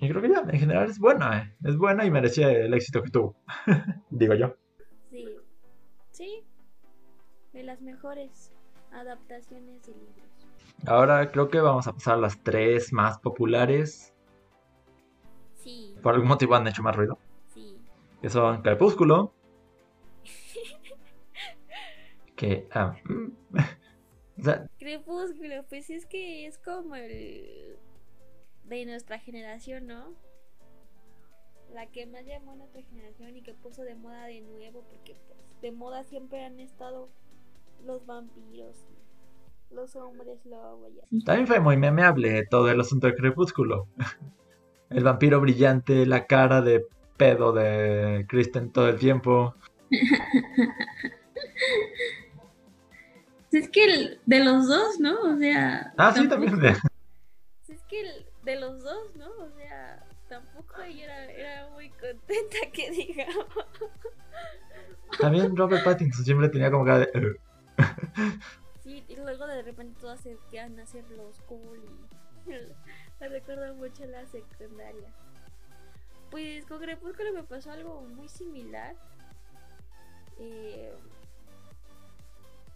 Y 0.00 0.08
creo 0.08 0.22
que 0.22 0.28
ya, 0.28 0.44
en 0.48 0.60
general 0.60 0.88
es 0.88 0.98
buena, 0.98 1.42
eh. 1.42 1.56
es 1.64 1.76
buena 1.76 2.04
y 2.04 2.10
merecía 2.10 2.52
el 2.52 2.72
éxito 2.72 3.02
que 3.02 3.10
tuvo, 3.10 3.36
digo 4.10 4.34
yo. 4.34 4.54
Sí, 5.10 5.26
sí, 6.12 6.44
de 7.52 7.64
las 7.64 7.80
mejores 7.80 8.52
adaptaciones 8.92 9.84
de 9.86 9.94
libros. 9.94 10.28
Ahora 10.86 11.28
creo 11.32 11.48
que 11.48 11.60
vamos 11.60 11.88
a 11.88 11.94
pasar 11.94 12.14
a 12.14 12.18
las 12.18 12.40
tres 12.44 12.92
más 12.92 13.18
populares. 13.18 14.14
Sí. 15.56 15.96
Por 16.00 16.14
algún 16.14 16.28
motivo 16.28 16.54
han 16.54 16.68
hecho 16.68 16.84
más 16.84 16.94
ruido. 16.94 17.18
Sí. 17.48 17.76
Que 18.22 18.30
son 18.30 18.62
Crepúsculo. 18.62 19.34
que... 22.36 22.68
Ah, 22.70 22.94
o 24.38 24.42
sea, 24.44 24.68
Crepúsculo, 24.78 25.64
pues 25.68 25.90
es 25.90 26.06
que 26.06 26.46
es 26.46 26.56
como 26.58 26.94
el 26.94 27.76
de 28.76 28.86
nuestra 28.86 29.18
generación, 29.18 29.86
¿no? 29.86 30.14
La 31.72 31.86
que 31.86 32.06
más 32.06 32.24
llamó 32.24 32.52
a 32.52 32.56
nuestra 32.56 32.82
generación 32.82 33.36
y 33.36 33.42
que 33.42 33.54
puso 33.54 33.82
de 33.82 33.94
moda 33.94 34.26
de 34.26 34.40
nuevo, 34.40 34.84
porque 34.88 35.16
pues, 35.26 35.38
de 35.60 35.72
moda 35.72 36.04
siempre 36.04 36.44
han 36.44 36.60
estado 36.60 37.08
los 37.84 38.06
vampiros, 38.06 38.76
los 39.70 39.94
hombres 39.96 40.44
lobo. 40.44 40.88
También 41.24 41.46
fue 41.46 41.60
muy 41.60 41.76
memeable 41.76 42.46
todo 42.46 42.70
el 42.70 42.80
asunto 42.80 43.06
del 43.06 43.16
crepúsculo. 43.16 43.88
El 44.90 45.04
vampiro 45.04 45.38
brillante, 45.38 46.06
la 46.06 46.26
cara 46.26 46.62
de 46.62 46.86
pedo 47.18 47.52
de 47.52 48.24
Kristen 48.26 48.72
todo 48.72 48.88
el 48.88 48.98
tiempo. 48.98 49.54
es 53.52 53.68
que 53.68 54.18
de 54.24 54.44
los 54.44 54.66
dos, 54.66 54.98
¿no? 54.98 55.20
O 55.20 55.36
sea. 55.36 55.92
Ah, 55.98 56.14
sí, 56.16 56.26
también. 56.26 56.58
Es 57.68 57.82
que 57.82 58.00
el, 58.00 58.27
de 58.48 58.58
los 58.58 58.82
dos, 58.82 59.14
¿no? 59.16 59.26
O 59.26 59.50
sea, 59.50 60.02
tampoco 60.26 60.80
ella 60.80 61.26
era, 61.30 61.68
muy 61.68 61.90
contenta 61.90 62.56
que 62.72 62.90
digamos. 62.90 63.46
También 65.20 65.54
Robert 65.54 65.84
Pattinson 65.84 66.24
siempre 66.24 66.48
tenía 66.48 66.70
como 66.70 66.86
cara 66.86 67.00
de... 67.00 67.38
sí, 68.82 69.04
y 69.06 69.16
luego 69.16 69.46
de 69.46 69.62
repente 69.62 70.00
todas 70.00 70.20
se 70.20 70.38
quedan 70.50 70.80
a 70.80 70.84
hacer 70.84 71.04
los 71.10 71.38
cool 71.40 71.78
y 71.84 72.50
me 73.20 73.28
recuerdo 73.28 73.74
mucho 73.74 74.06
la 74.06 74.24
secundaria. 74.24 75.12
Pues 76.30 76.64
con 76.64 76.78
Crepúsculo 76.78 77.34
me 77.34 77.42
pasó 77.42 77.70
algo 77.72 78.00
muy 78.00 78.30
similar. 78.30 78.96
Eh, 80.38 80.94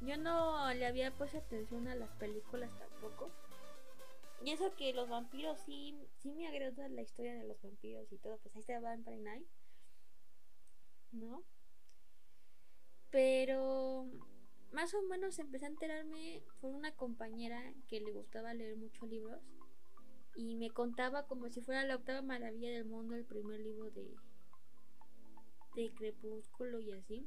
yo 0.02 0.18
no 0.18 0.72
le 0.74 0.86
había 0.86 1.12
puesto 1.12 1.38
atención 1.38 1.88
a 1.88 1.94
las 1.94 2.10
películas 2.16 2.70
tampoco. 2.78 3.30
Y 4.44 4.50
eso 4.50 4.74
que 4.74 4.92
los 4.92 5.08
vampiros 5.08 5.60
sí, 5.60 5.96
sí 6.18 6.32
me 6.32 6.48
agrada 6.48 6.88
la 6.88 7.02
historia 7.02 7.34
de 7.34 7.44
los 7.44 7.60
vampiros 7.62 8.10
y 8.12 8.18
todo, 8.18 8.38
pues 8.38 8.54
ahí 8.56 8.60
está 8.60 8.80
Vampire 8.80 9.18
Night. 9.18 9.46
¿No? 11.12 11.44
Pero 13.10 14.06
más 14.72 14.94
o 14.94 15.02
menos 15.02 15.38
empecé 15.38 15.66
a 15.66 15.68
enterarme 15.68 16.42
por 16.60 16.74
una 16.74 16.92
compañera 16.96 17.74
que 17.88 18.00
le 18.00 18.12
gustaba 18.12 18.54
leer 18.54 18.76
muchos 18.76 19.08
libros. 19.08 19.40
y 20.34 20.56
me 20.56 20.70
contaba 20.70 21.26
como 21.26 21.50
si 21.50 21.60
fuera 21.60 21.84
la 21.84 21.96
octava 21.96 22.22
maravilla 22.22 22.70
del 22.70 22.86
mundo 22.86 23.14
el 23.14 23.24
primer 23.26 23.60
libro 23.60 23.90
de, 23.90 24.16
de 25.76 25.92
Crepúsculo 25.92 26.80
y 26.80 26.92
así. 26.92 27.26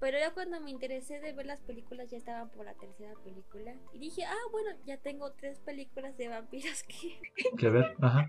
Pero 0.00 0.18
ya 0.18 0.32
cuando 0.32 0.60
me 0.60 0.70
interesé 0.70 1.18
de 1.20 1.32
ver 1.32 1.46
las 1.46 1.60
películas 1.60 2.10
ya 2.10 2.18
estaban 2.18 2.48
por 2.50 2.64
la 2.64 2.74
tercera 2.74 3.14
película 3.24 3.74
y 3.92 3.98
dije, 3.98 4.24
ah, 4.24 4.48
bueno, 4.52 4.70
ya 4.86 4.96
tengo 4.96 5.32
tres 5.32 5.58
películas 5.60 6.16
de 6.16 6.28
vampiros 6.28 6.84
que, 6.84 7.20
que 7.58 7.70
ver, 7.70 7.96
ajá. 8.00 8.28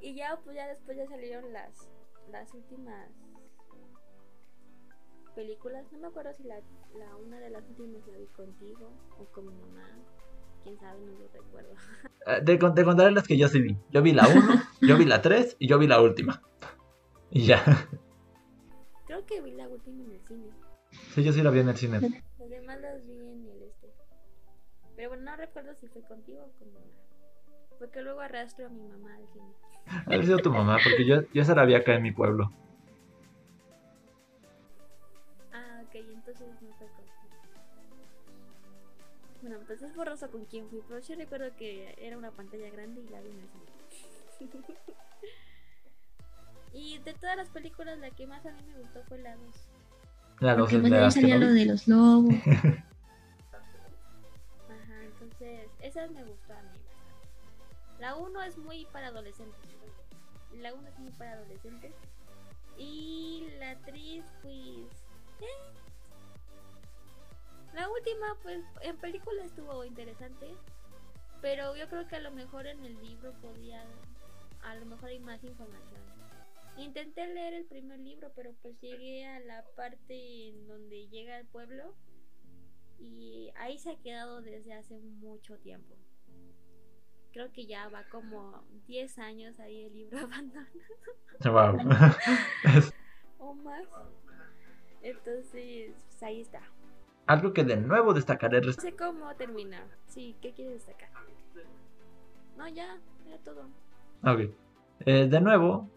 Y 0.00 0.14
ya 0.14 0.38
pues 0.44 0.56
ya 0.56 0.68
después 0.68 0.96
ya 0.96 1.06
salieron 1.06 1.52
las 1.52 1.90
las 2.30 2.54
últimas 2.54 3.10
películas, 5.34 5.84
no 5.92 5.98
me 5.98 6.06
acuerdo 6.06 6.32
si 6.32 6.44
la, 6.44 6.60
la 6.96 7.16
una 7.16 7.38
de 7.40 7.50
las 7.50 7.68
últimas 7.68 8.06
la 8.06 8.18
vi 8.18 8.26
contigo 8.26 8.92
o 9.18 9.24
con 9.32 9.46
mi 9.46 9.54
mamá 9.54 9.88
quién 10.64 10.78
sabe, 10.78 11.00
no 11.00 11.12
lo 11.12 11.28
recuerdo. 11.28 11.74
Eh, 12.26 12.40
te, 12.42 12.56
te 12.56 12.84
contaré 12.84 13.10
las 13.10 13.28
que 13.28 13.36
yo 13.36 13.48
sí 13.48 13.60
vi. 13.60 13.76
Yo 13.90 14.00
vi 14.00 14.12
la 14.12 14.26
1, 14.26 14.62
yo 14.80 14.96
vi 14.96 15.04
la 15.04 15.20
3 15.20 15.56
y 15.58 15.68
yo 15.68 15.78
vi 15.78 15.86
la 15.86 16.00
última. 16.00 16.42
Y 17.30 17.44
ya. 17.44 17.62
Creo 19.06 19.26
que 19.26 19.42
vi 19.42 19.52
la 19.52 19.68
última 19.68 20.04
en 20.04 20.12
el 20.12 20.20
cine. 20.26 20.63
Sí, 21.14 21.22
yo 21.22 21.32
sí 21.32 21.42
la 21.42 21.50
vi 21.50 21.60
en 21.60 21.68
el 21.68 21.76
cine. 21.76 22.00
Los 22.38 22.50
demás 22.50 22.80
las 22.80 23.06
vi 23.06 23.16
en 23.16 23.48
el 23.48 23.62
este. 23.62 23.92
Pero 24.96 25.10
bueno, 25.10 25.24
no 25.24 25.36
recuerdo 25.36 25.74
si 25.74 25.88
fue 25.88 26.02
contigo 26.02 26.44
o 26.44 26.58
con 26.58 26.72
mamá. 26.72 26.86
Porque 27.78 28.02
luego 28.02 28.20
arrastro 28.20 28.66
a 28.66 28.68
mi 28.68 28.82
mamá 28.82 29.16
al 29.16 29.28
cine. 29.28 29.52
Ha 30.06 30.22
sido 30.22 30.38
tu 30.38 30.50
mamá, 30.50 30.78
porque 30.82 31.04
yo, 31.04 31.22
yo 31.32 31.42
esa 31.42 31.54
la 31.54 31.64
vi 31.64 31.74
acá 31.74 31.94
en 31.94 32.02
mi 32.02 32.12
pueblo. 32.12 32.50
Ah, 35.52 35.82
ok, 35.84 35.94
entonces 35.94 36.48
no 36.62 36.74
fue 36.78 36.88
bueno, 39.44 39.60
pues 39.66 39.82
es 39.82 39.94
borroso 39.94 40.30
con 40.30 40.46
quién 40.46 40.70
fui, 40.70 40.80
pero 40.88 41.00
yo 41.00 41.14
recuerdo 41.16 41.54
que 41.54 41.94
era 41.98 42.16
una 42.16 42.30
pantalla 42.30 42.70
grande 42.70 43.02
y 43.02 43.08
la 43.10 43.20
vi 43.20 43.28
en 43.28 43.40
el 43.40 43.48
cine. 44.38 44.50
y 46.72 46.98
de 47.00 47.12
todas 47.12 47.36
las 47.36 47.50
películas, 47.50 47.98
la 47.98 48.10
que 48.10 48.26
más 48.26 48.46
a 48.46 48.52
mí 48.52 48.62
me 48.66 48.78
gustó 48.78 49.04
fue 49.04 49.18
la 49.18 49.36
2. 49.36 49.68
La 50.40 50.56
2 50.56 50.72
es 50.72 50.82
la 50.90 51.10
salía 51.10 51.36
lo 51.38 51.52
de 51.52 51.64
los 51.64 51.88
lobos. 51.88 52.34
Ajá, 52.46 52.84
entonces, 55.02 55.68
esa 55.80 56.06
me 56.08 56.24
gustó 56.24 56.52
a 56.52 56.62
mí. 56.62 56.78
La 58.00 58.16
1 58.16 58.42
es 58.42 58.58
muy 58.58 58.86
para 58.86 59.08
adolescentes. 59.08 59.70
La 60.60 60.74
1 60.74 60.88
es 60.88 60.98
muy 60.98 61.10
para 61.12 61.32
adolescentes. 61.34 61.94
Y 62.76 63.46
la 63.58 63.76
3, 63.86 64.24
pues. 64.42 65.06
Eh, 65.40 65.46
la 67.74 67.88
última, 67.88 68.36
pues, 68.42 68.64
en 68.82 68.96
película 68.98 69.44
estuvo 69.44 69.84
interesante. 69.84 70.54
Pero 71.40 71.76
yo 71.76 71.88
creo 71.88 72.06
que 72.08 72.16
a 72.16 72.20
lo 72.20 72.30
mejor 72.30 72.66
en 72.66 72.84
el 72.84 73.00
libro 73.02 73.32
podía. 73.40 73.84
A 74.62 74.74
lo 74.76 74.86
mejor 74.86 75.10
hay 75.10 75.20
más 75.20 75.44
información. 75.44 76.00
Intenté 76.76 77.26
leer 77.26 77.54
el 77.54 77.66
primer 77.66 78.00
libro, 78.00 78.32
pero 78.34 78.52
pues 78.62 78.78
llegué 78.80 79.26
a 79.26 79.38
la 79.40 79.64
parte 79.76 80.48
en 80.48 80.66
donde 80.66 81.08
llega 81.08 81.38
el 81.38 81.46
pueblo. 81.46 81.94
Y 82.98 83.52
ahí 83.56 83.78
se 83.78 83.90
ha 83.90 83.96
quedado 83.96 84.42
desde 84.42 84.72
hace 84.72 84.98
mucho 84.98 85.56
tiempo. 85.58 85.94
Creo 87.32 87.52
que 87.52 87.66
ya 87.66 87.88
va 87.88 88.04
como 88.10 88.62
10 88.86 89.18
años 89.18 89.58
ahí 89.60 89.84
el 89.84 89.94
libro 89.94 90.18
abandonado. 90.20 90.68
Wow. 91.44 91.78
o 93.38 93.54
más. 93.54 93.84
Entonces, 95.02 95.92
pues 96.08 96.22
ahí 96.22 96.40
está. 96.40 96.62
Algo 97.26 97.52
que 97.52 97.64
de 97.64 97.76
nuevo 97.76 98.14
destacaré. 98.14 98.60
No 98.60 98.72
sé 98.72 98.94
cómo 98.94 99.34
terminar. 99.36 99.86
Sí, 100.06 100.36
¿qué 100.40 100.52
quieres 100.52 100.74
destacar? 100.74 101.10
No, 102.56 102.68
ya, 102.68 102.98
ya 103.26 103.38
todo. 103.38 103.68
Ok. 104.22 104.50
Eh, 105.00 105.26
de 105.26 105.40
nuevo, 105.40 105.90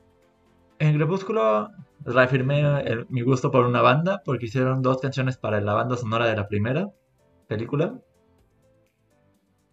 en 0.80 0.95
Crepúsculo 0.95 1.69
reafirmé 2.05 2.63
mi 3.09 3.21
gusto 3.21 3.51
por 3.51 3.65
una 3.65 3.82
banda 3.82 4.21
porque 4.23 4.45
hicieron 4.45 4.82
dos 4.82 4.99
canciones 5.01 5.38
para 5.38 5.59
la 5.61 5.73
banda 5.73 5.97
sonora 5.97 6.28
de 6.28 6.36
la 6.36 6.47
primera 6.47 6.89
película. 7.47 7.99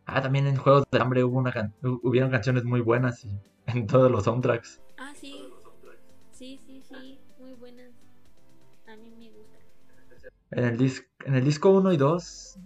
Ah, 0.07 0.21
también 0.21 0.47
en 0.47 0.57
Juegos 0.57 0.85
de 0.91 0.99
Hambre 0.99 1.25
hubo 1.25 1.39
una 1.39 1.73
hubieron 1.83 2.31
canciones 2.31 2.65
muy 2.65 2.81
buenas 2.81 3.25
y 3.25 3.39
en 3.67 3.87
todos 3.87 4.11
los 4.11 4.25
soundtracks. 4.25 4.81
Ah, 4.99 5.13
sí. 5.15 5.51
Sí, 6.33 6.59
sí, 6.67 6.83
sí, 6.83 7.21
muy 7.39 7.53
buenas. 7.53 7.93
A 8.89 8.97
mí 8.97 9.15
me 9.17 9.31
gusta. 9.31 9.59
En 10.51 10.65
el, 10.65 10.93
en 11.25 11.35
el 11.35 11.45
disco 11.45 11.71
1 11.71 11.93
y 11.93 11.97
2 11.97 12.59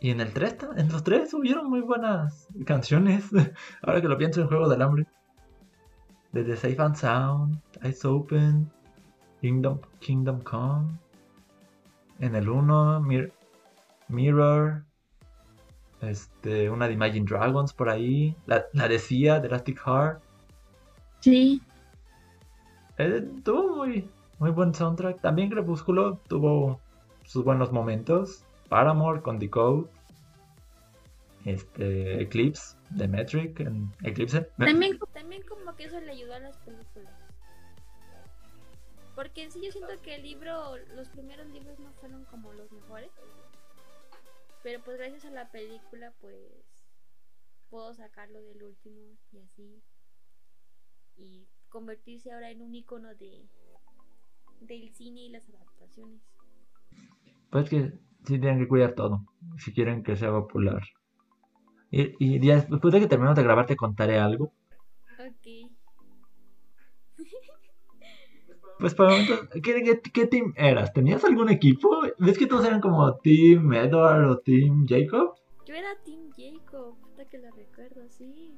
y 0.00 0.10
en 0.10 0.20
el 0.20 0.32
3, 0.32 0.56
en 0.76 0.88
los 0.90 1.04
3 1.04 1.32
hubieron 1.34 1.70
muy 1.70 1.80
buenas 1.80 2.48
canciones. 2.66 3.24
Ahora 3.82 4.00
que 4.00 4.08
lo 4.08 4.18
pienso 4.18 4.40
en 4.40 4.48
Juegos 4.48 4.68
del 4.68 4.82
Hambre. 4.82 5.06
Desde 6.34 6.56
Safe 6.56 6.82
and 6.82 6.96
Sound, 6.96 7.62
Eyes 7.84 8.04
Open, 8.04 8.68
Kingdom, 9.40 9.78
Kingdom 10.00 10.40
Come. 10.40 10.98
En 12.18 12.34
el 12.34 12.48
1, 12.48 13.06
Mirror. 14.08 14.82
Este, 16.00 16.68
una 16.68 16.88
de 16.88 16.94
Imagine 16.94 17.24
Dragons 17.24 17.72
por 17.72 17.88
ahí. 17.88 18.34
La, 18.46 18.64
la 18.72 18.88
decía, 18.88 19.38
de 19.38 19.46
Elastic 19.46 19.78
Heart. 19.78 20.20
Sí. 21.20 21.62
Eh, 22.98 23.24
tuvo 23.44 23.76
muy, 23.76 24.10
muy 24.40 24.50
buen 24.50 24.74
soundtrack. 24.74 25.20
También 25.20 25.50
Crepúsculo 25.50 26.18
tuvo 26.26 26.80
sus 27.22 27.44
buenos 27.44 27.70
momentos. 27.70 28.44
Paramore 28.68 29.22
con 29.22 29.38
Decode. 29.38 29.86
Este, 31.44 32.20
Eclipse 32.22 32.76
de 32.94 33.08
Metric 33.08 33.60
en 33.60 33.92
Eclipse. 34.02 34.42
También, 34.56 34.98
también 35.12 35.42
como 35.42 35.74
que 35.74 35.84
eso 35.84 36.00
le 36.00 36.12
ayudó 36.12 36.34
a 36.34 36.38
las 36.38 36.56
películas. 36.58 37.14
Porque 39.14 39.50
sí 39.50 39.60
yo 39.64 39.70
siento 39.70 40.00
que 40.02 40.16
el 40.16 40.22
libro, 40.22 40.76
los 40.94 41.08
primeros 41.08 41.46
libros 41.48 41.78
no 41.78 41.92
fueron 41.94 42.24
como 42.26 42.52
los 42.52 42.70
mejores. 42.72 43.10
Pero 44.62 44.82
pues 44.82 44.98
gracias 44.98 45.24
a 45.26 45.30
la 45.30 45.50
película 45.50 46.12
pues 46.20 46.36
puedo 47.68 47.92
sacarlo 47.94 48.40
del 48.40 48.62
último 48.62 49.16
y 49.32 49.38
así. 49.38 49.82
Y 51.16 51.46
convertirse 51.68 52.32
ahora 52.32 52.50
en 52.50 52.62
un 52.62 52.74
icono 52.74 53.14
de 53.14 53.48
del 54.60 54.90
cine 54.94 55.20
y 55.22 55.28
las 55.30 55.48
adaptaciones. 55.48 56.22
Pues 57.50 57.68
que 57.68 57.92
sí 58.24 58.38
tienen 58.38 58.58
que 58.58 58.68
cuidar 58.68 58.94
todo, 58.94 59.26
si 59.58 59.72
quieren 59.72 60.02
que 60.02 60.16
sea 60.16 60.30
popular. 60.30 60.82
Y, 61.90 62.14
y 62.18 62.38
después 62.38 62.92
de 62.92 63.00
que 63.00 63.06
terminemos 63.06 63.36
de 63.36 63.42
grabar 63.42 63.66
te 63.66 63.76
contaré 63.76 64.18
algo. 64.18 64.52
Ok. 65.18 65.70
Pues 68.78 68.92
para 68.94 69.10
momento, 69.10 69.34
¿qué, 69.62 70.00
qué, 70.12 70.26
team 70.26 70.52
eras? 70.56 70.92
¿Tenías 70.92 71.24
algún 71.24 71.48
equipo? 71.48 72.02
¿Ves 72.18 72.36
que 72.36 72.46
todos 72.46 72.66
eran 72.66 72.80
como 72.80 73.16
Team 73.18 73.72
Edward 73.72 74.28
o 74.28 74.38
Team 74.38 74.84
Jacob? 74.86 75.36
Yo 75.64 75.74
era 75.74 75.96
Team 76.04 76.30
Jacob, 76.36 76.96
hasta 77.08 77.24
que 77.24 77.38
lo 77.38 77.50
recuerdo, 77.52 78.08
sí. 78.10 78.52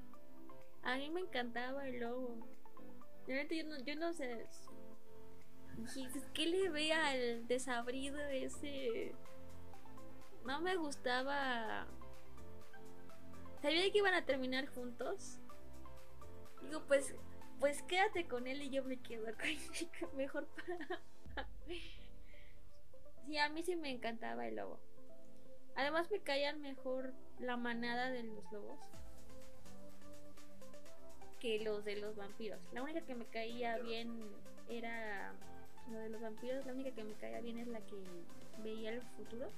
A 0.83 0.97
mí 0.97 1.11
me 1.11 1.21
encantaba 1.21 1.87
el 1.87 2.01
lobo. 2.01 2.49
Realmente 3.27 3.59
yo 3.59 3.69
no, 3.69 3.85
yo 3.85 3.95
no 3.97 4.13
sé. 4.15 4.47
¿Qué 6.33 6.47
le 6.47 6.71
ve 6.71 6.93
al 6.93 7.47
desabrido 7.47 8.19
ese? 8.19 9.13
No 10.47 10.61
me 10.61 10.77
gustaba. 10.77 11.87
Sabía 13.67 13.91
que 13.91 13.99
iban 13.99 14.15
a 14.15 14.25
terminar 14.25 14.69
juntos. 14.69 15.41
Digo, 16.63 16.85
pues 16.87 17.17
pues 17.59 17.83
quédate 17.83 18.29
con 18.29 18.47
él 18.47 18.63
y 18.63 18.71
yo 18.71 18.85
me 18.85 18.97
quedo 19.03 19.25
con 19.99 20.17
mejor 20.17 20.47
para... 20.47 21.01
sí, 23.27 23.39
a 23.39 23.49
mí 23.49 23.65
sí 23.65 23.75
me 23.75 23.91
encantaba 23.91 24.47
el 24.47 24.55
lobo. 24.55 24.79
Además 25.75 26.09
me 26.13 26.21
caían 26.21 26.61
mejor 26.61 27.13
la 27.41 27.57
manada 27.57 28.13
de 28.13 28.23
los 28.23 28.53
lobos 28.53 28.79
que 31.41 31.59
los 31.59 31.85
de 31.85 31.97
los 31.97 32.15
vampiros. 32.15 32.61
La 32.73 32.85
única 32.85 33.01
que 33.01 33.17
me 33.17 33.27
caía 33.27 33.79
bien 33.79 34.31
era 34.69 35.33
lo 35.91 35.99
de 35.99 36.11
los 36.11 36.21
vampiros, 36.21 36.65
la 36.67 36.73
única 36.73 36.93
que 36.93 37.03
me 37.03 37.15
caía 37.15 37.41
bien 37.41 37.59
es 37.59 37.67
la 37.67 37.81
que 37.81 37.97
veía 38.63 38.91
el 38.91 39.03
futuro. 39.03 39.51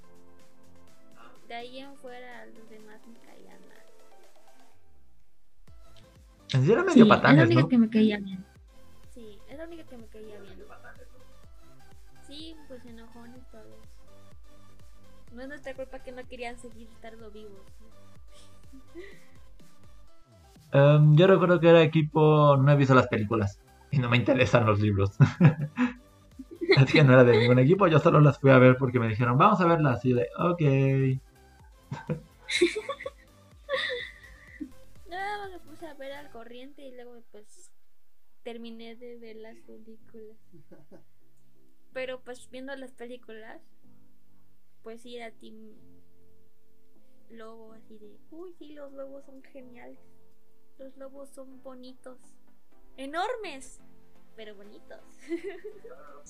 De 1.47 1.53
ahí 1.53 1.79
en 1.81 1.95
fuera 1.99 2.47
los 2.47 2.71
demás 2.71 3.07
me 3.07 3.19
caían 3.19 3.61
mal. 3.69 3.88
Sí, 6.49 6.73
era 6.73 6.83
medio 6.83 7.05
sí, 7.05 7.09
patanes, 7.09 7.45
Es 7.45 7.49
la 7.49 7.55
única 7.55 7.61
¿no? 7.63 7.69
que 7.69 7.79
me 7.79 7.91
caía 7.91 8.19
bien. 8.19 8.45
Sí, 9.15 9.39
es 9.49 9.59
la 9.59 9.65
única 9.65 9.85
que 9.85 9.97
me 9.97 10.07
caía 10.07 10.41
bien. 10.41 10.59
Sí, 12.27 12.57
pues 12.69 12.85
enojones 12.87 13.41
todos. 13.51 13.79
No 15.35 15.43
es 15.43 15.49
nuestra 15.49 15.75
culpa 15.75 15.99
que 15.99 16.13
no 16.13 16.23
querían 16.27 16.59
seguir 16.59 16.89
estando 16.95 17.31
vivos. 17.31 17.61
Em, 20.73 21.17
yo 21.17 21.27
recuerdo 21.27 21.61
que 21.61 21.69
era 21.69 21.83
equipo, 21.83 22.57
no 22.57 22.71
he 22.73 22.77
visto 22.77 22.95
las 22.95 23.09
películas 23.09 23.61
y 23.91 23.99
no 23.99 24.09
me 24.09 24.17
interesan 24.17 24.67
los 24.67 24.81
libros. 24.81 25.13
Así 26.77 26.93
que 26.93 27.05
no 27.05 27.15
era 27.15 27.25
de 27.25 27.39
ningún 27.39 27.59
equipo, 27.59 27.89
yo 27.89 27.99
solo 27.99 28.21
las 28.21 28.39
fui 28.39 28.51
a 28.51 28.59
ver 28.59 28.77
porque 28.77 29.01
me 29.01 29.09
dijeron, 29.09 29.39
vamos 29.39 29.61
a 29.61 29.67
verlas. 29.67 30.05
Y 30.05 30.11
yo 30.11 30.17
de, 30.17 30.29
ok. 30.39 30.63
Ver 35.99 36.13
al 36.13 36.31
corriente 36.31 36.83
y 36.83 36.95
luego 36.95 37.23
pues 37.31 37.73
terminé 38.43 38.97
de 38.97 39.19
ver 39.19 39.37
las 39.37 39.57
películas. 39.59 40.39
Pero 41.93 42.23
pues 42.23 42.49
viendo 42.51 42.75
las 42.77 42.93
películas, 42.93 43.61
pues 44.83 45.03
sí 45.03 45.17
era 45.17 45.31
Team 45.33 45.75
Lobo, 47.31 47.73
así 47.73 47.99
de, 47.99 48.19
uy, 48.31 48.55
sí, 48.59 48.73
los 48.73 48.93
lobos 48.93 49.25
son 49.27 49.43
geniales. 49.43 49.99
Los 50.79 50.97
lobos 50.97 51.29
son 51.31 51.63
bonitos, 51.63 52.19
enormes, 52.97 53.81
pero 54.37 54.55
bonitos. 54.55 55.03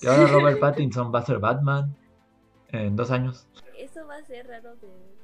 Y 0.01 0.07
ahora 0.07 0.27
Robert 0.31 0.59
Pattinson 0.59 1.13
va 1.13 1.19
a 1.19 1.25
ser 1.25 1.39
Batman 1.39 1.95
en 2.69 2.95
dos 2.95 3.11
años. 3.11 3.47
Eso 3.77 4.05
va 4.07 4.17
a 4.17 4.23
ser 4.23 4.47
raro 4.47 4.75
de 4.75 4.87
ver. 4.87 5.15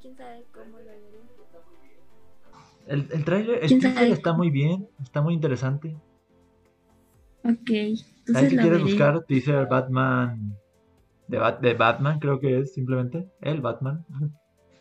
Quién 0.00 0.16
sabe 0.16 0.44
cómo 0.52 0.78
lo 0.78 0.86
veré. 0.86 1.20
El, 2.86 3.08
el 3.12 3.24
trailer, 3.24 3.62
el 3.62 3.68
¿Quién 3.68 3.80
teaser 3.80 3.98
sabe? 4.02 4.12
está 4.12 4.32
muy 4.32 4.50
bien, 4.50 4.88
está 5.02 5.22
muy 5.22 5.34
interesante. 5.34 5.96
Ok, 7.44 7.70
Ahí 7.70 7.96
entonces 8.18 8.50
si 8.50 8.56
quieres 8.56 8.70
veré. 8.78 8.82
buscar 8.84 9.24
teaser 9.24 9.66
Batman 9.68 10.56
de, 11.28 11.38
Bat- 11.38 11.60
de 11.60 11.74
Batman, 11.74 12.18
creo 12.18 12.38
que 12.40 12.58
es 12.60 12.72
simplemente 12.74 13.28
el 13.40 13.60
Batman. 13.60 14.04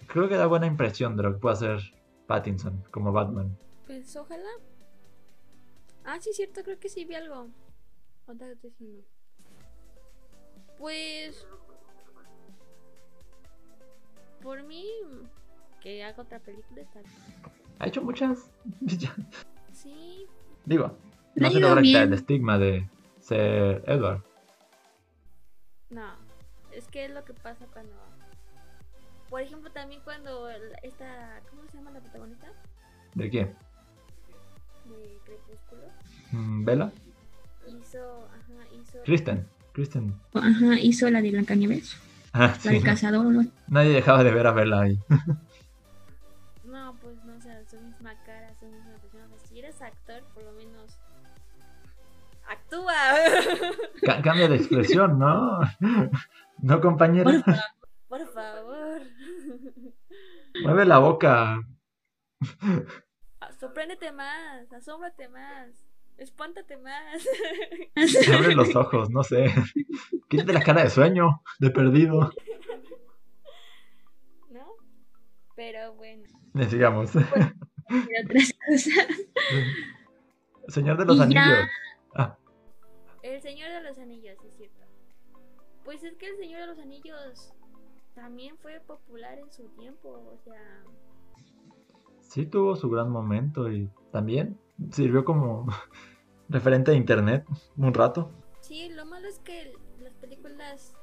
Creo 0.08 0.28
que 0.28 0.36
da 0.36 0.46
buena 0.48 0.66
impresión 0.68 1.16
de 1.16 1.24
lo 1.24 1.32
que 1.34 1.40
puede 1.40 1.54
hacer 1.56 1.80
Pattinson 2.28 2.84
como 2.92 3.14
Batman. 3.14 3.58
Pues 3.88 4.14
ojalá. 4.18 4.50
Ah, 6.04 6.18
sí, 6.20 6.32
cierto, 6.34 6.64
creo 6.64 6.78
que 6.80 6.90
sí 6.90 7.06
vi 7.06 7.16
algo. 7.16 7.48
Pues. 10.78 11.48
Por 14.42 14.64
mí, 14.64 14.86
que 15.82 16.04
haga 16.04 16.24
otra 16.24 16.40
película 16.40 16.82
está 16.82 17.00
bien. 17.00 17.14
Ha 17.82 17.88
hecho 17.88 18.02
muchas. 18.04 18.50
Sí, 19.74 20.28
Digo, 20.66 20.96
no 21.36 21.50
se 21.50 21.60
logra 21.60 21.82
quitar 21.82 22.04
el 22.04 22.14
estigma 22.14 22.60
de 22.60 22.88
ser 23.20 23.84
Edward. 23.88 24.22
no. 25.90 26.06
Es 26.72 26.88
que 26.88 27.06
es 27.06 27.12
lo 27.12 27.26
que 27.26 27.34
pasa 27.34 27.66
cuando. 27.74 27.92
Por 29.30 29.42
ejemplo, 29.42 29.72
también 29.72 30.02
cuando 30.04 30.48
esta. 30.84 31.42
¿Cómo 31.50 31.64
se 31.70 31.78
llama 31.78 31.92
la 31.92 32.00
protagonista? 32.00 32.48
¿De 33.16 33.30
quién? 33.30 33.48
De 34.86 35.18
Crepúsculo. 35.26 35.82
Mm, 36.32 36.64
¿Bella? 36.64 36.92
Hizo. 37.68 38.28
Ajá, 38.28 38.68
hizo. 38.80 39.02
Kristen. 39.04 39.48
Kristen. 39.74 40.14
Ajá, 40.34 40.80
hizo 40.80 41.10
la 41.10 41.22
de 41.22 41.32
Blancanieves, 41.32 41.98
Ah, 42.34 42.48
la 42.48 42.56
sí, 42.56 42.70
del 42.70 42.80
no. 42.80 42.86
cazador. 42.86 43.26
¿no? 43.26 43.46
Nadie 43.68 43.90
dejaba 43.94 44.24
de 44.24 44.32
ver 44.32 44.46
a 44.48 44.52
Bella 44.54 44.82
ahí. 44.82 45.00
No, 47.12 47.22
pues 47.22 47.26
no, 47.26 47.36
o 47.38 47.42
sea, 47.42 47.66
su 47.66 47.80
misma 47.82 48.16
cara, 48.24 48.54
su 48.56 48.66
misma 48.68 48.96
persona. 49.02 49.26
O 49.26 49.30
sea, 49.30 49.48
si 49.48 49.60
eres 49.60 49.82
actor, 49.82 50.24
por 50.34 50.44
lo 50.44 50.54
menos. 50.54 50.98
¡Actúa! 52.48 52.94
Ca- 54.04 54.22
cambia 54.22 54.48
de 54.48 54.56
expresión, 54.56 55.20
¿no? 55.20 55.60
No. 56.64 56.80
Por 56.80 56.94
favor. 56.94 57.44
Por 58.08 58.28
favor. 58.34 59.02
Mueve 60.64 60.86
la 60.86 61.00
boca. 61.00 61.60
Ah, 63.40 63.52
Sorpréndete 63.60 64.12
más, 64.12 64.72
asómbrate 64.72 65.28
más, 65.30 65.70
espántate 66.18 66.78
más. 66.78 67.26
Abre 68.36 68.54
los 68.54 68.76
ojos, 68.76 69.10
no 69.10 69.24
sé. 69.24 69.52
Quítate 70.30 70.54
la 70.54 70.62
cara 70.62 70.84
de 70.84 70.90
sueño, 70.92 71.42
de 71.60 71.72
perdido. 71.72 72.32
¿No? 74.52 74.68
Pero 75.56 75.94
bueno. 75.96 76.24
Le 76.54 76.70
sigamos. 76.70 77.10
Otras 77.16 78.54
cosas. 78.68 79.08
Señor 80.68 80.98
de 80.98 81.06
los 81.06 81.16
Y 81.16 81.20
ya. 81.20 81.44
Anillos. 81.44 81.70
Ah, 82.16 82.38
El 83.24 83.42
Señor 83.42 83.70
de 83.72 83.82
los 83.84 83.98
Anillos, 83.98 84.38
es 84.46 84.56
cierto. 84.58 84.86
Pues 85.84 86.04
es 86.04 86.16
que 86.18 86.28
el 86.28 86.38
Señor 86.38 86.62
de 86.62 86.68
los 86.68 86.80
Anillos 86.80 87.54
también 88.16 88.58
fue 88.58 88.80
popular 88.82 89.38
en 89.40 89.52
su 89.52 89.64
tiempo, 89.70 90.10
o 90.10 90.38
sea. 90.44 90.84
sí 92.20 92.46
tuvo 92.46 92.76
su 92.76 92.90
gran 92.90 93.10
momento 93.10 93.72
y 93.72 93.90
también 94.12 94.60
sirvió 94.92 95.24
como 95.26 95.68
referente 96.50 96.92
de 96.92 96.98
internet 96.98 97.46
un 97.78 97.94
rato. 97.94 98.32
Sí, 98.60 98.90
lo 98.90 99.06
malo 99.06 99.28
es 99.28 99.40
que 99.40 99.74
las 100.00 100.14
películas. 100.16 100.96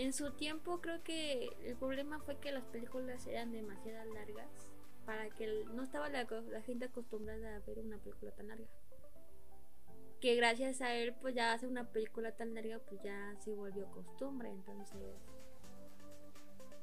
En 0.00 0.14
su 0.14 0.30
tiempo 0.30 0.80
creo 0.80 1.02
que 1.02 1.50
el 1.62 1.76
problema 1.76 2.20
fue 2.20 2.38
que 2.38 2.52
las 2.52 2.64
películas 2.64 3.26
eran 3.26 3.52
demasiado 3.52 4.10
largas 4.14 4.48
para 5.04 5.28
que 5.28 5.66
no 5.74 5.82
estaba 5.82 6.08
la, 6.08 6.26
la 6.50 6.62
gente 6.62 6.86
acostumbrada 6.86 7.56
a 7.56 7.60
ver 7.66 7.80
una 7.80 7.98
película 7.98 8.30
tan 8.30 8.48
larga. 8.48 8.64
Que 10.22 10.36
gracias 10.36 10.80
a 10.80 10.94
él 10.94 11.14
pues 11.20 11.34
ya 11.34 11.52
hace 11.52 11.66
una 11.66 11.84
película 11.84 12.32
tan 12.32 12.54
larga 12.54 12.78
pues 12.88 13.02
ya 13.02 13.36
se 13.40 13.52
volvió 13.52 13.90
costumbre, 13.90 14.48
entonces... 14.48 15.02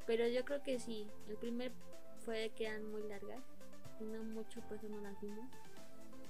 Pero 0.06 0.28
yo 0.28 0.46
creo 0.46 0.62
que 0.62 0.78
sí, 0.78 1.08
el 1.28 1.38
primer 1.38 1.72
fue 2.20 2.52
que 2.56 2.68
eran 2.68 2.86
muy 2.92 3.02
largas 3.02 3.44
y 4.00 4.04
no 4.04 4.22
mucho 4.26 4.62
pues 4.70 4.84
no 4.84 5.02
las 5.02 5.20
vimos. 5.20 5.50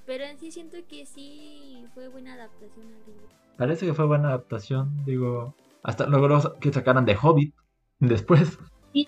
Pero 0.06 0.24
en 0.24 0.40
sí 0.40 0.52
siento 0.54 0.78
que 0.88 1.06
sí 1.06 1.86
fue 1.94 2.08
buena 2.08 2.36
adaptación 2.36 2.86
al 2.86 3.06
libro. 3.06 3.28
Parece 3.58 3.86
que 3.86 3.94
fue 3.94 4.06
buena 4.06 4.30
adaptación, 4.30 5.04
digo. 5.04 5.54
Hasta 5.88 6.06
logró 6.06 6.60
que 6.60 6.74
sacaran 6.74 7.06
de 7.06 7.18
Hobbit 7.20 7.56
después. 8.00 8.60
Sí, 8.92 9.08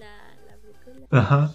la, 0.00 0.34
la 0.44 0.56
película. 0.56 1.06
Ajá. 1.12 1.54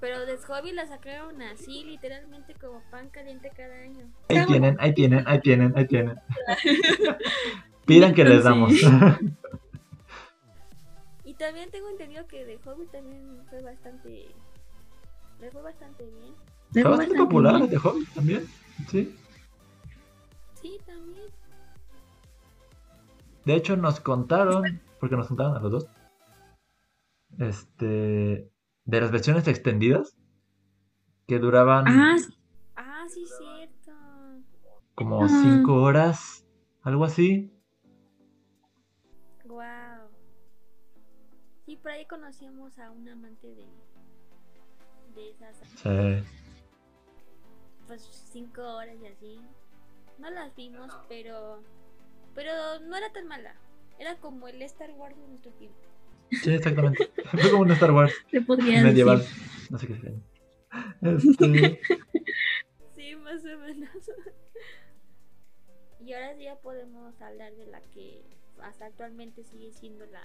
Pero 0.00 0.24
de 0.24 0.38
Hobby 0.38 0.72
la 0.72 0.86
sacaron 0.86 1.42
así, 1.42 1.84
literalmente 1.84 2.54
como 2.54 2.80
pan 2.90 3.10
caliente 3.10 3.50
cada 3.54 3.82
año. 3.82 4.10
Ahí 4.30 4.46
tienen, 4.46 4.76
ahí 4.80 4.94
tienen, 4.94 5.28
ahí 5.28 5.40
tienen, 5.40 5.76
ahí 5.76 5.86
tienen. 5.86 6.16
Pidan 7.86 8.14
que 8.14 8.24
les 8.24 8.44
damos. 8.44 8.72
Y 11.24 11.34
también 11.34 11.70
tengo 11.70 11.88
entendido 11.88 12.26
que 12.26 12.44
de 12.44 12.58
Hobby 12.58 12.86
también 12.86 13.40
fue 13.48 13.62
bastante. 13.62 14.26
Le 15.40 15.50
fue 15.52 15.62
bastante 15.62 16.04
bien. 16.04 16.34
Fue 16.72 16.82
bastante 16.82 17.16
popular 17.16 17.68
de 17.68 17.76
Hobbit 17.76 18.08
también. 18.14 18.46
Sí, 18.90 19.16
De 23.44 23.54
hecho, 23.54 23.76
nos 23.76 24.00
contaron, 24.00 24.80
porque 24.98 25.16
nos 25.16 25.28
contaron 25.28 25.56
a 25.56 25.60
los 25.60 25.72
dos, 25.72 25.86
este, 27.38 28.50
de 28.84 29.00
las 29.00 29.10
versiones 29.10 29.46
extendidas 29.48 30.16
que 31.26 31.38
duraban 31.38 31.84
Ah, 31.88 32.16
sí. 32.18 32.36
Ah, 32.76 33.04
sí, 33.08 33.24
cierto. 33.26 33.92
como 34.94 35.24
Ah. 35.24 35.28
cinco 35.28 35.74
horas, 35.82 36.44
algo 36.82 37.04
así. 37.04 37.52
Wow. 39.46 40.10
Sí, 41.66 41.76
por 41.76 41.92
ahí 41.92 42.06
conocíamos 42.06 42.78
a 42.78 42.90
un 42.90 43.08
amante 43.08 43.46
de. 43.48 43.66
de 45.14 45.30
esas. 45.30 45.56
Sí. 45.76 46.28
Pues 47.86 48.02
cinco 48.32 48.62
horas 48.62 48.96
y 49.02 49.06
así. 49.06 49.40
No 50.18 50.30
las 50.30 50.54
vimos, 50.54 50.92
pero. 51.08 51.62
Pero 52.34 52.80
no 52.80 52.96
era 52.96 53.12
tan 53.12 53.26
mala. 53.26 53.54
Era 53.98 54.16
como 54.16 54.48
el 54.48 54.62
Star 54.62 54.90
Wars 54.92 55.16
de 55.16 55.28
nuestro 55.28 55.52
tiempo. 55.52 55.78
Sí, 56.30 56.52
exactamente. 56.54 57.10
Fue 57.30 57.50
como 57.50 57.62
un 57.62 57.70
Star 57.72 57.92
Wars 57.92 58.14
Se 58.30 58.40
medieval. 58.40 59.18
decir. 59.18 59.70
No 59.70 59.78
sé 59.78 59.86
qué 59.86 59.96
sea. 59.96 60.12
Este, 61.02 61.80
Sí, 62.94 63.16
más 63.16 63.44
o 63.44 63.58
menos. 63.58 63.90
y 66.00 66.12
ahora 66.12 66.34
sí 66.36 66.44
ya 66.44 66.56
podemos 66.56 67.20
hablar 67.20 67.54
de 67.54 67.66
la 67.66 67.80
que 67.94 68.22
hasta 68.62 68.86
actualmente 68.86 69.42
sigue 69.44 69.72
siendo 69.72 70.06
la, 70.06 70.22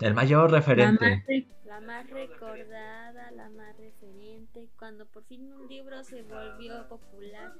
el 0.00 0.14
mayor 0.14 0.50
La 0.50 0.58
referente. 0.58 1.16
más 1.16 1.46
la 1.66 1.80
más 1.80 2.10
recordada, 2.10 3.30
la 3.32 3.48
más 3.50 3.76
referente. 3.76 4.68
Cuando 4.78 5.04
por 5.06 5.24
fin 5.24 5.52
un 5.52 5.68
libro 5.68 6.02
se 6.04 6.22
volvió 6.22 6.88
popular. 6.88 7.52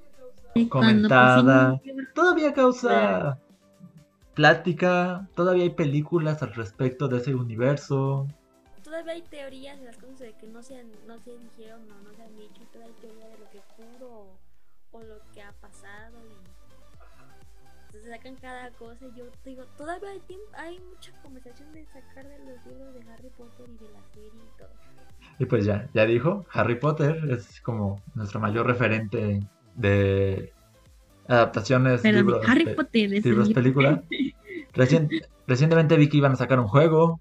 Comentada. 0.70 1.80
libro- 1.84 2.06
Todavía 2.14 2.52
causa 2.54 3.38
plática, 4.34 5.28
todavía 5.34 5.64
hay 5.64 5.70
películas 5.70 6.42
al 6.42 6.54
respecto 6.54 7.08
de 7.08 7.18
ese 7.18 7.34
universo. 7.34 8.26
Todavía 8.82 9.14
hay 9.14 9.22
teorías 9.22 9.78
de 9.80 9.86
las 9.86 9.96
cosas 9.96 10.18
de 10.20 10.32
que 10.34 10.46
no 10.46 10.62
se, 10.62 10.78
han- 10.78 10.92
no 11.06 11.18
se 11.18 11.36
dijeron 11.38 11.80
o 11.90 11.94
no 12.08 12.14
se 12.14 12.22
han 12.22 12.36
dicho. 12.36 12.62
Todavía 12.72 12.94
hay 12.94 13.00
teoría 13.00 13.28
de 13.28 13.38
lo 13.38 13.50
que 13.50 13.60
pudo 13.76 14.08
o, 14.10 14.38
o 14.92 15.02
lo 15.02 15.16
que 15.34 15.42
ha 15.42 15.52
pasado. 15.52 16.16
Y 16.24 16.35
se 18.06 18.12
sacan 18.12 18.36
cada 18.36 18.70
cosa. 18.70 19.04
Y 19.06 19.18
yo 19.18 19.24
digo, 19.44 19.64
todavía 19.76 20.10
hay, 20.10 20.20
tiempo, 20.20 20.46
hay 20.56 20.78
mucha 20.80 21.12
conversación 21.22 21.72
de 21.72 21.84
sacar 21.86 22.26
de 22.26 22.38
los 22.38 22.64
libros 22.66 22.94
de 22.94 23.00
Harry 23.12 23.30
Potter 23.36 23.66
y 23.68 23.84
de 23.84 23.90
la 23.92 24.00
serie 24.14 24.30
y 24.30 24.58
todo. 24.58 24.68
Y 25.38 25.44
pues 25.46 25.64
ya, 25.64 25.88
ya 25.92 26.06
dijo, 26.06 26.46
Harry 26.52 26.76
Potter 26.78 27.18
es 27.30 27.60
como 27.60 28.02
nuestro 28.14 28.40
mayor 28.40 28.66
referente 28.66 29.40
de 29.74 30.52
adaptaciones, 31.26 32.00
Pero 32.02 32.18
libros, 32.18 32.48
Harry 32.48 32.74
Potter 32.74 33.12
es 33.12 33.24
libros, 33.24 33.48
libro. 33.48 33.60
película. 33.62 34.02
Recien- 34.74 35.10
recientemente 35.46 35.96
vi 35.96 36.08
que 36.08 36.18
iban 36.18 36.32
a 36.32 36.36
sacar 36.36 36.60
un 36.60 36.68
juego 36.68 37.20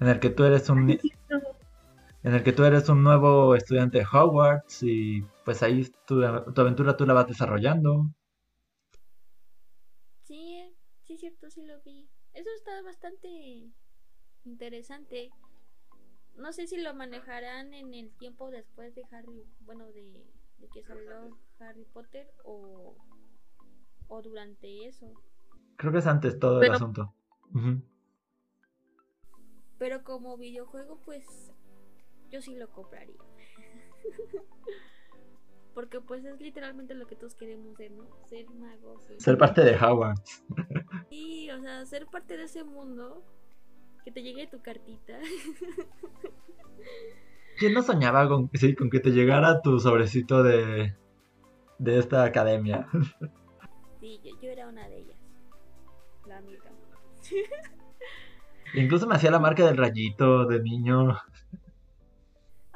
en 0.00 0.08
el 0.08 0.18
que 0.20 0.30
tú 0.30 0.44
eres 0.44 0.68
un, 0.68 0.90
en 0.90 2.34
el 2.34 2.42
que 2.42 2.52
tú 2.52 2.64
eres 2.64 2.88
un 2.88 3.02
nuevo 3.02 3.54
estudiante 3.54 3.98
de 3.98 4.06
Hogwarts 4.10 4.82
y 4.82 5.22
pues 5.44 5.62
ahí 5.62 5.90
tu, 6.06 6.20
tu 6.52 6.60
aventura 6.60 6.96
tú 6.96 7.06
la 7.06 7.14
vas 7.14 7.26
desarrollando. 7.28 8.06
Cierto, 11.20 11.50
sí 11.50 11.60
lo 11.66 11.78
vi. 11.82 12.08
Eso 12.32 12.48
está 12.56 12.80
bastante 12.80 13.28
interesante. 14.46 15.30
No 16.38 16.50
sé 16.54 16.66
si 16.66 16.80
lo 16.80 16.94
manejarán 16.94 17.74
en 17.74 17.92
el 17.92 18.10
tiempo 18.16 18.50
después 18.50 18.94
de 18.94 19.04
Harry, 19.10 19.44
bueno, 19.60 19.84
de, 19.92 20.24
que 20.72 20.82
salió 20.82 21.38
Harry 21.58 21.84
Potter 21.84 22.32
o, 22.44 22.96
o 24.08 24.22
durante 24.22 24.86
eso. 24.86 25.12
Creo 25.76 25.92
que 25.92 25.98
es 25.98 26.06
antes 26.06 26.38
todo 26.38 26.62
el 26.62 26.72
asunto. 26.72 27.14
Pero 29.78 30.02
como 30.02 30.38
videojuego, 30.38 31.02
pues 31.04 31.52
yo 32.30 32.40
sí 32.40 32.54
lo 32.56 32.70
compraría. 32.70 33.20
Porque 35.80 36.02
pues 36.02 36.22
es 36.26 36.38
literalmente 36.42 36.94
lo 36.94 37.06
que 37.06 37.16
todos 37.16 37.34
queremos 37.34 37.74
ser, 37.74 37.90
¿no? 37.92 38.04
Ser 38.26 38.46
magos. 38.50 39.02
Ser 39.16 39.38
parte 39.38 39.64
de 39.64 39.74
Hogwarts. 39.74 40.44
Sí, 41.08 41.50
o 41.50 41.58
sea, 41.58 41.86
ser 41.86 42.06
parte 42.06 42.36
de 42.36 42.44
ese 42.44 42.64
mundo. 42.64 43.24
Que 44.04 44.12
te 44.12 44.22
llegue 44.22 44.46
tu 44.46 44.60
cartita. 44.60 45.18
¿Quién 47.58 47.72
no 47.72 47.80
soñaba 47.80 48.28
con, 48.28 48.50
con 48.76 48.90
que 48.90 49.00
te 49.00 49.12
llegara 49.12 49.62
tu 49.62 49.80
sobrecito 49.80 50.42
de, 50.42 50.94
de 51.78 51.98
esta 51.98 52.24
academia? 52.24 52.86
Sí, 54.00 54.20
yo, 54.22 54.50
era 54.50 54.68
una 54.68 54.86
de 54.86 54.98
ellas. 54.98 55.16
La 56.26 56.36
amiga. 56.36 56.70
Incluso 58.74 59.06
me 59.06 59.14
hacía 59.14 59.30
la 59.30 59.38
marca 59.38 59.64
del 59.64 59.78
rayito 59.78 60.44
de 60.44 60.60
niño. 60.60 61.16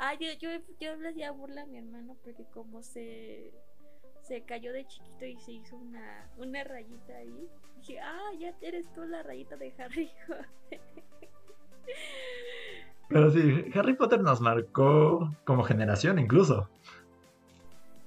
Ah, 0.06 0.12
yo, 0.20 0.26
yo, 0.38 0.50
yo 0.78 0.96
le 0.96 1.08
hacía 1.08 1.30
burla 1.30 1.62
a 1.62 1.66
mi 1.66 1.78
hermano 1.78 2.14
porque 2.22 2.44
como 2.52 2.82
se, 2.82 3.54
se 4.20 4.42
cayó 4.42 4.70
de 4.74 4.86
chiquito 4.86 5.24
y 5.24 5.34
se 5.38 5.52
hizo 5.52 5.76
una, 5.76 6.28
una 6.36 6.62
rayita 6.62 7.16
ahí. 7.16 7.48
Dije, 7.78 8.00
ah, 8.00 8.30
ya 8.38 8.52
eres 8.60 8.84
tú 8.92 9.02
la 9.06 9.22
rayita 9.22 9.56
de 9.56 9.72
Harry 9.78 10.10
Potter. 10.26 10.80
Pero 13.08 13.30
sí, 13.30 13.64
Harry 13.74 13.94
Potter 13.94 14.20
nos 14.20 14.42
marcó 14.42 15.34
como 15.44 15.62
generación 15.62 16.18
incluso. 16.18 16.68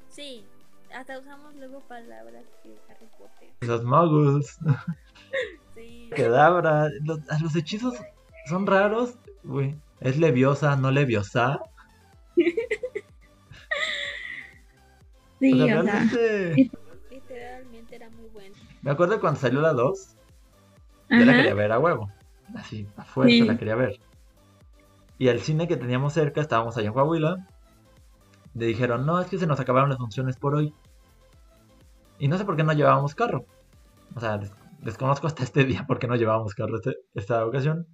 Sí, 0.08 0.46
hasta 0.94 1.18
usamos 1.18 1.56
luego 1.56 1.80
palabras 1.88 2.46
de 2.64 2.78
Harry 2.90 3.08
Potter. 3.18 3.50
Los 3.62 3.84
magos. 3.84 4.58
Sí. 5.74 6.10
Quedabra. 6.16 6.90
Los, 7.04 7.20
los 7.40 7.56
hechizos 7.56 7.94
son 8.48 8.66
raros. 8.66 9.16
Uy, 9.44 9.80
¿Es 10.00 10.18
leviosa, 10.18 10.76
no 10.76 10.90
leviosa? 10.90 11.60
Sí, 15.40 15.62
o 15.62 15.66
realmente... 15.66 16.72
Literalmente 17.10 17.96
era 17.96 18.10
muy 18.10 18.30
bueno. 18.30 18.56
Me 18.82 18.92
acuerdo 18.92 19.20
cuando 19.20 19.40
salió 19.40 19.62
la 19.62 19.74
2. 19.74 20.16
Yo 21.10 21.26
la 21.26 21.34
quería 21.34 21.54
ver 21.54 21.72
a 21.72 21.80
huevo. 21.80 22.12
Así, 22.56 22.88
a 22.96 23.04
fuerza 23.04 23.46
la 23.46 23.58
quería 23.58 23.76
ver. 23.76 24.00
Y 25.18 25.28
el 25.30 25.42
cine 25.42 25.68
que 25.68 25.78
teníamos 25.78 26.14
cerca, 26.14 26.42
estábamos 26.42 26.78
allá 26.78 26.88
en 26.88 26.94
Coahuila. 26.94 27.48
Le 28.54 28.66
dijeron, 28.66 29.06
no, 29.06 29.20
es 29.20 29.28
que 29.28 29.38
se 29.38 29.48
nos 29.48 29.60
acabaron 29.60 29.90
las 29.90 29.98
funciones 29.98 30.38
por 30.38 30.56
hoy. 30.56 30.74
Y 32.20 32.28
no 32.28 32.38
sé 32.38 32.46
por 32.46 32.56
qué 32.56 32.64
no 32.64 32.74
llevábamos 32.74 33.16
carro. 33.16 33.46
O 34.16 34.20
sea, 34.20 34.40
desconozco 34.80 35.28
hasta 35.28 35.44
este 35.44 35.66
día 35.66 35.86
por 35.88 36.00
qué 36.00 36.08
no 36.08 36.16
llevábamos 36.16 36.54
carro 36.56 36.78
este, 36.78 36.96
esta 37.14 37.46
ocasión. 37.46 37.88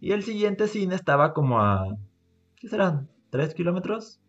Y 0.00 0.12
el 0.12 0.22
siguiente 0.22 0.68
cine 0.68 0.94
estaba 0.94 1.32
como 1.32 1.60
a... 1.60 1.86
¿Qué 2.56 2.68
serán? 2.68 3.08
¿Tres 3.32 3.54
kilómetros? 3.54 4.20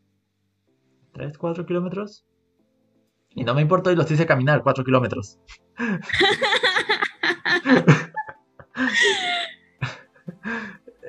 ¿Tres, 1.11 1.37
cuatro 1.37 1.65
kilómetros? 1.65 2.25
Y 3.31 3.43
no 3.43 3.53
me 3.53 3.61
importó 3.61 3.91
y 3.91 3.97
los 3.97 4.09
hice 4.09 4.25
caminar 4.25 4.63
cuatro 4.63 4.85
kilómetros. 4.85 5.39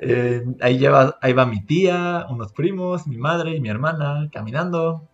Eh, 0.07 0.43
ahí, 0.61 0.77
lleva, 0.77 1.17
ahí 1.19 1.33
va 1.33 1.47
mi 1.47 1.65
tía, 1.65 2.27
unos 2.29 2.53
primos, 2.53 3.07
mi 3.07 3.17
madre 3.17 3.55
y 3.55 3.61
mi 3.61 3.69
hermana 3.69 4.29
caminando. 4.31 5.09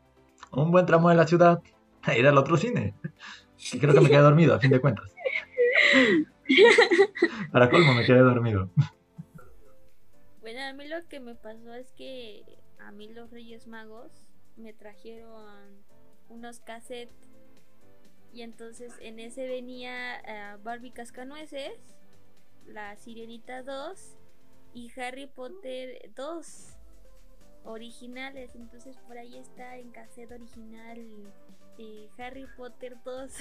Un 0.52 0.72
buen 0.72 0.86
tramo 0.86 1.08
de 1.08 1.16
la 1.16 1.28
ciudad. 1.28 1.62
A 2.02 2.18
ir 2.18 2.28
al 2.28 2.38
otro 2.38 2.58
cine. 2.58 2.94
Y 3.72 3.80
creo 3.80 3.94
que 3.94 4.02
me 4.02 4.10
quedé 4.10 4.20
dormido, 4.20 4.54
a 4.54 4.60
fin 4.60 4.72
de 4.72 4.82
cuentas. 4.82 5.16
Para 7.54 7.70
colmo, 7.70 7.94
me 7.94 8.04
quedé 8.04 8.20
dormido. 8.20 8.70
Bueno, 10.42 10.60
a 10.62 10.74
mí 10.74 10.86
lo 10.90 11.08
que 11.08 11.22
me 11.22 11.36
pasó 11.36 11.74
es 11.74 11.94
que 11.94 12.44
a 12.86 12.92
mí 12.92 13.10
los 13.10 13.32
Reyes 13.32 13.68
Magos 13.68 14.12
me 14.58 14.74
trajeron 14.74 15.84
unos 16.30 16.60
cassettes 16.60 17.16
y 18.34 18.44
entonces 18.44 18.94
en 19.02 19.20
ese 19.20 19.48
venía 19.48 20.20
eh, 20.22 20.58
Barbie 20.64 20.92
Cascanueces, 20.92 21.74
La 22.66 22.96
Sirenita 22.96 23.62
2 23.64 24.18
y 24.74 24.92
Harry 25.00 25.28
Potter 25.28 26.12
2 26.16 26.78
originales. 27.66 28.56
Entonces 28.56 28.98
por 29.08 29.18
ahí 29.18 29.38
está 29.38 29.78
en 29.78 29.92
cassette 29.92 30.32
original 30.32 30.98
eh, 31.78 32.10
Harry 32.18 32.48
Potter 32.58 32.98
2. 33.04 33.32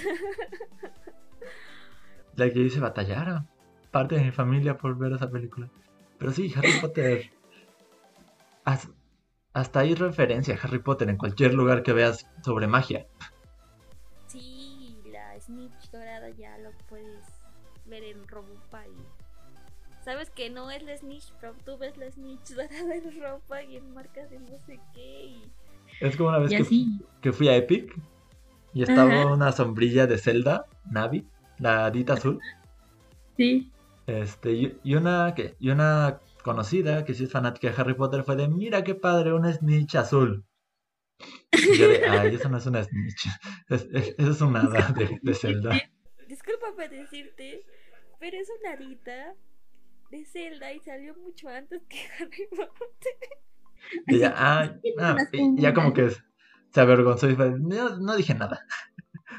La 2.37 2.51
que 2.51 2.59
dice 2.59 2.81
batallar 2.81 3.45
parte 3.91 4.17
de 4.17 4.23
mi 4.23 4.31
familia 4.31 4.77
por 4.77 4.99
ver 4.99 5.13
esa 5.13 5.31
película. 5.31 5.71
Pero 6.19 6.33
sí, 6.33 6.53
Harry 6.57 6.81
Potter. 6.81 7.31
Hasta 9.53 9.81
hay 9.81 9.95
referencia 9.95 10.55
a 10.55 10.59
Harry 10.59 10.79
Potter 10.79 11.09
en 11.09 11.17
cualquier 11.17 11.55
lugar 11.55 11.83
que 11.83 11.93
veas 11.93 12.27
sobre 12.45 12.67
magia. 12.67 13.07
Sí, 14.27 14.97
la 15.11 15.39
Snitch 15.41 15.91
dorada 15.91 16.31
ya 16.31 16.57
lo 16.59 16.71
puedes 16.89 17.25
ver 17.87 18.05
en 18.05 18.27
ropa 18.29 18.87
y 18.87 20.05
sabes 20.05 20.31
que 20.31 20.51
no 20.51 20.71
es 20.71 20.83
la 20.85 20.97
Snitch, 20.97 21.33
pero 21.41 21.55
tú 21.65 21.79
ves 21.79 21.97
la 21.97 22.11
Snitch 22.11 22.49
dorada 22.55 22.95
en 22.95 23.21
ropa 23.21 23.63
y 23.63 23.77
en 23.77 23.93
marcas 23.93 24.31
de 24.31 24.39
no 24.39 24.59
sé 24.67 24.79
qué. 24.95 25.41
Es 26.01 26.17
como 26.17 26.29
una 26.29 26.39
vez 26.39 26.51
que, 26.51 27.33
fui 27.33 27.49
a 27.49 27.57
Epic 27.57 27.95
y 28.73 28.83
estaba 28.83 29.27
una 29.27 29.51
sombrilla 29.51 30.07
de 30.07 30.17
Zelda, 30.17 30.67
Navi, 30.89 31.27
la 31.59 31.91
dita 31.91 32.15
azul. 32.15 32.41
Sí. 33.37 33.71
Este, 34.07 34.79
y, 34.83 34.95
una 34.95 35.35
que, 35.35 35.57
y 35.59 35.71
una 35.71 36.21
conocida 36.43 37.05
que 37.05 37.15
sí 37.15 37.25
es 37.25 37.33
fanática 37.33 37.69
de 37.69 37.81
Harry 37.81 37.95
Potter 37.95 38.25
fue 38.25 38.37
de 38.37 38.49
mira 38.49 38.85
qué 38.85 38.95
padre, 38.95 39.33
un 39.33 39.51
snitch 39.53 39.97
azul. 39.97 40.45
Y 41.53 41.77
yo 41.77 41.89
de, 41.89 42.05
ay, 42.09 42.35
eso 42.35 42.49
no 42.49 42.59
es 42.59 42.67
una 42.67 42.83
snitch. 42.83 43.27
eso 43.69 44.31
es 44.31 44.41
un 44.41 44.57
hada 44.57 44.93
de, 44.93 45.19
de 45.23 45.35
Zelda. 45.35 45.81
Discúlpame 46.29 46.89
decirte, 46.89 47.65
pero 48.19 48.37
es 48.37 48.49
una 48.61 48.73
hadita 48.73 49.35
de 50.11 50.25
Zelda 50.25 50.73
y 50.73 50.81
salió 50.81 51.15
mucho 51.17 51.49
antes 51.49 51.83
que 51.89 51.99
Harry 52.19 52.49
Potter. 52.51 53.15
Y 54.07 54.19
ya, 54.19 54.35
ah, 54.37 54.77
ah 54.99 55.17
ya 55.57 55.75
como 55.75 55.93
que 55.93 56.11
se 56.11 56.81
avergonzó 56.81 57.29
y 57.29 57.35
fue, 57.35 57.59
no, 57.59 57.99
no 57.99 58.17
dije 58.17 58.35
nada. 58.35 58.65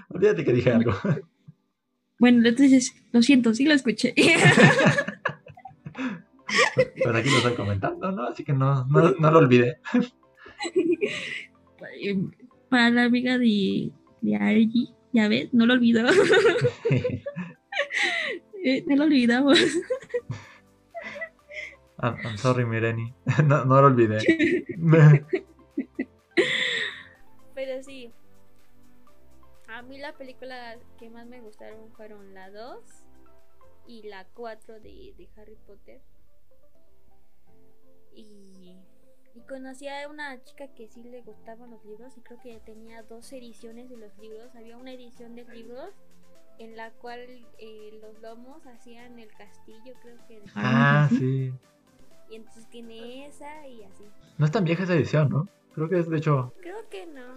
Olvídate 0.09 0.43
que 0.43 0.53
dije 0.53 0.71
algo. 0.71 0.93
Bueno, 2.19 2.47
entonces, 2.47 2.93
lo 3.11 3.21
siento, 3.21 3.53
sí 3.53 3.65
lo 3.65 3.73
escuché. 3.73 4.13
Pero 6.75 7.17
aquí 7.17 7.29
lo 7.29 7.37
estoy 7.37 7.55
comentando, 7.55 8.11
¿no? 8.11 8.23
Así 8.23 8.43
que 8.43 8.53
no, 8.53 8.85
no, 8.85 9.31
lo 9.31 9.39
olvidé. 9.39 9.79
Para 12.69 12.89
la 12.89 13.03
amiga 13.03 13.37
de, 13.37 13.91
de 14.21 14.35
Argy, 14.35 14.93
ya 15.13 15.27
ves, 15.27 15.53
no 15.53 15.65
lo 15.65 15.73
olvidó. 15.73 16.07
Eh, 18.63 18.83
no 18.85 18.95
lo 18.95 19.05
olvidamos. 19.05 19.57
I'm, 21.97 22.37
sorry, 22.37 22.63
Mireni. 22.63 23.11
No, 23.43 23.65
no 23.65 23.81
lo 23.81 23.87
olvidé. 23.87 24.19
Pero 27.55 27.83
sí, 27.83 28.11
a 29.67 29.81
mí 29.83 29.97
la 29.97 30.13
película 30.13 30.77
que 30.99 31.09
más 31.09 31.25
me 31.25 31.41
gustaron 31.41 31.91
fueron 31.93 32.33
la 32.33 32.49
2 32.51 32.83
y 33.87 34.03
la 34.03 34.25
4 34.33 34.79
de, 34.79 35.29
Harry 35.37 35.57
Potter. 35.65 36.01
Y, 38.13 38.75
y, 39.35 39.41
conocí 39.47 39.87
a 39.87 40.07
una 40.09 40.41
chica 40.43 40.67
que 40.69 40.87
sí 40.87 41.03
le 41.03 41.21
gustaban 41.21 41.71
los 41.71 41.83
libros 41.85 42.17
y 42.17 42.21
creo 42.21 42.39
que 42.39 42.59
tenía 42.59 43.03
dos 43.03 43.31
ediciones 43.33 43.89
de 43.89 43.97
los 43.97 44.17
libros. 44.17 44.55
Había 44.55 44.77
una 44.77 44.91
edición 44.91 45.35
de 45.35 45.45
libros 45.45 45.93
en 46.59 46.75
la 46.75 46.91
cual 46.91 47.19
eh, 47.57 47.99
los 48.01 48.21
lomos 48.21 48.65
hacían 48.67 49.17
el 49.19 49.29
castillo, 49.29 49.95
creo 50.01 50.17
que. 50.27 50.41
ah, 50.55 51.07
sí. 51.09 51.53
Y 52.29 52.35
entonces 52.35 52.69
tiene 52.69 53.27
esa 53.27 53.67
y 53.67 53.83
así. 53.83 54.05
No 54.37 54.45
es 54.45 54.51
tan 54.51 54.63
vieja 54.63 54.83
esa 54.83 54.93
edición, 54.93 55.29
¿no? 55.29 55.47
Creo 55.73 55.89
que 55.89 55.99
es 55.99 56.09
de 56.09 56.17
hecho. 56.17 56.53
Creo 56.61 56.87
que 56.89 57.05
no. 57.05 57.33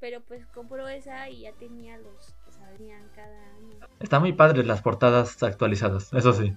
Pero 0.00 0.22
pues 0.22 0.46
compró 0.46 0.86
esa 0.88 1.28
y 1.28 1.40
ya 1.40 1.52
tenía 1.52 1.98
los 1.98 2.34
que 2.44 2.52
salían 2.52 3.08
cada 3.14 3.56
año. 3.56 3.78
Está 4.00 4.20
muy 4.20 4.32
padre 4.32 4.64
las 4.64 4.82
portadas 4.82 5.42
actualizadas, 5.42 6.12
eso 6.12 6.32
sí. 6.32 6.54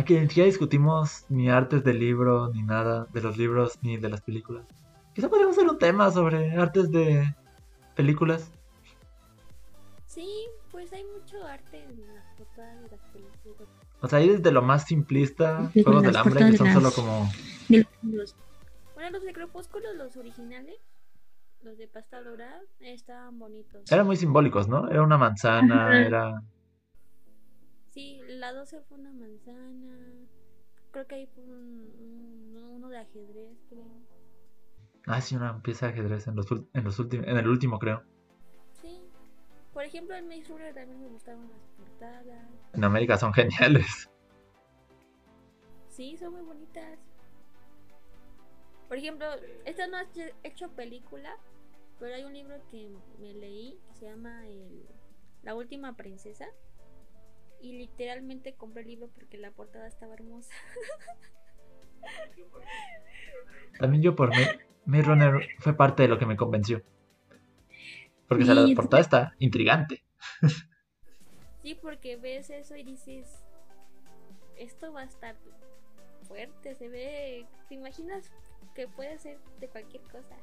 Aquí 0.00 0.18
siquiera 0.20 0.46
discutimos 0.46 1.26
ni 1.28 1.50
artes 1.50 1.84
del 1.84 1.98
libro, 1.98 2.48
ni 2.54 2.62
nada 2.62 3.06
de 3.12 3.20
los 3.20 3.36
libros, 3.36 3.78
ni 3.82 3.98
de 3.98 4.08
las 4.08 4.22
películas. 4.22 4.64
Quizá 5.14 5.28
podríamos 5.28 5.58
hacer 5.58 5.68
un 5.68 5.78
tema 5.78 6.10
sobre 6.10 6.56
artes 6.56 6.90
de 6.90 7.34
películas. 7.94 8.50
Sí, 10.06 10.26
pues 10.70 10.90
hay 10.94 11.04
mucho 11.04 11.44
arte 11.46 11.84
en 11.84 12.14
las 12.14 12.24
portadas 12.38 12.82
de 12.82 12.88
las 12.96 13.00
películas. 13.12 13.68
O 14.00 14.08
sea, 14.08 14.20
hay 14.20 14.30
desde 14.30 14.50
lo 14.50 14.62
más 14.62 14.86
simplista, 14.86 15.70
Juegos 15.74 16.02
del 16.02 16.16
Hambre, 16.16 16.50
que 16.50 16.56
son 16.56 16.72
solo 16.72 16.90
como... 16.92 17.30
Bueno, 17.68 19.10
los 19.10 19.22
de 19.22 19.34
Crepúsculo, 19.34 19.92
los 19.92 20.16
originales, 20.16 20.78
los 21.60 21.76
de 21.76 21.88
pasta 21.88 22.22
dorada, 22.22 22.62
estaban 22.80 23.38
bonitos. 23.38 23.82
Eran 23.92 24.06
muy 24.06 24.16
simbólicos, 24.16 24.66
¿no? 24.66 24.88
Era 24.88 25.02
una 25.02 25.18
manzana, 25.18 26.00
era... 26.00 26.42
Sí, 28.00 28.18
la 28.28 28.54
12 28.54 28.80
fue 28.88 28.96
una 28.96 29.12
manzana. 29.12 29.94
Creo 30.90 31.06
que 31.06 31.16
ahí 31.16 31.26
fue 31.26 31.44
un, 31.44 32.56
uno 32.56 32.88
de 32.88 32.96
ajedrez, 32.96 33.58
creo. 33.68 33.84
Ah, 35.06 35.20
sí, 35.20 35.36
una 35.36 35.62
pieza 35.62 35.86
de 35.86 35.92
ajedrez 35.92 36.26
en, 36.26 36.34
los, 36.34 36.46
en, 36.50 36.82
los 36.82 36.98
últimos, 36.98 37.26
en 37.26 37.36
el 37.36 37.46
último, 37.46 37.78
creo. 37.78 38.02
Sí. 38.80 39.02
Por 39.74 39.84
ejemplo, 39.84 40.16
en 40.16 40.28
Maze 40.28 40.48
Runner 40.48 40.72
también 40.72 40.98
me 40.98 41.08
gustaban 41.08 41.46
las 41.50 41.60
portadas. 41.76 42.48
En 42.72 42.84
América 42.84 43.18
son 43.18 43.34
geniales. 43.34 44.08
Sí, 45.88 46.16
son 46.16 46.32
muy 46.32 46.42
bonitas. 46.42 46.98
Por 48.88 48.96
ejemplo, 48.96 49.26
esta 49.66 49.86
no 49.88 49.98
ha 49.98 50.06
hecho 50.42 50.70
película, 50.70 51.36
pero 51.98 52.14
hay 52.14 52.24
un 52.24 52.32
libro 52.32 52.56
que 52.70 52.96
me 53.18 53.34
leí 53.34 53.78
que 53.88 53.94
se 53.94 54.06
llama 54.06 54.46
el, 54.46 54.88
La 55.42 55.54
última 55.54 55.98
princesa. 55.98 56.46
Y 57.60 57.72
literalmente 57.72 58.54
compré 58.54 58.82
el 58.82 58.88
libro 58.88 59.08
porque 59.14 59.36
la 59.36 59.50
portada 59.50 59.86
estaba 59.86 60.14
hermosa. 60.14 60.54
También 63.78 64.02
yo 64.02 64.16
por 64.16 64.30
mi 64.86 65.02
Runner 65.02 65.46
fue 65.58 65.76
parte 65.76 66.02
de 66.02 66.08
lo 66.08 66.18
que 66.18 66.26
me 66.26 66.36
convenció. 66.36 66.82
Porque 68.28 68.44
la 68.44 68.66
portada 68.74 69.00
está 69.00 69.34
intrigante. 69.38 70.04
Sí, 71.62 71.74
porque 71.74 72.16
ves 72.16 72.48
eso 72.48 72.74
y 72.74 72.82
dices, 72.82 73.44
esto 74.56 74.94
va 74.94 75.02
a 75.02 75.04
estar 75.04 75.36
fuerte, 76.22 76.74
se 76.74 76.88
ve, 76.88 77.46
¿te 77.68 77.74
imaginas 77.74 78.32
que 78.74 78.88
puede 78.88 79.18
ser 79.18 79.38
de 79.58 79.68
cualquier 79.68 80.02
cosa? 80.04 80.36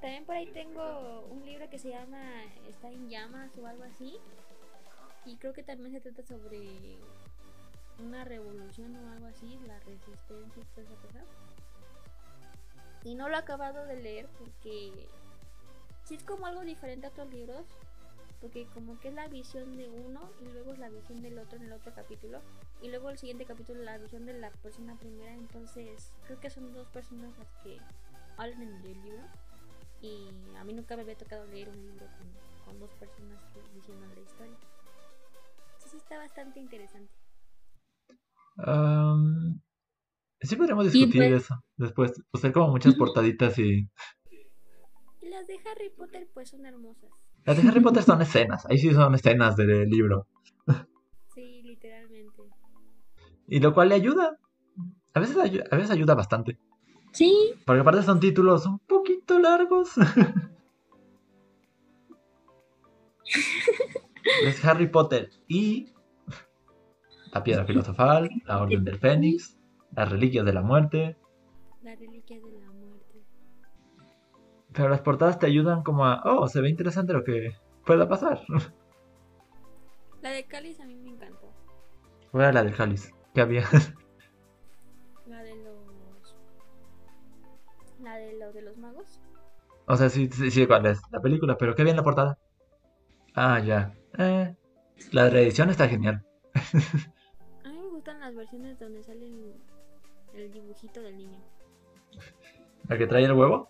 También 0.00 0.24
por 0.24 0.36
ahí 0.36 0.46
tengo 0.46 1.26
un 1.30 1.44
libro 1.44 1.68
que 1.68 1.78
se 1.78 1.90
llama 1.90 2.22
Está 2.66 2.88
en 2.88 3.10
llamas 3.10 3.52
o 3.58 3.66
algo 3.66 3.84
así, 3.84 4.18
y 5.26 5.36
creo 5.36 5.52
que 5.52 5.62
también 5.62 5.92
se 5.92 6.00
trata 6.00 6.22
sobre 6.22 6.98
una 7.98 8.24
revolución 8.24 8.94
o 8.96 9.12
algo 9.12 9.26
así, 9.26 9.58
la 9.66 9.78
resistencia 9.80 10.62
y 10.62 10.66
toda 10.66 10.82
esa 10.82 10.94
cosa. 11.02 11.24
Y 13.04 13.14
no 13.14 13.28
lo 13.28 13.34
he 13.34 13.38
acabado 13.38 13.84
de 13.86 13.96
leer 13.96 14.28
porque 14.38 15.08
sí 16.04 16.14
es 16.14 16.24
como 16.24 16.46
algo 16.46 16.62
diferente 16.62 17.06
a 17.06 17.10
otros 17.10 17.28
libros, 17.30 17.66
porque 18.40 18.66
como 18.66 18.98
que 19.00 19.08
es 19.08 19.14
la 19.14 19.28
visión 19.28 19.76
de 19.76 19.88
uno 19.88 20.30
y 20.40 20.44
luego 20.52 20.72
es 20.72 20.78
la 20.78 20.88
visión 20.88 21.22
del 21.22 21.38
otro 21.38 21.58
en 21.58 21.64
el 21.64 21.72
otro 21.72 21.92
capítulo 21.94 22.40
y 22.82 22.88
luego 22.88 23.10
el 23.10 23.18
siguiente 23.18 23.46
capítulo 23.46 23.82
la 23.82 23.98
visión 23.98 24.26
de 24.26 24.34
la 24.34 24.50
persona 24.50 24.94
primera, 24.96 25.34
entonces 25.34 26.12
creo 26.26 26.38
que 26.38 26.50
son 26.50 26.72
dos 26.72 26.86
personas 26.88 27.36
las 27.38 27.48
que 27.62 27.78
hablan 28.36 28.62
en 28.62 28.74
el 28.74 29.02
libro 29.02 29.22
y 30.02 30.28
a 30.58 30.64
mí 30.64 30.74
nunca 30.74 30.96
me 30.96 31.02
había 31.02 31.16
tocado 31.16 31.46
leer 31.46 31.70
un 31.70 31.82
libro 31.82 32.06
con, 32.64 32.78
dos 32.78 32.90
personas 32.94 33.40
diciendo 33.74 34.06
la 34.14 34.20
historia 34.20 34.56
sí 35.86 35.96
está 35.96 36.18
bastante 36.18 36.60
interesante. 36.60 37.12
sí 40.40 40.56
podríamos 40.56 40.92
discutir 40.92 41.22
pues 41.22 41.44
eso 41.44 41.64
después. 41.76 42.12
Pues 42.30 42.44
hay 42.44 42.52
como 42.52 42.68
muchas 42.68 42.94
portaditas 42.94 43.58
y... 43.58 43.88
Las 45.22 45.46
de 45.46 45.58
Harry 45.70 45.90
Potter 45.90 46.28
pues 46.32 46.50
son 46.50 46.66
hermosas. 46.66 47.10
Las 47.44 47.62
de 47.62 47.68
Harry 47.68 47.80
Potter 47.80 48.02
son 48.02 48.22
escenas. 48.22 48.66
Ahí 48.66 48.78
sí 48.78 48.92
son 48.92 49.14
escenas 49.14 49.56
del 49.56 49.88
libro. 49.88 50.26
Sí, 51.34 51.62
literalmente. 51.62 52.42
Y 53.46 53.60
lo 53.60 53.74
cual 53.74 53.90
le 53.90 53.96
ayuda. 53.96 54.38
A 55.14 55.20
veces, 55.20 55.36
a 55.36 55.76
veces 55.76 55.90
ayuda 55.90 56.14
bastante. 56.14 56.58
Sí. 57.12 57.52
Porque 57.64 57.80
aparte 57.80 58.02
son 58.02 58.20
títulos 58.20 58.66
un 58.66 58.78
poquito 58.80 59.38
largos. 59.38 59.92
es 64.44 64.64
Harry 64.64 64.88
Potter 64.88 65.30
y 65.48 65.92
la 67.32 67.42
piedra 67.42 67.64
filosofal, 67.64 68.30
la 68.44 68.62
orden 68.62 68.84
del 68.84 68.98
fénix, 68.98 69.58
las 69.94 70.10
reliquias 70.10 70.44
de 70.44 70.52
la 70.52 70.62
muerte. 70.62 71.16
Las 71.82 71.98
reliquias 71.98 72.42
de 72.42 72.52
la 72.60 72.70
muerte. 72.70 73.22
Pero 74.72 74.88
las 74.88 75.00
portadas 75.00 75.38
te 75.38 75.46
ayudan 75.46 75.82
como 75.82 76.06
a, 76.06 76.22
oh, 76.24 76.48
se 76.48 76.60
ve 76.60 76.68
interesante 76.68 77.12
lo 77.12 77.24
que 77.24 77.56
pueda 77.84 78.08
pasar. 78.08 78.40
La 80.22 80.30
de 80.30 80.44
Cáliz 80.44 80.80
a 80.80 80.86
mí 80.86 80.96
me 80.96 81.10
encantó. 81.10 81.52
¿Cuál 82.32 82.44
era 82.44 82.52
la 82.52 82.64
de 82.64 82.72
Cáliz? 82.72 83.12
¿Qué 83.32 83.42
había? 83.42 83.62
La 85.26 85.42
de 85.42 85.54
los... 85.54 86.36
La 88.00 88.16
de 88.16 88.36
los 88.36 88.52
de 88.52 88.62
los 88.62 88.76
magos. 88.76 89.20
O 89.86 89.96
sea, 89.96 90.08
sí, 90.08 90.28
sí, 90.32 90.50
sí, 90.50 90.66
cuál 90.66 90.86
es 90.86 91.00
la 91.12 91.20
película, 91.20 91.56
pero 91.56 91.74
¿qué 91.74 91.82
había 91.82 91.92
en 91.92 91.98
la 91.98 92.02
portada? 92.02 92.38
Ah, 93.34 93.60
ya. 93.60 93.94
Eh, 94.18 94.54
la 95.12 95.28
reedición 95.28 95.70
está 95.70 95.88
genial. 95.88 96.24
A 97.64 97.68
mí 97.68 97.78
me 97.78 97.88
gustan 97.90 98.20
las 98.20 98.34
versiones 98.34 98.78
donde 98.78 99.02
sale 99.02 99.26
el, 100.34 100.52
dibujito 100.52 101.02
del 101.02 101.18
niño. 101.18 101.38
¿La 102.88 102.96
que 102.96 103.06
trae 103.06 103.24
el 103.24 103.32
huevo? 103.32 103.68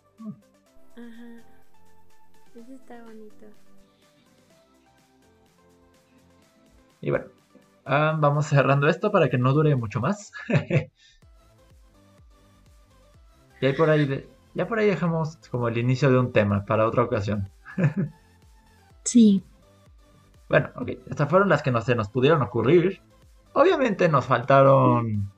Ajá. 0.97 1.43
Ese 2.55 2.75
está 2.75 3.03
bonito. 3.03 3.47
Y 7.01 7.11
bueno, 7.11 7.27
ah, 7.85 8.17
vamos 8.19 8.47
cerrando 8.47 8.89
esto 8.89 9.11
para 9.11 9.29
que 9.29 9.39
no 9.39 9.53
dure 9.53 9.75
mucho 9.77 10.01
más. 10.01 10.33
y 13.61 13.67
ahí 13.67 13.73
por 13.75 13.91
ahí, 13.91 14.29
ya 14.55 14.67
por 14.67 14.79
ahí 14.79 14.87
dejamos 14.87 15.37
como 15.51 15.69
el 15.69 15.77
inicio 15.77 16.11
de 16.11 16.19
un 16.19 16.33
tema 16.33 16.65
para 16.65 16.87
otra 16.87 17.03
ocasión. 17.03 17.51
sí. 19.05 19.45
Bueno, 20.49 20.71
ok, 20.77 20.89
estas 21.07 21.29
fueron 21.29 21.49
las 21.49 21.63
que 21.63 21.73
no 21.73 21.81
se 21.81 21.95
nos 21.95 22.09
pudieron 22.09 22.43
ocurrir. 22.43 23.01
Obviamente 23.53 24.09
nos 24.09 24.27
faltaron. 24.27 25.31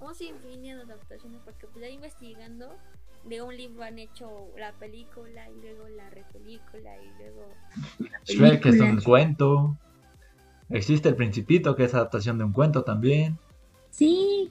Un 0.00 0.14
sinfín 0.14 0.62
de 0.62 0.72
adaptaciones, 0.72 1.40
porque 1.44 1.66
pues 1.66 1.92
investigando, 1.92 2.74
de 3.24 3.42
un 3.42 3.56
libro 3.56 3.82
han 3.82 3.98
hecho 3.98 4.48
la 4.58 4.72
película 4.72 5.48
y 5.50 5.60
luego 5.60 5.88
la 5.88 6.10
repelícula 6.10 6.90
y 6.96 7.22
luego. 7.22 7.48
Shrek 8.24 8.66
es 8.66 8.80
un 8.80 9.00
cuento. 9.00 9.76
Existe 10.70 11.08
El 11.08 11.16
Principito, 11.16 11.76
que 11.76 11.84
es 11.84 11.94
adaptación 11.94 12.38
de 12.38 12.44
un 12.44 12.52
cuento 12.52 12.82
también. 12.84 13.38
Sí. 13.90 14.50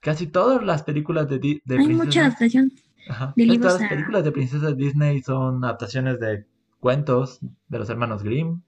Casi 0.00 0.26
todas 0.26 0.62
las 0.62 0.82
películas 0.82 1.28
de, 1.28 1.38
de 1.38 1.78
Hay 1.78 1.88
mucha 1.88 2.26
adaptación. 2.26 2.72
Ajá. 3.08 3.32
De 3.34 3.58
Todas 3.58 3.80
las 3.80 3.88
películas 3.88 4.24
de 4.24 4.32
princesas 4.32 4.76
Disney 4.76 5.22
son 5.22 5.64
adaptaciones 5.64 6.20
de 6.20 6.44
cuentos 6.80 7.40
de 7.68 7.78
los 7.78 7.90
hermanos 7.90 8.22
Grimm. 8.22 8.62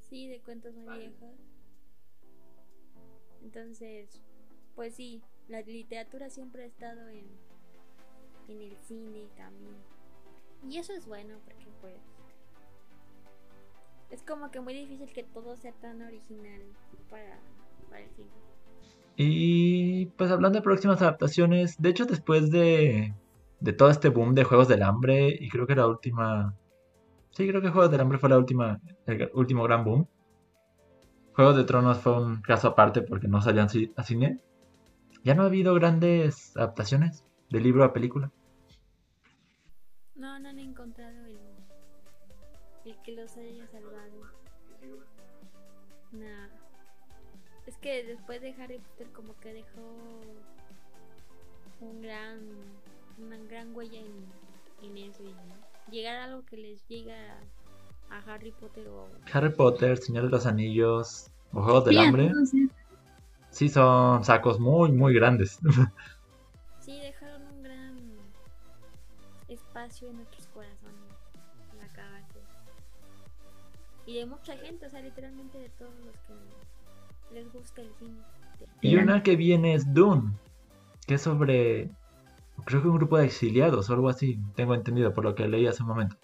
Sí, 0.00 0.28
de 0.28 0.40
cuentos 0.40 0.74
muy 0.74 0.98
viejos. 0.98 1.34
Entonces, 3.42 4.20
pues 4.74 4.94
sí, 4.94 5.22
la 5.48 5.60
literatura 5.62 6.30
siempre 6.30 6.64
ha 6.64 6.66
estado 6.66 7.08
en, 7.08 7.26
en 8.48 8.60
el 8.60 8.76
cine 8.76 9.28
también. 9.36 9.76
Y 10.68 10.78
eso 10.78 10.92
es 10.92 11.06
bueno 11.06 11.38
porque 11.44 11.66
pues 11.80 11.96
es 14.10 14.22
como 14.22 14.50
que 14.50 14.60
muy 14.60 14.74
difícil 14.74 15.12
que 15.12 15.24
todo 15.24 15.56
sea 15.56 15.72
tan 15.72 16.02
original 16.02 16.62
para, 17.10 17.38
para 17.88 18.02
el 18.02 18.10
cine. 18.10 18.28
Y 19.16 20.06
pues 20.16 20.30
hablando 20.30 20.58
de 20.58 20.62
próximas 20.62 21.00
adaptaciones, 21.00 21.80
de 21.80 21.88
hecho 21.88 22.04
después 22.04 22.50
de, 22.50 23.14
de 23.60 23.72
todo 23.72 23.90
este 23.90 24.10
boom 24.10 24.34
de 24.34 24.44
Juegos 24.44 24.68
del 24.68 24.82
Hambre, 24.82 25.36
y 25.40 25.48
creo 25.48 25.66
que 25.66 25.74
la 25.74 25.86
última 25.86 26.54
Sí, 27.36 27.46
creo 27.46 27.60
que 27.60 27.68
Juegos 27.68 27.90
del 27.90 28.00
Hambre 28.00 28.16
fue 28.16 28.30
la 28.30 28.38
última, 28.38 28.80
el 29.04 29.30
último 29.34 29.62
gran 29.64 29.84
boom. 29.84 30.08
Juegos 31.34 31.54
de 31.54 31.64
Tronos 31.64 31.98
fue 31.98 32.18
un 32.18 32.40
caso 32.40 32.68
aparte 32.68 33.02
porque 33.02 33.28
no 33.28 33.42
salían 33.42 33.68
a 33.94 34.02
cine. 34.04 34.40
Ya 35.22 35.34
no 35.34 35.42
ha 35.42 35.46
habido 35.46 35.74
grandes 35.74 36.56
adaptaciones 36.56 37.26
de 37.50 37.60
libro 37.60 37.84
a 37.84 37.92
película. 37.92 38.32
No, 40.14 40.38
no 40.38 40.48
han 40.48 40.58
encontrado 40.58 41.26
el, 41.26 41.38
el 42.86 42.96
que 43.02 43.12
los 43.12 43.36
haya 43.36 43.66
salvado. 43.66 44.16
Nah. 46.12 46.48
Es 47.66 47.76
que 47.76 48.02
después 48.02 48.40
de 48.40 48.54
Harry 48.54 48.78
Potter 48.78 49.12
como 49.12 49.36
que 49.40 49.52
dejó 49.52 50.22
un 51.82 52.00
gran, 52.00 52.38
una 53.18 53.36
gran 53.46 53.76
huella 53.76 54.00
en, 54.00 54.88
en 54.88 54.96
eso 54.96 55.22
llegar 55.90 56.16
a 56.16 56.24
algo 56.24 56.44
que 56.44 56.56
les 56.56 56.86
llega 56.88 57.16
a 58.10 58.18
Harry 58.32 58.52
Potter 58.52 58.86
o... 58.88 59.08
Harry 59.32 59.50
Potter, 59.50 59.98
Señor 59.98 60.24
de 60.24 60.30
los 60.30 60.46
Anillos, 60.46 61.30
o 61.52 61.62
Juegos 61.62 61.84
del 61.84 61.98
Hambre, 61.98 62.32
sí 63.50 63.68
son 63.68 64.22
sacos 64.24 64.60
muy, 64.60 64.92
muy 64.92 65.14
grandes. 65.14 65.58
Sí, 66.80 67.00
dejaron 67.00 67.42
un 67.42 67.64
gran 67.64 67.98
espacio 69.48 70.08
en 70.08 70.18
nuestros 70.18 70.46
corazones, 70.54 71.10
la 71.76 71.88
cagaste. 71.88 72.38
Y 74.06 74.18
de 74.18 74.26
mucha 74.26 74.56
gente, 74.56 74.86
o 74.86 74.90
sea, 74.90 75.00
literalmente 75.00 75.58
de 75.58 75.68
todos 75.70 75.92
los 76.04 76.14
que 76.14 77.34
les 77.34 77.52
gusta 77.52 77.80
el 77.80 77.92
cine. 77.98 78.20
Y 78.82 78.94
una 78.94 79.24
que 79.24 79.34
viene 79.34 79.74
es 79.74 79.92
Dune, 79.92 80.30
que 81.08 81.14
es 81.14 81.22
sobre, 81.22 81.90
creo 82.64 82.82
que 82.82 82.88
un 82.88 82.96
grupo 82.96 83.18
de 83.18 83.26
exiliados 83.26 83.90
o 83.90 83.94
algo 83.94 84.08
así, 84.08 84.38
tengo 84.54 84.74
entendido 84.74 85.12
por 85.12 85.24
lo 85.24 85.34
que 85.34 85.48
leí 85.48 85.66
hace 85.66 85.82
un 85.82 85.88
momento. 85.88 86.16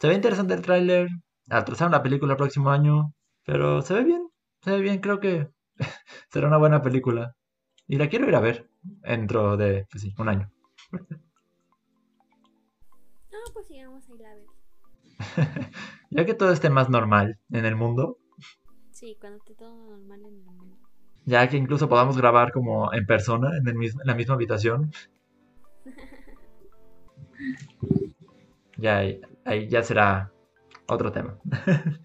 Se 0.00 0.08
ve 0.08 0.14
interesante 0.14 0.54
el 0.54 0.62
tráiler, 0.62 1.08
atrasaron 1.50 1.92
la 1.92 2.02
película 2.02 2.32
el 2.32 2.38
próximo 2.38 2.70
año, 2.70 3.12
pero 3.44 3.82
se 3.82 3.94
ve 3.94 4.04
bien, 4.04 4.28
se 4.62 4.72
ve 4.72 4.80
bien, 4.80 5.00
creo 5.00 5.20
que 5.20 5.48
será 6.30 6.48
una 6.48 6.58
buena 6.58 6.82
película. 6.82 7.34
Y 7.86 7.96
la 7.96 8.08
quiero 8.08 8.28
ir 8.28 8.34
a 8.34 8.40
ver 8.40 8.68
dentro 8.82 9.56
de, 9.56 9.86
pues 9.90 10.02
sí, 10.02 10.14
un 10.18 10.28
año. 10.28 10.50
No, 10.90 10.98
pues 13.52 13.66
sí, 13.66 13.82
vamos 13.84 14.08
a 14.08 14.14
ir 14.14 14.26
a 14.26 14.34
ver. 14.34 14.46
ya 16.10 16.24
que 16.24 16.34
todo 16.34 16.50
esté 16.50 16.70
más 16.70 16.88
normal 16.88 17.38
en 17.50 17.64
el 17.64 17.76
mundo. 17.76 18.18
Sí, 18.90 19.16
cuando 19.20 19.38
esté 19.38 19.54
todo 19.54 19.76
normal 19.76 20.20
en 20.20 20.34
el 20.34 20.42
mundo. 20.42 20.76
Ya 21.26 21.48
que 21.48 21.56
incluso 21.56 21.88
podamos 21.88 22.16
grabar 22.16 22.52
como 22.52 22.92
en 22.92 23.06
persona, 23.06 23.56
en, 23.56 23.66
el 23.66 23.74
mismo, 23.74 24.00
en 24.02 24.06
la 24.06 24.14
misma 24.14 24.34
habitación. 24.34 24.92
Ya 28.76 29.02
ahí, 29.44 29.68
ya 29.68 29.82
será 29.82 30.32
otro 30.88 31.12
tema. 31.12 31.38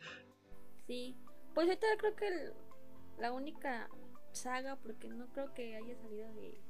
sí, 0.88 1.18
pues 1.54 1.68
ahorita 1.68 1.88
creo 1.98 2.16
que 2.16 2.54
la 3.20 3.32
única 3.32 3.90
saga, 4.32 4.78
porque 4.78 5.10
no 5.10 5.28
creo 5.34 5.54
que 5.54 5.76
haya 5.76 5.96
salido 5.98 6.28
de, 6.34 6.62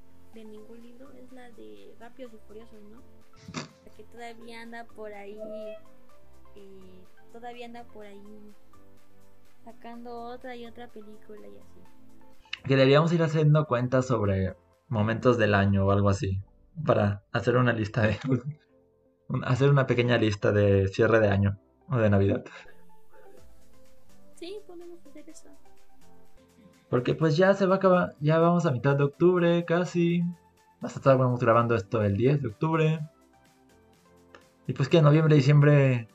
ningún 0.45 0.82
libro, 0.82 1.11
es 1.11 1.32
la 1.34 1.51
de 1.51 1.93
Rápidos 1.99 2.34
y 2.34 2.38
Furiosos, 2.47 2.82
¿no? 2.84 3.01
que 3.97 4.03
todavía 4.05 4.61
anda 4.61 4.86
por 4.86 5.11
ahí, 5.11 5.38
eh, 6.55 7.03
todavía 7.34 7.65
anda 7.65 7.84
por 7.84 8.05
ahí 8.05 8.53
sacando 9.65 10.22
otra 10.22 10.55
y 10.55 10.65
otra 10.65 10.88
película 10.88 11.47
y 11.47 11.57
así. 11.57 11.82
Que 12.65 12.76
deberíamos 12.76 13.11
ir 13.11 13.22
haciendo 13.24 13.65
cuentas 13.65 14.07
sobre 14.07 14.55
momentos 14.88 15.38
del 15.38 15.53
año 15.53 15.86
o 15.86 15.91
algo 15.91 16.09
así, 16.09 16.41
para 16.86 17.23
hacer 17.32 17.57
una 17.57 17.73
lista 17.73 18.01
de... 18.01 18.17
hacer 19.43 19.69
una 19.69 19.86
pequeña 19.88 20.17
lista 20.17 20.51
de 20.51 20.88
cierre 20.88 21.19
de 21.19 21.30
año 21.30 21.59
o 21.89 21.97
de 21.97 22.09
Navidad. 22.09 22.43
Sí, 24.36 24.59
podemos 24.65 25.05
hacer 25.05 25.30
eso. 25.30 25.49
Porque 26.89 27.13
pues 27.13 27.38
ya 27.38 27.53
se 27.53 27.65
va 27.65 27.75
a 27.75 27.77
acabar, 27.77 28.15
ya 28.19 28.39
vamos 28.39 28.65
a 28.65 28.71
mitad 28.71 28.95
de 28.95 29.03
octubre 29.03 29.63
casi. 29.65 30.23
Hasta 30.82 30.99
estábamos 30.99 31.39
grabando 31.39 31.75
esto 31.75 32.01
el 32.01 32.15
10 32.15 32.41
de 32.41 32.47
octubre. 32.47 32.99
Y 34.65 34.73
pues 34.73 34.88
que 34.88 35.01
noviembre, 35.01 35.36
diciembre. 35.36 36.07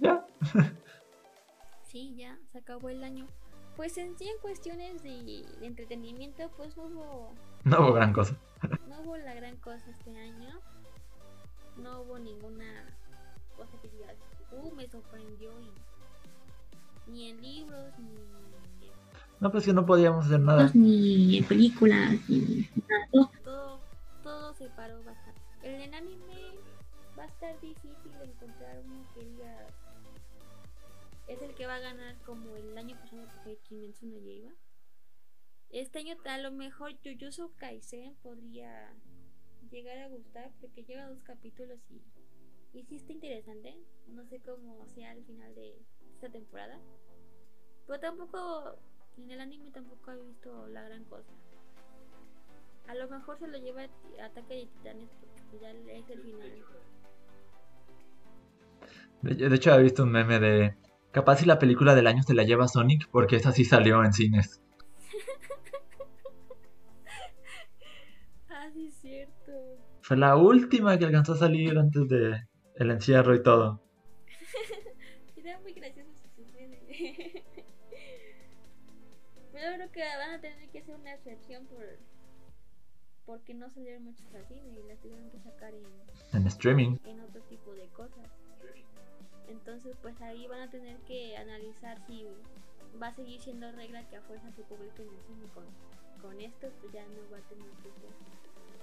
Ya. 0.00 0.24
sí, 1.82 2.14
ya, 2.16 2.38
se 2.52 2.58
acabó 2.58 2.88
el 2.88 3.02
año. 3.02 3.26
Pues 3.76 3.96
en 3.98 4.16
sí, 4.18 4.28
en 4.28 4.38
cuestiones 4.40 5.02
de, 5.02 5.44
entretenimiento, 5.62 6.50
pues 6.56 6.76
no 6.76 6.84
hubo. 6.84 7.32
No 7.64 7.80
hubo 7.80 7.92
gran 7.92 8.12
cosa. 8.12 8.36
no 8.88 9.00
hubo 9.00 9.16
la 9.16 9.34
gran 9.34 9.56
cosa 9.56 9.90
este 9.90 10.16
año. 10.18 10.60
No 11.76 12.02
hubo 12.02 12.18
ninguna 12.18 12.84
cosa 13.56 13.78
que 13.80 13.88
digas, 13.88 14.16
uh, 14.52 14.74
me 14.74 14.86
sorprendió. 14.88 15.50
Y, 15.60 17.10
ni 17.10 17.30
en 17.30 17.42
libros, 17.42 17.98
ni 17.98 18.20
no, 19.40 19.50
pues 19.50 19.64
que 19.64 19.72
no 19.72 19.86
podíamos 19.86 20.26
hacer 20.26 20.40
nada. 20.40 20.70
Ni 20.74 21.42
películas, 21.42 22.18
ni 22.28 22.68
nada. 22.86 23.30
Todo, 23.42 23.80
todo 24.22 24.52
se 24.52 24.68
paró 24.68 25.02
bastante. 25.02 25.40
El 25.62 25.94
anime 25.94 26.58
va 27.18 27.22
a 27.22 27.26
estar 27.26 27.58
difícil 27.60 28.12
encontrar 28.22 28.82
uno 28.84 29.02
que 29.14 29.24
diga. 29.24 29.66
Es 31.26 31.40
el 31.40 31.54
que 31.54 31.66
va 31.66 31.76
a 31.76 31.80
ganar 31.80 32.16
como 32.26 32.54
el 32.56 32.76
año 32.76 32.96
pasado 33.00 33.22
que 33.22 33.40
fue 33.44 33.58
Kimetsu 33.66 34.06
no 34.06 34.18
Yaiba. 34.18 34.50
Este 35.70 36.00
año 36.00 36.16
a 36.24 36.38
lo 36.38 36.50
mejor 36.50 36.92
Jujutsu 37.04 37.52
Kaisen 37.56 38.16
podría 38.22 38.92
llegar 39.70 39.98
a 39.98 40.08
gustar 40.08 40.50
porque 40.60 40.82
lleva 40.82 41.06
dos 41.06 41.22
capítulos 41.22 41.78
y, 41.90 42.78
y 42.78 42.82
sí 42.84 42.96
está 42.96 43.12
interesante. 43.12 43.76
No 44.08 44.24
sé 44.26 44.40
cómo 44.40 44.84
sea 44.94 45.12
al 45.12 45.24
final 45.24 45.54
de 45.54 45.76
esta 46.14 46.28
temporada. 46.28 46.80
Pero 47.86 48.00
tampoco 48.00 48.78
en 49.16 49.30
el 49.30 49.40
anime 49.40 49.70
tampoco 49.70 50.10
he 50.10 50.22
visto 50.22 50.66
la 50.68 50.82
gran 50.82 51.04
cosa. 51.04 51.30
A 52.88 52.94
lo 52.94 53.08
mejor 53.08 53.38
se 53.38 53.46
lo 53.46 53.58
lleva 53.58 53.84
Ataque 54.24 54.54
de 54.54 54.66
Titanes 54.66 55.10
porque 55.20 55.60
ya 55.60 55.70
es 55.70 56.10
el 56.10 56.22
final. 56.22 56.64
De 59.22 59.54
hecho, 59.54 59.72
he 59.72 59.82
visto 59.82 60.02
un 60.02 60.10
meme 60.10 60.40
de. 60.40 60.74
Capaz 61.12 61.36
si 61.36 61.46
la 61.46 61.58
película 61.58 61.94
del 61.94 62.06
año 62.06 62.22
se 62.22 62.34
la 62.34 62.42
lleva 62.42 62.66
Sonic, 62.66 63.08
porque 63.10 63.36
esa 63.36 63.52
sí 63.52 63.64
salió 63.64 64.02
en 64.02 64.12
cines. 64.12 64.60
Fue 70.10 70.16
la 70.16 70.34
última 70.34 70.98
que 70.98 71.04
alcanzó 71.04 71.34
a 71.34 71.36
salir 71.36 71.78
antes 71.78 72.08
de 72.08 72.48
el 72.74 72.90
encierro 72.90 73.32
y 73.32 73.44
todo. 73.44 73.80
Era 75.36 75.60
muy 75.60 75.72
gracioso 75.72 76.10
su 76.34 76.42
yo 76.42 76.48
creo 79.52 79.92
que 79.92 80.00
van 80.00 80.32
a 80.32 80.40
tener 80.40 80.68
que 80.70 80.80
hacer 80.80 80.96
una 80.96 81.14
excepción 81.14 81.64
por 81.66 81.84
porque 83.24 83.54
no 83.54 83.70
salieron 83.70 84.02
muchos 84.02 84.26
al 84.34 84.44
cine 84.48 84.80
y 84.80 84.82
las 84.88 84.98
tuvieron 84.98 85.30
que 85.30 85.38
sacar 85.38 85.72
en, 85.74 85.86
en 86.32 86.46
streaming. 86.48 86.96
en 87.04 87.20
otro 87.20 87.40
tipo 87.42 87.72
de 87.74 87.86
cosas. 87.90 88.28
Entonces 89.46 89.96
pues 90.02 90.20
ahí 90.22 90.48
van 90.48 90.62
a 90.62 90.70
tener 90.72 90.96
que 91.02 91.36
analizar 91.36 92.04
si 92.08 92.26
va 93.00 93.06
a 93.06 93.14
seguir 93.14 93.40
siendo 93.40 93.70
regla 93.70 94.08
que 94.08 94.16
a 94.16 94.22
fuerza 94.22 94.50
se 94.50 94.64
publique 94.64 95.02
en 95.02 95.08
el 95.08 95.22
cine 95.22 95.46
con, 95.54 95.66
con 96.20 96.40
esto 96.40 96.72
pues 96.80 96.92
ya 96.92 97.06
no 97.06 97.30
va 97.30 97.38
a 97.38 97.48
tener 97.48 97.68
ser 97.80 97.92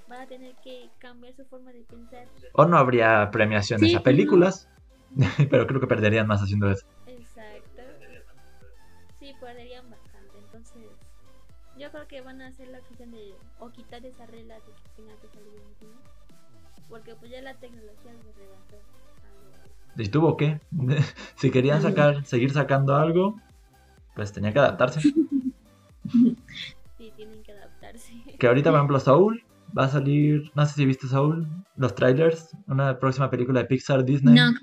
van 0.07 0.21
a 0.21 0.27
tener 0.27 0.55
que 0.63 0.89
cambiar 0.99 1.33
su 1.33 1.45
forma 1.45 1.71
de 1.71 1.83
pensar 1.83 2.27
o 2.53 2.65
no 2.65 2.77
habría 2.77 3.29
premiaciones 3.31 3.95
a 3.95 4.01
películas 4.01 4.67
pero 5.49 5.67
creo 5.67 5.79
que 5.79 5.87
perderían 5.87 6.27
más 6.27 6.41
haciendo 6.41 6.69
eso 6.69 6.85
exacto 7.07 7.81
sí 9.19 9.33
perderían 9.39 9.89
más 9.89 9.99
yo 11.77 11.91
creo 11.91 12.07
que 12.07 12.21
van 12.21 12.41
a 12.41 12.47
hacer 12.47 12.69
la 12.69 12.79
cuestión 12.79 13.11
de 13.11 13.35
o 13.59 13.69
quitar 13.69 14.03
esa 14.05 14.25
regla 14.25 14.55
de 14.55 14.61
que 14.61 14.71
tenga 14.95 15.13
que 15.21 15.27
salir 15.27 15.53
en 15.53 15.75
cine. 15.79 15.93
Porque 16.89 17.13
pues 17.15 17.31
ya 17.31 17.41
la 17.41 17.53
tecnología 17.53 18.13
nos 18.13 18.35
rebasó. 18.35 18.77
¿Y 19.95 20.09
tuvo 20.09 20.37
qué? 20.37 20.59
si 21.35 21.51
querían 21.51 21.81
sacar, 21.81 22.25
seguir 22.25 22.51
sacando 22.51 22.95
algo, 22.95 23.35
pues 24.15 24.31
tenía 24.31 24.53
que 24.53 24.59
adaptarse. 24.59 25.01
sí, 25.01 25.13
tienen 27.15 27.43
que 27.43 27.51
adaptarse. 27.51 28.13
Que 28.39 28.47
ahorita, 28.47 28.71
por 28.71 28.79
ejemplo, 28.79 28.99
Soul 28.99 29.43
va 29.75 29.85
a 29.85 29.89
salir, 29.89 30.51
no 30.55 30.65
sé 30.65 30.73
si 30.73 30.85
viste 30.85 31.07
Soul, 31.07 31.47
los 31.75 31.95
trailers, 31.95 32.55
una 32.67 32.99
próxima 32.99 33.29
película 33.29 33.61
de 33.61 33.65
Pixar 33.67 34.03
Disney. 34.03 34.35
No. 34.35 34.53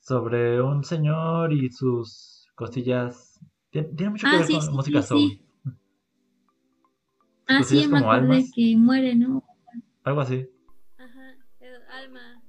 Sobre 0.00 0.60
un 0.60 0.82
señor 0.84 1.52
y 1.52 1.70
sus 1.70 2.48
costillas. 2.54 3.40
Tiene, 3.70 4.10
mucho 4.10 4.26
que 4.28 4.36
ah, 4.36 4.40
ver 4.40 4.58
con 4.58 4.74
música 4.74 5.02
Soul. 5.02 5.40
Ah, 7.46 7.62
sí, 7.62 7.86
me 7.88 7.98
acordé 7.98 8.44
que 8.54 8.76
muere, 8.76 9.14
¿no? 9.14 9.44
Algo 10.04 10.20
así. 10.20 10.46
Ajá, 10.98 11.36
el 11.60 11.82
alma. 11.90 12.42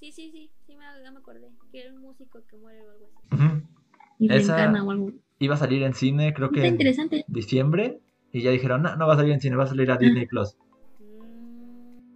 Sí, 0.00 0.12
sí, 0.12 0.30
sí, 0.32 0.50
sí, 0.66 0.76
me, 0.76 0.84
ya 1.02 1.10
me 1.10 1.18
acordé. 1.18 1.48
Que 1.70 1.82
era 1.82 1.92
un 1.92 2.00
músico 2.00 2.40
que 2.48 2.56
muere 2.56 2.86
o 2.86 2.90
algo 2.90 3.06
así. 3.06 3.66
Y 4.18 4.32
Esa 4.32 4.72
o 4.72 4.90
algo. 4.90 5.12
Iba 5.38 5.56
a 5.56 5.58
salir 5.58 5.82
en 5.82 5.94
cine, 5.94 6.32
creo 6.34 6.50
que 6.50 6.66
en 6.66 6.78
diciembre. 7.26 8.00
Y 8.32 8.42
ya 8.42 8.50
dijeron, 8.50 8.82
no, 8.82 8.96
no 8.96 9.06
va 9.06 9.14
a 9.14 9.16
salir 9.16 9.32
en 9.32 9.40
cine, 9.40 9.56
va 9.56 9.64
a 9.64 9.68
salir 9.68 9.90
a 9.90 9.98
Disney 9.98 10.26
Plus. 10.26 10.56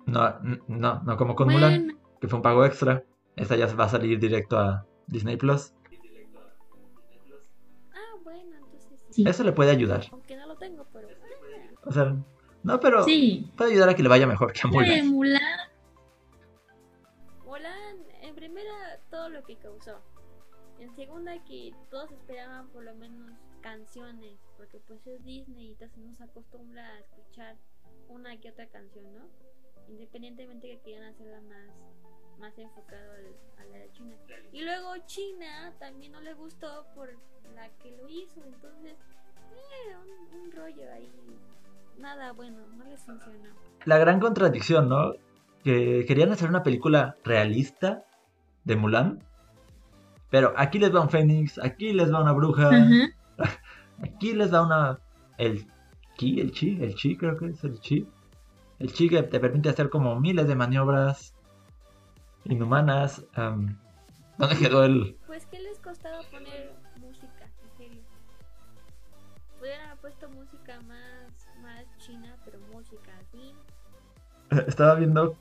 No, 0.07 0.41
no, 0.69 1.03
no 1.03 1.17
como 1.17 1.35
con 1.35 1.49
Mulan, 1.49 1.99
que 2.21 2.29
fue 2.29 2.39
un 2.39 2.43
pago 2.43 2.65
extra. 2.65 3.05
Esa 3.37 3.57
ya 3.57 3.67
va 3.75 3.85
a 3.85 3.89
salir 3.89 4.19
directo 4.19 4.59
a 4.59 4.87
Disney 5.07 5.37
Plus. 5.37 5.75
Ah, 7.93 8.17
bueno, 8.25 8.57
entonces 8.57 9.05
sí. 9.11 9.25
Eso 9.27 9.45
le 9.45 9.53
puede 9.53 9.73
ayudar. 9.73 10.07
Aunque 10.11 10.37
no 10.37 10.47
lo 10.47 10.57
tengo, 10.57 10.87
pero 10.93 11.09
o 11.85 11.93
sea, 11.93 12.17
no, 12.63 12.81
pero 12.81 13.05
puede 13.57 13.73
ayudar 13.73 13.91
a 13.91 13.95
que 13.95 14.03
le 14.03 14.09
vaya 14.09 14.27
mejor 14.27 14.53
que 14.53 14.61
a 14.65 14.67
Mulan. 14.69 15.09
Mulan. 15.09 15.43
Mulan, 17.45 17.97
en 18.23 18.35
primera, 18.35 19.01
todo 19.11 19.29
lo 19.29 19.45
que 19.45 19.57
causó. 19.57 20.01
En 20.87 20.95
segunda, 20.95 21.33
que 21.45 21.75
todos 21.91 22.13
esperaban 22.13 22.69
por 22.69 22.85
lo 22.85 22.95
menos 22.95 23.33
canciones, 23.61 24.39
porque 24.57 24.79
pues 24.87 25.05
es 25.09 25.25
Disney 25.25 25.67
y 25.67 25.73
entonces 25.73 25.99
nos 25.99 26.21
acostumbra 26.21 26.87
a 26.87 27.01
escuchar 27.01 27.57
una 28.09 28.39
que 28.39 28.51
otra 28.51 28.69
canción, 28.69 29.13
¿no? 29.13 29.27
Independientemente 29.89 30.69
de 30.69 30.77
que 30.77 30.83
quieran 30.83 31.13
hacerla 31.13 31.41
más 31.41 31.71
más 32.39 32.57
enfocado 32.59 33.13
a 33.59 33.65
la 33.65 33.93
China. 33.93 34.15
Y 34.53 34.63
luego 34.63 34.95
China 35.07 35.73
también 35.81 36.13
no 36.13 36.21
le 36.21 36.35
gustó 36.35 36.87
por 36.95 37.09
la 37.55 37.69
que 37.83 37.91
lo 37.97 38.09
hizo, 38.09 38.45
entonces, 38.45 38.93
eh, 38.93 39.97
un, 40.35 40.53
rollo 40.53 40.93
ahí. 40.93 41.11
Nada 41.99 42.33
bueno, 42.33 42.65
no 42.77 42.85
les 42.85 43.03
funcionó. 43.03 43.51
La 43.87 43.99
gran 43.99 44.21
contradicción, 44.21 44.89
¿no? 44.89 45.15
Que 45.65 46.05
querían 46.07 46.31
hacer 46.31 46.49
una 46.49 46.63
película 46.63 47.17
realista 47.25 48.05
de 48.65 48.77
Mulan, 48.77 49.27
pero 50.37 50.53
aquí 50.55 50.79
les 50.79 50.95
va 50.95 51.01
un 51.01 51.09
fénix, 51.09 51.55
aquí 51.67 51.95
les 51.95 52.13
va 52.13 52.21
una 52.21 52.33
bruja, 52.33 52.69
aquí 54.03 54.35
les 54.35 54.51
da 54.51 54.61
una... 54.61 54.99
El 55.39 55.67
ki, 56.19 56.41
el 56.43 56.51
chi, 56.53 56.77
el 56.83 56.95
chi 56.95 57.17
creo 57.17 57.39
que 57.39 57.47
es 57.47 57.65
el 57.65 57.81
chi. 57.81 58.07
El 58.79 58.93
chi 58.93 59.09
que 59.09 59.23
te 59.23 59.41
permite 59.41 59.71
hacer 59.71 59.89
como 59.89 60.21
miles 60.21 60.47
de 60.47 60.55
maniobras 60.55 61.35
inhumanas. 62.45 63.25
¿Dónde 64.37 64.59
quedó 64.59 64.85
el...? 64.85 65.17
Pues, 65.27 65.47
¿qué 65.47 65.59
les 65.59 65.79
costaba 65.79 66.21
poner 66.31 66.75
música? 67.01 67.51
En 67.63 67.79
serio. 67.79 68.03
Pudieran 69.59 69.87
haber 69.87 70.01
puesto 70.03 70.29
música 70.29 70.79
más, 70.83 71.49
más 71.63 71.97
china, 71.97 72.37
pero 72.45 72.59
música 72.75 73.11
así. 73.23 73.55
Estaba 74.69 74.97
viendo 74.97 75.35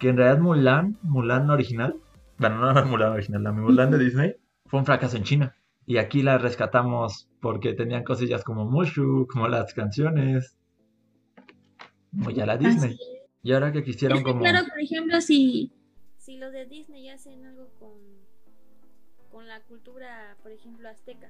que 0.00 0.08
en 0.08 0.16
realidad 0.16 0.42
Mulan, 0.42 0.98
Mulan 1.02 1.50
original, 1.50 1.94
bueno, 2.40 2.56
no 2.56 2.72
la 2.72 2.84
Mulan 2.84 3.12
original, 3.12 3.42
la 3.42 3.52
Mulan 3.52 3.90
de 3.90 3.98
Disney, 3.98 4.34
fue 4.64 4.80
un 4.80 4.86
fracaso 4.86 5.16
en 5.16 5.24
China. 5.24 5.56
Y 5.84 5.98
aquí 5.98 6.22
la 6.22 6.38
rescatamos 6.38 7.28
porque 7.40 7.74
tenían 7.74 8.02
cosillas 8.02 8.44
como 8.44 8.64
Mushu, 8.64 9.26
como 9.30 9.46
las 9.46 9.74
canciones. 9.74 10.56
Como 12.10 12.30
ya 12.30 12.46
la 12.46 12.56
Disney. 12.56 12.98
Y 13.42 13.52
ahora 13.52 13.72
que 13.72 13.84
quisieron 13.84 14.22
como... 14.22 14.40
Claro, 14.40 14.66
por 14.68 14.80
ejemplo, 14.80 15.20
si 15.20 15.72
si 16.16 16.36
los 16.36 16.52
de 16.52 16.64
Disney 16.64 17.10
hacen 17.10 17.44
algo 17.44 17.68
con, 17.78 17.98
con 19.30 19.48
la 19.48 19.60
cultura, 19.62 20.36
por 20.42 20.52
ejemplo, 20.52 20.88
azteca, 20.88 21.28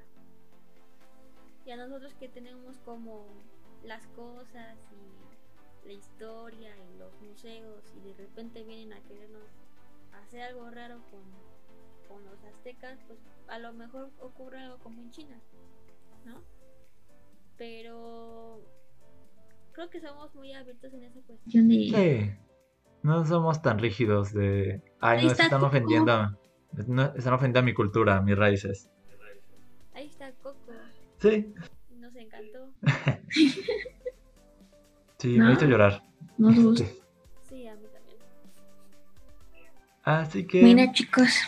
y 1.66 1.70
a 1.72 1.76
nosotros 1.76 2.14
que 2.14 2.28
tenemos 2.28 2.76
como 2.84 3.26
las 3.84 4.06
cosas 4.08 4.76
y 4.92 5.86
la 5.86 5.92
historia 5.92 6.70
y 6.76 6.98
los 6.98 7.12
museos 7.22 7.82
y 7.96 8.08
de 8.08 8.14
repente 8.14 8.62
vienen 8.62 8.92
a 8.92 9.00
querernos 9.00 9.48
hacer 10.12 10.42
algo 10.42 10.70
raro 10.70 11.00
con, 11.10 11.22
con 12.08 12.24
los 12.24 12.42
aztecas, 12.44 12.98
pues 13.06 13.18
a 13.48 13.58
lo 13.58 13.72
mejor 13.72 14.10
ocurre 14.20 14.58
algo 14.58 14.78
como 14.78 15.00
en 15.00 15.10
China, 15.10 15.40
¿no? 16.24 16.42
Pero 17.56 18.62
creo 19.72 19.90
que 19.90 20.00
somos 20.00 20.34
muy 20.34 20.52
abiertos 20.52 20.92
en 20.94 21.04
esa 21.04 21.20
cuestión 21.22 21.68
de... 21.68 21.74
Sí. 21.74 22.30
No 23.02 23.24
somos 23.24 23.62
tan 23.62 23.78
rígidos 23.78 24.34
de. 24.34 24.82
Ay, 25.00 25.24
no, 25.24 25.32
están 25.32 25.64
ofendiendo. 25.64 26.36
No, 26.86 27.02
están 27.14 27.32
ofendiendo 27.32 27.60
a 27.60 27.62
mi 27.62 27.72
cultura, 27.72 28.18
a 28.18 28.20
mis 28.20 28.36
raíces. 28.36 28.90
Ahí 29.94 30.06
está 30.06 30.32
Coco. 30.42 30.72
Sí. 31.18 31.52
Nos 31.98 32.14
encantó. 32.14 32.74
sí, 35.18 35.38
me 35.38 35.52
hizo 35.52 35.66
llorar. 35.66 36.02
Nos 36.36 36.62
gusta. 36.62 36.84
Así 40.04 40.46
que. 40.46 40.62
Mira, 40.62 40.92
chicos. 40.92 41.40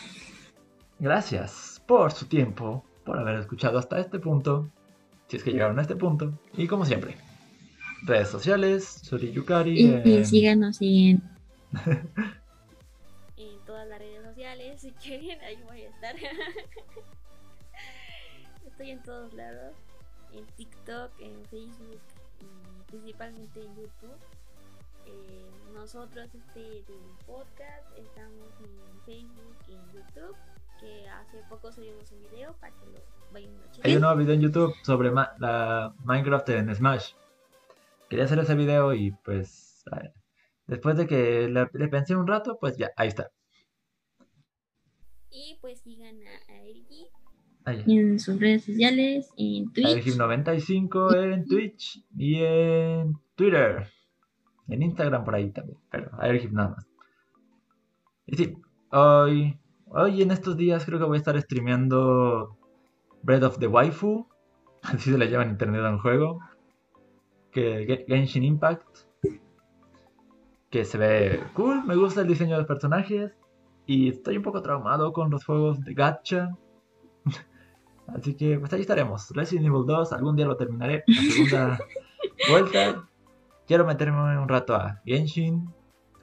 Gracias 0.99 1.83
por 1.87 2.13
su 2.13 2.27
tiempo, 2.27 2.85
por 3.05 3.19
haber 3.19 3.37
escuchado 3.37 3.79
hasta 3.79 3.99
este 3.99 4.19
punto. 4.19 4.71
Si 5.29 5.37
es 5.37 5.43
que 5.43 5.51
llegaron 5.51 5.79
a 5.79 5.83
este 5.83 5.97
punto. 5.97 6.39
Y 6.57 6.67
como 6.67 6.85
siempre, 6.85 7.17
redes 8.03 8.29
sociales, 8.29 9.01
Suri 9.03 9.33
Yukari. 9.33 10.03
Y, 10.05 10.25
síganos 10.25 10.79
en 10.81 11.23
en 13.37 13.59
todas 13.65 13.89
las 13.89 13.99
redes 13.99 14.25
sociales, 14.25 14.81
si 14.81 14.91
quieren, 14.93 15.41
ahí 15.41 15.59
voy 15.67 15.83
a 15.83 15.89
estar. 15.89 16.15
Estoy 18.67 18.91
en 18.91 19.03
todos 19.03 19.33
lados, 19.33 19.75
en 20.33 20.47
TikTok, 20.57 21.11
en 21.21 21.45
Facebook 21.47 22.01
y 22.41 22.91
principalmente 22.91 23.61
en 23.61 23.75
YouTube. 23.75 24.17
Eh, 25.07 25.51
nosotros 25.75 26.35
este 26.35 26.61
del 26.61 26.85
podcast 27.27 27.99
estamos 27.99 28.49
en 28.61 29.01
Facebook 29.05 29.57
y 29.69 29.73
en 29.73 29.93
YouTube 29.93 30.37
que 30.81 31.09
hace 31.09 31.43
poco 31.49 31.73
subimos 31.73 32.11
un 32.13 32.23
video 32.23 32.55
para 32.61 32.73
que 32.75 32.87
lo 32.87 32.99
vayan 33.33 33.55
a 33.57 33.87
Hay 33.87 33.95
un 33.95 34.03
nuevo 34.03 34.17
video 34.17 34.35
en 34.35 34.41
YouTube 34.41 34.75
sobre 34.83 35.11
la 35.11 35.95
Minecraft 36.05 36.49
en 36.51 36.75
Smash. 36.75 37.13
Quería 38.09 38.25
hacer 38.25 38.39
ese 38.41 38.55
video 38.55 38.93
y 38.95 39.13
pues 39.25 39.73
Después 40.67 40.97
de 40.97 41.07
que 41.07 41.49
le, 41.49 41.89
pensé 41.89 42.15
un 42.17 42.27
rato, 42.27 42.59
pues 42.61 42.77
ya, 42.77 42.93
ahí 42.97 43.09
está. 43.09 43.31
Y 45.31 45.59
pues 45.61 45.81
sigan 45.81 46.17
a, 46.23 46.63
Ergi. 46.63 47.09
En 47.65 48.19
sus 48.19 48.41
redes 48.41 48.65
sociales, 48.65 49.31
en 49.37 49.73
Twitch. 49.73 49.87
Ergib95 49.87 51.33
en 51.33 51.47
Twitch 51.47 52.05
y 52.17 52.37
en 52.43 53.15
Twitter. 53.37 53.89
En 54.69 54.83
Instagram 54.83 55.25
por 55.25 55.35
ahí 55.35 55.51
también, 55.51 55.79
pero 55.91 56.11
a 56.19 56.29
Ergib 56.29 56.53
nada 56.53 56.71
más. 56.71 56.87
Y 58.27 58.37
sí, 58.37 58.59
hoy, 58.91 59.59
hoy 59.87 60.23
en 60.23 60.31
estos 60.31 60.57
días 60.57 60.85
creo 60.85 60.99
que 60.99 61.05
voy 61.05 61.17
a 61.17 61.19
estar 61.19 61.41
streameando 61.41 62.57
Breath 63.23 63.43
of 63.43 63.59
the 63.59 63.67
Waifu. 63.67 64.27
Así 64.83 65.11
se 65.11 65.19
le 65.19 65.29
llama 65.29 65.45
en 65.45 65.51
internet 65.51 65.83
a 65.85 65.91
un 65.91 65.99
juego. 65.99 66.41
Que 67.51 68.05
Genshin 68.09 68.45
Impact 68.45 69.13
que 70.73 70.87
se 70.87 70.97
ve 70.97 71.45
cool, 71.53 71.85
me 71.85 71.95
gusta 71.95 72.23
el 72.23 72.29
diseño 72.29 72.53
de 72.53 72.61
los 72.61 72.67
personajes 72.67 73.37
y 73.85 74.09
estoy 74.09 74.39
un 74.39 74.43
poco 74.43 74.63
traumado 74.63 75.13
con 75.13 75.31
los 75.31 75.45
juegos 75.45 75.85
de 75.85 75.93
gacha. 75.93 76.57
Así 78.07 78.35
que 78.35 78.59
pues 78.59 78.73
ahí 78.73 78.81
estaremos. 78.81 79.31
Resident 79.31 79.67
Evil 79.67 79.85
2, 79.87 80.13
algún 80.15 80.35
día 80.35 80.47
lo 80.47 80.57
terminaré, 80.57 81.05
la 81.07 81.23
segunda 81.31 81.79
vuelta. 82.49 83.07
Quiero 83.73 83.87
meterme 83.87 84.39
un 84.39 84.49
rato 84.51 84.75
a 84.75 85.01
Genshin 85.07 85.73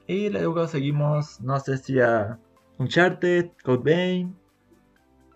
y 0.06 0.28
luego 0.28 0.68
seguimos, 0.68 1.40
no 1.40 1.58
sé 1.58 1.78
si 1.78 1.98
a 1.98 2.38
Uncharted, 2.78 3.50
Code 3.64 3.82
Vein, 3.82 4.36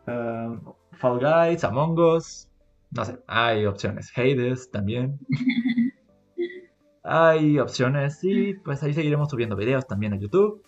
um, 0.07 0.61
Fall 0.93 1.19
Guys, 1.19 1.65
Among 1.65 1.99
Us, 1.99 2.49
no 2.93 3.05
sé, 3.05 3.19
hay 3.27 3.66
opciones. 3.66 4.12
Hades 4.16 4.70
también. 4.70 5.19
Hay 7.03 7.59
opciones 7.59 8.23
y 8.23 8.55
pues 8.55 8.81
ahí 8.85 8.95
seguiremos 8.95 9.28
subiendo 9.28 9.57
videos 9.57 9.85
también 9.85 10.12
a 10.12 10.16
YouTube. 10.16 10.62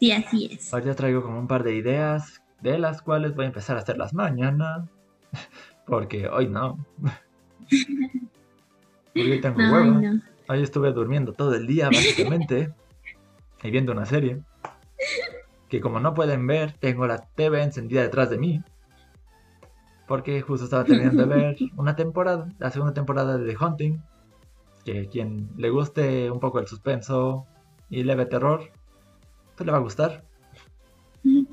Sí, 0.00 0.12
así 0.12 0.46
es. 0.46 0.72
Ahorita 0.72 0.94
traigo 0.94 1.22
como 1.22 1.38
un 1.38 1.46
par 1.46 1.62
de 1.62 1.74
ideas 1.74 2.42
de 2.62 2.78
las 2.78 3.02
cuales 3.02 3.34
voy 3.34 3.44
a 3.44 3.48
empezar 3.48 3.76
a 3.76 3.80
hacerlas 3.80 4.14
mañana. 4.14 4.88
Porque 5.86 6.26
hoy 6.26 6.48
no. 6.48 6.78
Porque 10.46 10.62
estuve 10.62 10.92
durmiendo 10.92 11.32
todo 11.32 11.54
el 11.54 11.66
día 11.66 11.86
básicamente. 11.86 12.72
y 13.62 13.70
viendo 13.70 13.92
una 13.92 14.06
serie. 14.06 14.42
Que 15.68 15.80
como 15.80 16.00
no 16.00 16.14
pueden 16.14 16.46
ver, 16.46 16.72
tengo 16.72 17.06
la 17.06 17.18
TV 17.18 17.62
encendida 17.62 18.02
detrás 18.02 18.30
de 18.30 18.38
mí 18.38 18.62
porque 20.06 20.40
justo 20.42 20.64
estaba 20.64 20.84
terminando 20.84 21.26
de 21.26 21.34
ver 21.34 21.56
una 21.76 21.96
temporada, 21.96 22.48
la 22.58 22.70
segunda 22.70 22.94
temporada 22.94 23.38
de 23.38 23.52
The 23.52 23.64
Hunting, 23.64 24.02
que 24.84 25.08
quien 25.08 25.50
le 25.56 25.70
guste 25.70 26.30
un 26.30 26.40
poco 26.40 26.58
el 26.58 26.66
suspenso 26.66 27.46
y 27.88 28.02
leve 28.02 28.26
terror, 28.26 28.70
pues 29.56 29.66
le 29.66 29.72
va 29.72 29.78
a 29.78 29.82
gustar. 29.82 30.24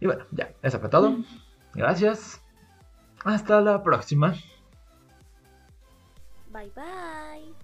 Y 0.00 0.06
bueno, 0.06 0.24
ya, 0.30 0.52
eso 0.62 0.78
fue 0.78 0.88
todo. 0.90 1.16
Gracias. 1.74 2.40
Hasta 3.24 3.60
la 3.60 3.82
próxima. 3.82 4.32
Bye 6.50 6.70
bye. 6.74 7.57